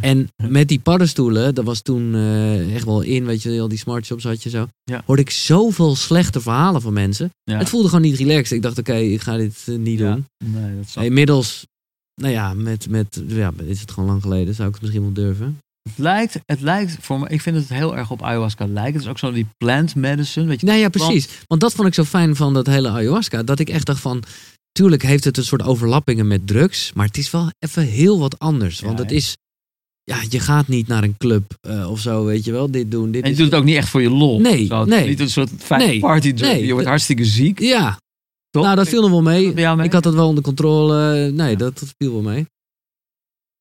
[0.00, 3.78] En met die paddenstoelen, dat was toen eh, echt wel in, weet je, al die
[3.78, 4.66] smart shops had je zo.
[4.84, 5.02] Ja.
[5.06, 7.30] Hoorde ik zoveel slechte verhalen van mensen.
[7.44, 7.58] Ja.
[7.58, 8.56] Het voelde gewoon niet relaxed.
[8.56, 10.12] Ik dacht, oké, ik ga dit eh, niet Ja.
[10.12, 10.26] doen.
[10.44, 11.66] Nee, dat zal- Inmiddels,
[12.20, 14.54] nou ja, met, met, ja, is het gewoon lang geleden.
[14.54, 15.58] Zou ik het misschien wel durven.
[15.88, 18.92] Het lijkt, het lijkt voor me, ik vind het heel erg op ayahuasca lijken.
[18.92, 20.46] Het is ook zo die plant medicine.
[20.46, 21.28] Weet je, Nee, ja, precies.
[21.46, 23.42] Want dat vond ik zo fijn van dat hele ayahuasca.
[23.42, 24.22] Dat ik echt dacht van,
[24.72, 26.92] tuurlijk heeft het een soort overlappingen met drugs.
[26.92, 28.80] Maar het is wel even heel wat anders.
[28.80, 29.36] Want Ja, het is,
[30.04, 32.70] ja, je gaat niet naar een club eh, of zo, weet je wel.
[32.70, 34.40] Dit doen, dit En je is- doet het ook niet echt voor je lol.
[34.40, 35.08] Nee, Zo, nee.
[35.08, 36.30] Niet een soort fijne Nee, party.
[36.36, 36.66] nee.
[36.66, 37.58] je wordt hartstikke ziek.
[37.60, 37.98] Ja,
[38.50, 38.64] Toch?
[38.64, 39.52] nou dat viel nog wel mee.
[39.84, 41.30] Ik had dat wel onder controle.
[41.30, 41.56] Nee, Ja.
[41.56, 42.46] dat, dat viel wel mee.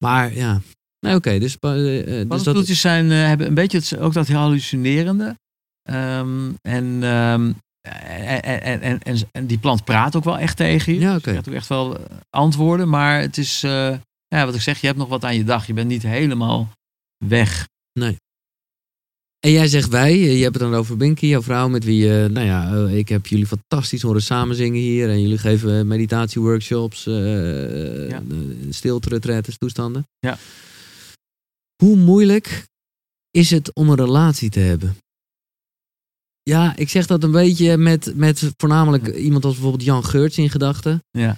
[0.04, 0.62] Maar ja,
[1.00, 1.40] nee, oké.
[1.40, 5.36] dus, eh, eh, dus dat, zijn, eh, hebben een beetje het, ook dat hallucinerende.
[5.82, 7.52] Ehm, en, ehm,
[7.82, 11.00] en, en, en, die plant praat ook wel echt tegen je.
[11.00, 11.30] Ja, Dus oké.
[11.30, 11.98] Je krijgt ook echt wel
[12.30, 12.90] antwoorden.
[12.90, 15.68] Maar het is, ja, wat ik zeg, je hebt nog wat aan je dag.
[15.68, 16.72] Je bent niet helemaal
[17.26, 17.68] weg.
[19.46, 22.28] En jij zegt wij, je hebt het dan over Binky, jouw vrouw, met wie je,
[22.32, 25.10] nou ja, ik heb jullie fantastisch horen samen zingen hier.
[25.10, 28.22] En jullie geven meditatieworkshops, Ja.
[28.70, 30.08] stilte toestanden.
[30.20, 30.38] Ja.
[31.76, 32.68] Hoe moeilijk
[33.32, 34.98] is het om een relatie te hebben?
[36.44, 40.50] Ja, ik zeg dat een beetje met, met voornamelijk iemand als bijvoorbeeld Jan Geurts in
[40.50, 41.04] gedachten.
[41.12, 41.38] Ja.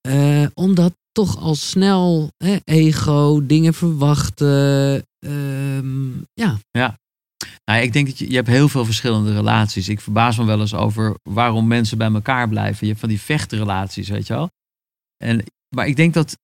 [0.00, 5.04] Eh, omdat toch al snel hè, ego, dingen verwachten.
[5.18, 6.58] ehm, ja,
[7.64, 9.88] Nou, ik denk dat je, je hebt heel veel verschillende relaties.
[9.88, 12.78] Ik verbaas me wel eens over waarom mensen bij elkaar blijven.
[12.80, 14.50] Je hebt van die vechtrelaties, weet je wel.
[15.16, 15.44] En,
[15.76, 16.38] maar ik denk dat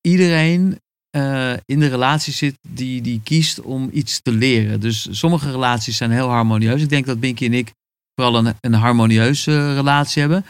[0.00, 0.80] iedereen
[1.16, 4.80] eh, in de relatie zit die, die kiest om iets te leren.
[4.80, 6.82] Dus sommige relaties zijn heel harmonieus.
[6.82, 7.72] Ik denk dat Binky en ik
[8.14, 10.44] vooral een, een harmonieuze relatie hebben.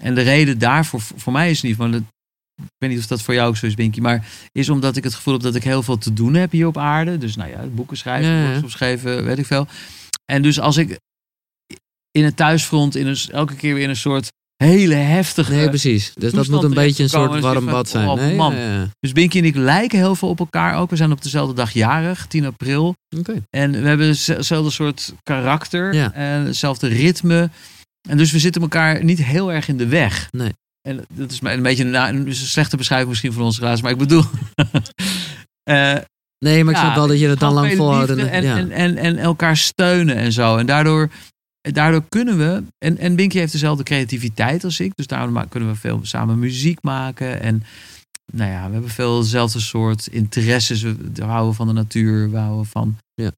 [0.00, 2.02] En de reden daarvoor, voor mij is niet van het.
[2.62, 4.00] Ik weet niet of dat voor jou ook zo is, Binky.
[4.00, 6.66] Maar is omdat ik het gevoel heb dat ik heel veel te doen heb hier
[6.66, 7.18] op aarde.
[7.18, 8.46] Dus nou ja, boeken schrijven, Ja, ja.
[8.46, 9.66] workshops geven, weet ik veel.
[10.24, 10.98] En dus als ik
[12.10, 14.32] in het thuisfront in een, elke keer weer in een soort
[14.62, 15.52] hele heftige...
[15.52, 16.12] nee, precies.
[16.14, 18.08] Dus dat moet een beetje een soort warm bad zijn.
[18.08, 18.54] oh, Nee, man.
[18.54, 18.88] ja, ja.
[19.00, 20.90] Dus Binky en ik lijken heel veel op elkaar ook.
[20.90, 22.94] We zijn op dezelfde dag jarig, 10 april.
[23.18, 23.42] Oké.
[23.50, 26.12] En we hebben hetzelfde soort karakter Ja.
[26.12, 27.50] en hetzelfde ritme.
[28.08, 30.28] En dus we zitten elkaar niet heel erg in de weg.
[30.30, 30.52] Nee.
[30.88, 33.82] En dat is een beetje een, slechte beschrijving misschien van onze relatie.
[33.82, 34.24] Maar ik bedoel...
[35.62, 35.96] eh,
[36.44, 38.10] Nee, maar ik snap wel dat je het dan lang volhoudt.
[38.10, 40.56] En, en, en, en elkaar steunen en zo.
[40.56, 41.10] En daardoor,
[41.62, 42.62] daardoor kunnen we.
[42.78, 44.92] En, en Binky heeft dezelfde creativiteit als ik.
[44.96, 47.40] Dus daarom ma- kunnen we veel samen muziek maken.
[47.40, 47.62] En
[48.32, 50.82] nou ja, we hebben veel dezelfde soort interesses.
[50.82, 52.30] We houden van de natuur.
[52.30, 52.96] We houden van.
[53.14, 53.30] Ja.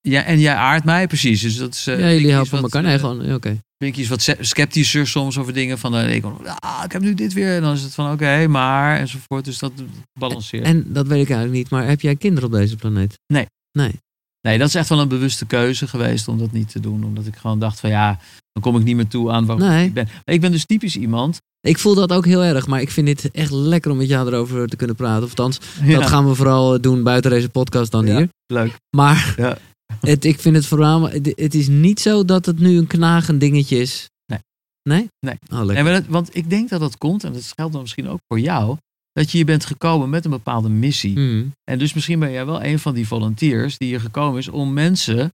[0.00, 1.40] Ja, en jij aardt mij precies.
[1.40, 2.82] Dus dat is, eh, ja, jullie Binky helpen wat, elkaar.
[2.82, 3.58] Nee, eh, gewoon, oké.
[3.76, 5.78] Binky is wat sceptischer soms over dingen.
[5.78, 6.24] Van, eh, ik,
[6.58, 7.54] ah, ik heb nu dit weer.
[7.56, 9.44] En dan is het van oké, maar enzovoort.
[9.44, 9.72] Dus dat
[10.18, 10.64] balanceert.
[10.64, 13.18] En dat weet ik eigenlijk niet, maar heb jij kinderen op deze planeet?
[13.26, 13.46] Nee.
[13.72, 13.92] Nee.
[14.40, 17.04] Nee, dat is echt wel een bewuste keuze geweest om dat niet te doen.
[17.04, 18.18] Omdat ik gewoon dacht van ja,
[18.52, 19.86] dan kom ik niet meer toe aan Nee.
[19.86, 20.04] ik ben.
[20.24, 21.38] Maar ik ben dus typisch iemand.
[21.60, 24.26] Ik voel dat ook heel erg, maar ik vind dit echt lekker om met jou
[24.28, 25.22] erover te kunnen praten.
[25.22, 28.16] Of althans, Ja, dat gaan we vooral doen buiten deze podcast dan Ja.
[28.16, 28.28] hier.
[28.46, 28.76] leuk.
[28.96, 29.58] Maar Ja.
[30.00, 31.10] het, ik vind het vooral...
[31.10, 34.08] Het, het is niet zo dat het nu een knagend dingetje is.
[34.26, 34.38] Nee.
[34.82, 35.08] Nee?
[35.20, 35.38] Nee.
[35.52, 38.76] Oh, want ik denk dat dat komt, en dat geldt dan misschien ook voor jou,
[39.18, 41.12] dat je hier bent gekomen met een bepaalde missie.
[41.14, 41.52] Hmm.
[41.70, 44.72] En dus misschien ben jij wel een van die volunteers die hier gekomen is om
[44.72, 45.32] mensen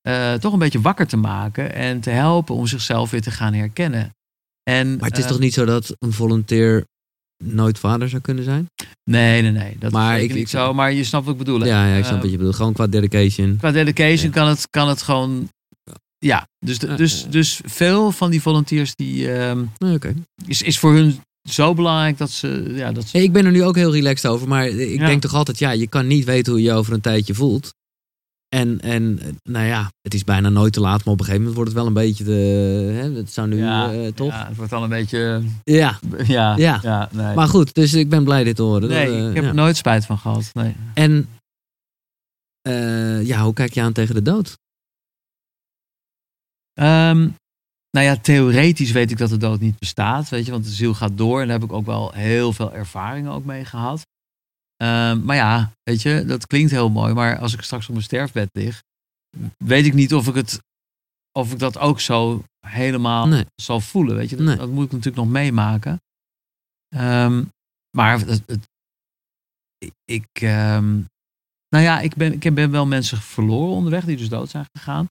[0.00, 3.52] eh, toch een beetje wakker te maken en te helpen om zichzelf weer te gaan
[3.54, 4.10] herkennen.
[4.70, 6.84] En, Maar het is eh, toch niet zo dat een volunteer
[7.44, 8.66] nooit vader zou kunnen zijn?
[9.10, 9.76] Nee, nee, nee.
[9.78, 10.74] Dat Maar ik- niet ik- zo.
[10.74, 11.64] Maar je snapt wat ik bedoel.
[11.64, 12.54] Ja, ja, ik snap Eh, wat je bedoelt.
[12.56, 13.56] Gewoon qua dedication.
[13.56, 14.32] Qua dedication Ja.
[14.34, 15.48] kan, het, kan het gewoon...
[16.18, 19.64] Ja, dus, dus, dus veel van die volunteers die, ehm,
[20.46, 21.18] is, is voor hun
[21.50, 22.72] zo belangrijk dat ze...
[22.74, 25.06] Ja, dat ze ik ben er nu ook heel relaxed over, maar ik Ja.
[25.06, 27.72] denk toch altijd, ja, je kan niet weten hoe je je over een tijdje voelt.
[28.48, 31.54] En, en nou ja, het is bijna nooit te laat, maar op een gegeven moment
[31.54, 34.28] wordt het wel een beetje de, hè, het zou nu ja, eh, toch?
[34.32, 35.42] Ja, het wordt dan een beetje...
[35.64, 35.98] Ja.
[36.26, 36.78] Ja, Ja.
[36.82, 37.08] ja.
[37.12, 37.34] nee.
[37.34, 38.88] maar goed, dus ik ben blij dit te horen.
[38.88, 40.50] nee, Dat, eh, ik heb er nooit spijt van gehad.
[40.52, 40.76] Nee.
[40.94, 41.28] En
[42.60, 44.56] eh, ja, hoe kijk je aan tegen de dood?
[46.72, 47.28] Ehm,
[47.94, 50.94] nou ja, theoretisch weet ik dat de dood niet bestaat, weet je, want de ziel
[50.94, 54.06] gaat door en daar heb ik ook wel heel veel ervaringen ook mee gehad.
[54.76, 58.04] Ehm, maar ja, weet je, dat klinkt heel mooi, maar als ik straks op mijn
[58.04, 58.82] sterfbed lig,
[59.64, 60.60] weet ik niet of ik het,
[61.38, 63.46] of ik dat ook zo helemaal Nee.
[63.54, 64.36] zal voelen, weet je.
[64.36, 64.56] Dat, Nee.
[64.56, 66.00] dat moet ik natuurlijk nog meemaken.
[66.88, 67.44] Ehm,
[67.96, 68.68] maar het, het-
[70.04, 70.94] ik, ehm,
[71.68, 75.06] nou ja, ik ben, ik ben wel mensen verloren onderweg die dus dood zijn gegaan.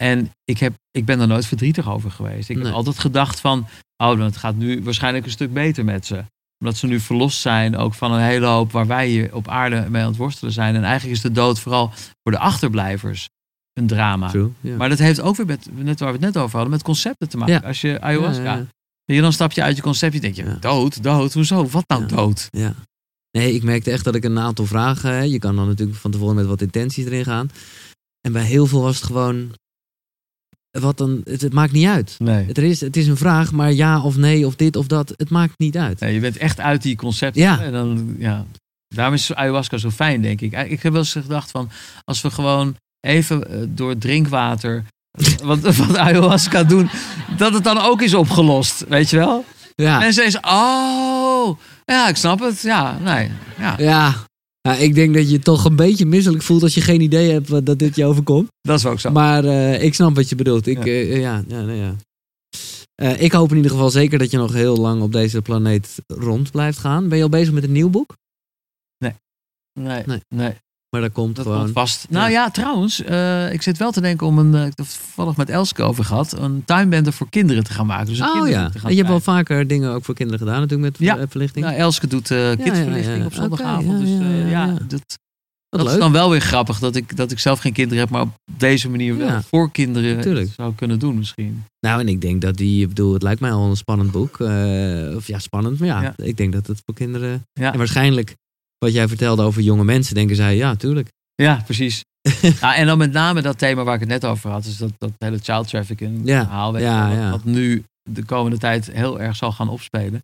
[0.00, 2.48] En ik, heb, ik ben er nooit verdrietig over geweest.
[2.48, 2.64] Ik Nee.
[2.64, 3.66] heb altijd gedacht van,
[3.96, 6.24] oh, het gaat nu waarschijnlijk een stuk beter met ze.
[6.58, 9.86] Omdat ze nu verlost zijn, ook van een hele hoop waar wij hier op aarde
[9.90, 10.74] mee aan het worstelen zijn.
[10.74, 11.90] En eigenlijk is de dood vooral
[12.22, 13.28] voor de achterblijvers
[13.72, 14.28] een drama.
[14.28, 14.50] True.
[14.78, 17.28] Maar dat heeft ook weer met, net waar we het net over hadden, met concepten
[17.28, 17.54] te maken.
[17.54, 17.60] Ja.
[17.60, 18.66] Als je ayahuasca, Ja,
[19.04, 20.14] ja, dan stap je uit je concept.
[20.14, 21.66] Je denkt, je, dood, dood, hoezo?
[21.68, 22.48] Wat nou dood?
[22.50, 22.74] Ja.
[23.30, 25.10] Nee, ik merkte echt dat ik een aantal vragen.
[25.10, 27.50] Hè, je kan dan natuurlijk van tevoren met wat intenties erin gaan.
[28.20, 29.52] En bij heel veel was het gewoon.
[30.70, 32.14] Wat dan, het, het maakt niet uit.
[32.18, 32.46] Nee.
[32.46, 35.12] Het is, het is een vraag, maar ja of nee of dit of dat.
[35.16, 36.00] Het maakt niet uit.
[36.00, 37.42] Nee, je bent echt uit die concepten.
[37.42, 37.60] Ja.
[37.60, 38.46] En dan, ja.
[38.94, 40.52] Daarom is ayahuasca zo fijn, denk ik.
[40.52, 41.70] Ik heb wel eens gedacht van,
[42.04, 44.84] als we gewoon even eh, door drinkwater
[45.42, 46.90] wat, wat ayahuasca doen,
[47.36, 49.44] dat het dan ook is opgelost, weet je wel?
[49.74, 52.60] Ja, Mensen zeggen, oh, ja, ik snap het.
[52.62, 54.14] Ja, nee, ja, ja.
[54.60, 57.66] Ja, ik denk dat je toch een beetje misselijk voelt als je geen idee hebt
[57.66, 58.48] dat dit je overkomt.
[58.60, 59.10] dat is ook zo.
[59.10, 60.66] Maar eh, ik snap wat je bedoelt.
[60.66, 60.84] Ik, Ja.
[60.84, 61.96] eh, ja, ja, nee, ja.
[62.94, 66.02] Eh, ik hoop in ieder geval zeker dat je nog heel lang op deze planeet
[66.06, 67.08] rond blijft gaan.
[67.08, 68.16] Ben je al bezig met een nieuw boek?
[68.98, 69.14] Nee,
[70.06, 70.20] Nee.
[70.28, 70.54] nee.
[70.90, 71.60] Maar dat komt Dat gewoon.
[71.60, 72.06] komt vast.
[72.10, 74.98] Nou ja, trouwens, eh, ik zit wel te denken om een, eh, ik heb het
[75.00, 78.06] toevallig met Elske over gehad, een tuinbender voor kinderen te gaan maken.
[78.06, 80.60] Dus Oh ja, te en gaan je hebt wel vaker dingen ook voor kinderen gedaan
[80.60, 81.18] natuurlijk met Ja.
[81.18, 81.64] eh, verlichting.
[81.64, 83.24] Nou, Elske doet eh kidsverlichting ja, ja.
[83.24, 84.00] op zondagavond.
[84.00, 84.78] Dus eh, ja, ja, ja, ja.
[84.88, 85.18] dat,
[85.68, 88.22] dat is dan wel weer grappig dat ik, dat ik zelf geen kinderen heb, maar
[88.22, 89.42] op deze manier wel Ja.
[89.42, 91.64] voor kinderen zou kunnen doen misschien.
[91.80, 94.40] Nou, en ik denk dat die, ik bedoel, het lijkt mij al een spannend boek.
[94.40, 96.12] Eh, of ja, spannend, maar ja, Ja.
[96.16, 97.42] ik denk dat het voor kinderen.
[97.52, 97.72] Ja.
[97.72, 98.36] En waarschijnlijk,
[98.84, 101.08] wat jij vertelde over jonge mensen, denken zij, ja, tuurlijk.
[101.34, 102.02] Ja, precies.
[102.60, 104.92] nou, en dan met name dat thema waar ik het net over had, dus dat,
[104.98, 107.30] dat hele child trafficking Ja, verhaal, weet ja, ja.
[107.30, 110.22] wat nu de komende tijd heel erg zal gaan opspelen.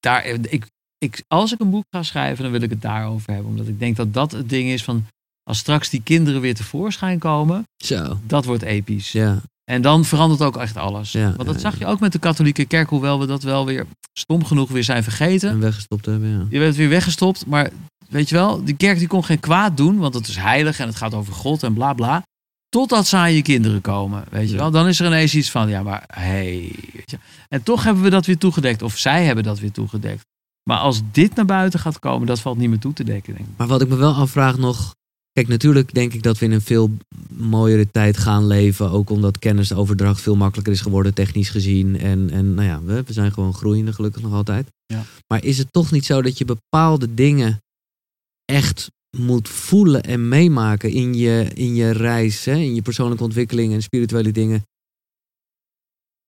[0.00, 0.66] Daar, ik,
[0.98, 3.50] ik, als ik een boek ga schrijven, dan wil ik het daarover hebben.
[3.50, 5.06] Omdat ik denk dat dat het ding is van,
[5.42, 9.12] als straks die kinderen weer tevoorschijn komen, Zo, dat wordt episch.
[9.12, 9.42] ja.
[9.64, 11.12] En dan verandert ook echt alles.
[11.12, 13.66] Ja, Want dat ja, zag je ook met de katholieke kerk, hoewel we dat wel
[13.66, 15.50] weer stom genoeg weer zijn vergeten.
[15.50, 16.46] En weggestopt hebben, ja.
[16.50, 17.70] Je werd weer weggestopt, maar
[18.08, 20.86] weet je wel, die kerk die kon geen kwaad doen, want het is heilig en
[20.86, 22.22] het gaat over God en bla bla.
[22.68, 24.60] Totdat ze aan je kinderen komen, weet je Ja.
[24.60, 24.70] wel.
[24.70, 27.18] Dan is er ineens iets van, ja maar hey, weet je.
[27.48, 30.22] En toch hebben we dat weer toegedekt, of zij hebben dat weer toegedekt.
[30.70, 33.48] Maar als dit naar buiten gaat komen, dat valt niet meer toe te dekken, denk
[33.48, 33.54] ik.
[33.56, 34.94] Maar wat ik me wel afvraag nog.
[35.32, 36.90] Kijk, natuurlijk denk ik dat we in een veel
[37.30, 38.90] mooiere tijd gaan leven.
[38.90, 41.98] Ook omdat kennisoverdracht veel makkelijker is geworden, technisch gezien.
[41.98, 44.68] En, en nou ja, we, we zijn gewoon groeiende, gelukkig nog altijd.
[44.86, 45.04] Ja.
[45.26, 47.60] Maar is het toch niet zo dat je bepaalde dingen
[48.44, 52.54] echt moet voelen en meemaken in je, in je reis, hè?
[52.54, 54.62] in je persoonlijke ontwikkeling en spirituele dingen?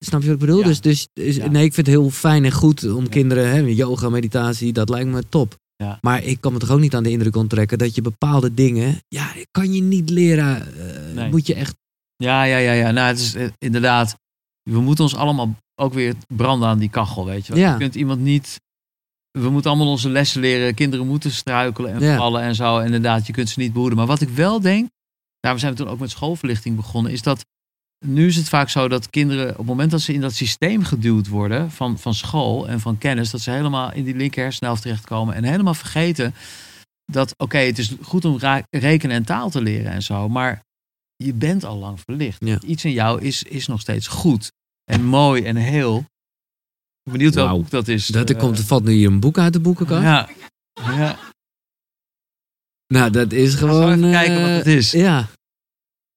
[0.05, 0.61] Snap je wat ik bedoel?
[0.61, 0.66] Ja.
[0.66, 1.51] Dus, dus, dus- Ja.
[1.51, 5.11] nee, ik vind het heel fijn en goed om kinderen, hè, yoga, meditatie, dat lijkt
[5.11, 5.57] me top.
[5.82, 5.98] Ja.
[6.00, 8.98] Maar ik kan me toch ook niet aan de indruk onttrekken dat je bepaalde dingen,
[9.09, 10.76] ja, kan je niet leren.
[10.78, 11.30] eh, Nee.
[11.30, 11.74] Moet je echt.
[12.16, 12.90] Ja, ja, ja, ja.
[12.90, 14.16] Nou, het is eh, inderdaad,
[14.70, 17.54] we moeten ons allemaal ook weer branden aan die kachel, weet je.
[17.56, 17.72] Ja.
[17.72, 18.60] Je kunt iemand niet,
[19.30, 20.74] we moeten allemaal onze lessen leren.
[20.74, 22.16] Kinderen moeten struikelen en Ja.
[22.16, 22.78] vallen en zo.
[22.78, 23.98] Inderdaad, je kunt ze niet behoeden.
[23.98, 24.88] Maar wat ik wel denk,
[25.40, 27.44] daarom zijn we toen ook met schoolverlichting begonnen, is dat
[28.03, 30.85] nu is het vaak zo dat kinderen op het moment dat ze in dat systeem
[30.85, 34.83] geduwd worden van, van school en van kennis, dat ze helemaal in die linker hersenhelft
[34.83, 36.35] terechtkomen en helemaal vergeten
[37.12, 38.39] dat, oké, het is goed om
[38.70, 40.62] rekenen en taal te leren en zo, maar
[41.16, 42.45] je bent al lang verlicht.
[42.45, 42.61] Ja.
[42.61, 44.53] Iets in jou is, is nog steeds goed
[44.85, 45.97] en mooi en heel.
[45.99, 46.05] Ik
[47.03, 47.61] ben benieuwd welk Wauw.
[47.61, 48.07] boek dat is.
[48.07, 50.03] Dat er Eh, komt, er valt nu hier een boek uit de boekenkast.
[50.03, 50.29] Ja.
[50.74, 51.19] ja.
[52.87, 53.99] Nou, dat is Gewoon gewoon...
[53.99, 54.91] even kijken wat eh, het is.
[54.91, 55.29] Ja,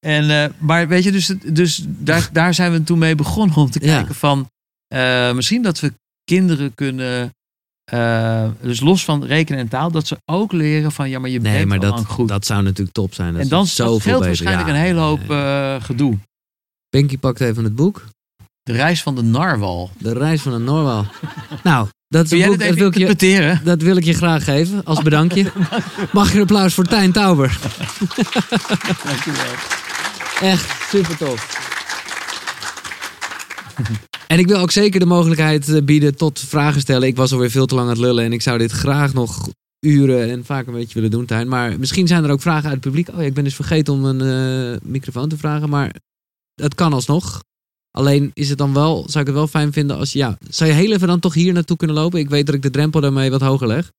[0.05, 3.69] En, eh, maar weet je, dus, dus daar, daar zijn we toen mee begonnen om
[3.69, 3.95] te Ja.
[3.95, 4.49] kijken van
[4.87, 7.29] eh, misschien dat we kinderen kunnen,
[7.91, 11.39] eh, dus los van rekenen en taal, dat ze ook leren van ja, maar je
[11.39, 12.27] nee, bent maar al dat, goed.
[12.27, 13.33] dat zou natuurlijk top zijn.
[13.33, 15.21] Dat en dan scheelt waarschijnlijk Ja, een hele hoop
[15.83, 16.17] gedoe.
[16.89, 18.05] Pinky pakt even het boek.
[18.63, 19.89] De reis van de narwal.
[19.97, 21.05] De reis van een Norwal.
[21.63, 25.01] nou, dat jij boek, dat wil, ik je, dat wil ik je graag geven als
[25.01, 25.51] bedankje.
[26.11, 27.57] Mag je een applaus voor Tijn Tauber.
[29.03, 29.84] Dankjewel.
[30.41, 31.63] Echt super tof.
[34.27, 37.07] En ik wil ook zeker de mogelijkheid eh, bieden tot vragen stellen.
[37.07, 39.47] Ik was alweer veel te lang aan het lullen en ik zou dit graag nog
[39.79, 41.47] uren en vaak een beetje willen doen, Tijn.
[41.47, 43.09] Maar misschien zijn er ook vragen uit het publiek.
[43.09, 45.95] Oh ja, ik ben dus vergeten om een eh, microfoon te vragen, maar
[46.55, 47.43] het kan alsnog.
[47.91, 50.75] Alleen is het dan wel, zou ik het wel fijn vinden als ja, zou je
[50.75, 52.19] heel even dan toch hier naartoe kunnen lopen?
[52.19, 53.91] Ik weet dat ik de drempel daarmee wat hoger leg.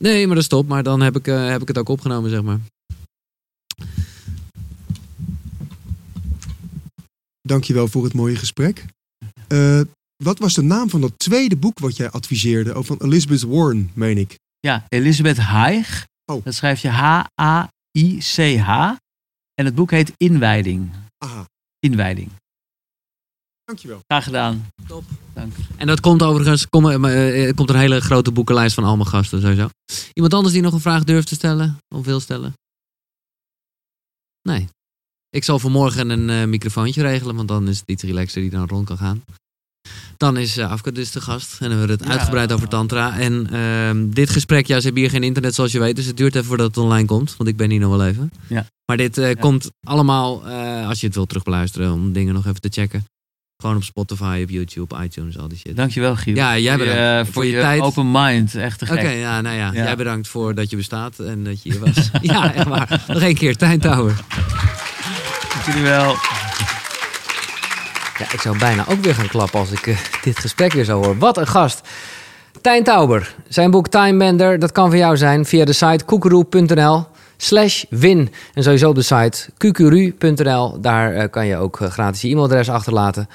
[0.00, 0.68] Nee, maar dat is top.
[0.68, 2.60] Maar dan heb ik, eh, heb ik het ook opgenomen, zeg maar.
[7.52, 8.84] Dankjewel voor het mooie gesprek.
[9.48, 9.80] Eh,
[10.24, 12.78] wat was de naam van dat tweede boek wat jij adviseerde?
[12.78, 14.38] Oh, van Elizabeth Warren, meen ik.
[14.60, 16.06] Ja, Elisabeth Haig.
[16.24, 16.44] Oh.
[16.44, 18.70] Dat schrijf je H-A-I-C-H.
[19.54, 20.90] En het boek heet Inwijding.
[21.18, 21.46] Aha,
[21.78, 22.30] Inwijding.
[23.64, 24.00] dankjewel.
[24.06, 24.66] Graag gedaan.
[24.86, 25.04] Top.
[25.34, 25.54] Dank.
[25.76, 29.40] En dat komt overigens, kom, eh, eh, komt een hele grote boekenlijst van allemaal gasten
[29.40, 29.68] sowieso.
[30.12, 32.52] Iemand anders die nog een vraag durft te stellen of wil stellen?
[34.42, 34.68] Nee.
[35.34, 38.50] Ik zal voor morgen een eh, microfoontje regelen, want dan is het iets relaxer die
[38.50, 39.24] dan rond kan gaan.
[40.16, 42.10] Dan is uh, Afke dus de gast en dan hebben we het Ja.
[42.10, 43.18] uitgebreid over tantra.
[43.18, 46.16] En ehm, dit gesprek, ja, ze hebben hier geen internet zoals je weet, dus het
[46.16, 48.32] duurt even voordat het online komt, want ik ben hier nog wel even.
[48.46, 48.66] Ja.
[48.86, 49.34] Maar dit eh, Ja.
[49.40, 53.04] komt allemaal, eh, als je het wilt terugbeluisteren, om dingen nog even te checken.
[53.62, 55.76] Gewoon op Spotify, op YouTube, iTunes, al die shit.
[55.76, 56.34] Dankjewel, Giel.
[56.34, 57.24] Ja, jij Voor je- bedankt.
[57.24, 57.80] voor, Voor je je, tijd.
[57.80, 58.54] open mind.
[58.54, 59.18] Echt te Oké, gek.
[59.18, 59.82] ja, nou ja, Ja.
[59.82, 62.10] Jij bedankt voor dat je bestaat en dat je hier was.
[62.22, 63.04] ja, echt waar.
[63.08, 64.20] Nog één keer, Tijn Tower.
[65.62, 66.14] Dank jullie wel.
[68.18, 71.04] Ja, ik zou bijna ook weer gaan klappen als ik eh, dit gesprek weer zou
[71.04, 71.18] horen.
[71.18, 71.88] Wat een gast.
[72.60, 73.34] Tijn Tauber.
[73.48, 77.06] Zijn boek Time Bender, dat kan voor jou zijn via de site koekeroe.nl
[77.36, 78.32] slash win.
[78.54, 80.80] En sowieso op de site qqru.nl.
[80.80, 83.28] Daar eh, kan je ook eh, gratis je e-mailadres achterlaten.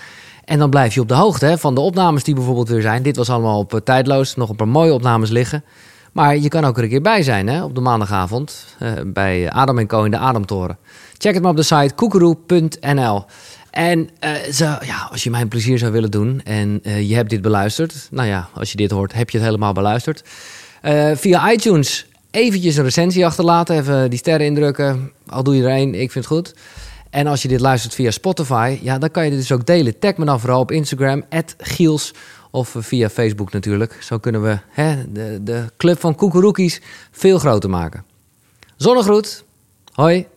[0.45, 3.04] En dan blijf je op de hoogte hè, van de opnames die bijvoorbeeld weer zijn.
[3.04, 4.36] Dit was allemaal op tijdloos.
[4.36, 5.64] Nog een paar mooie opnames liggen.
[6.12, 8.76] Maar je kan ook er een keer bij zijn hè, op de maandagavond.
[9.06, 10.78] bij Adam en Co in de Adamtoren.
[11.18, 13.26] Check het maar op de site koekeroe.nl.
[13.72, 17.15] En eh, zo, ja, als je mij een plezier zou willen doen en eh, je
[17.15, 18.07] hebt dit beluisterd.
[18.11, 20.23] Nou ja, als je dit hoort, heb je het helemaal beluisterd.
[20.81, 23.77] Eh, via iTunes eventjes een recensie achterlaten.
[23.77, 25.11] Even die sterren indrukken.
[25.27, 26.53] Al doe je er één, ik vind het goed.
[27.10, 29.99] En als je dit luistert via Spotify, ja, dan kan je dit dus ook delen.
[29.99, 31.23] Tag me dan vooral op Instagram,
[31.57, 32.14] Giels.
[32.52, 33.98] Of via Facebook natuurlijk.
[34.02, 36.81] Zo kunnen we hè, de, de club van koekeroekies
[37.11, 38.03] veel groter maken.
[38.76, 39.44] Zonnegroet.
[39.94, 40.27] Hoi.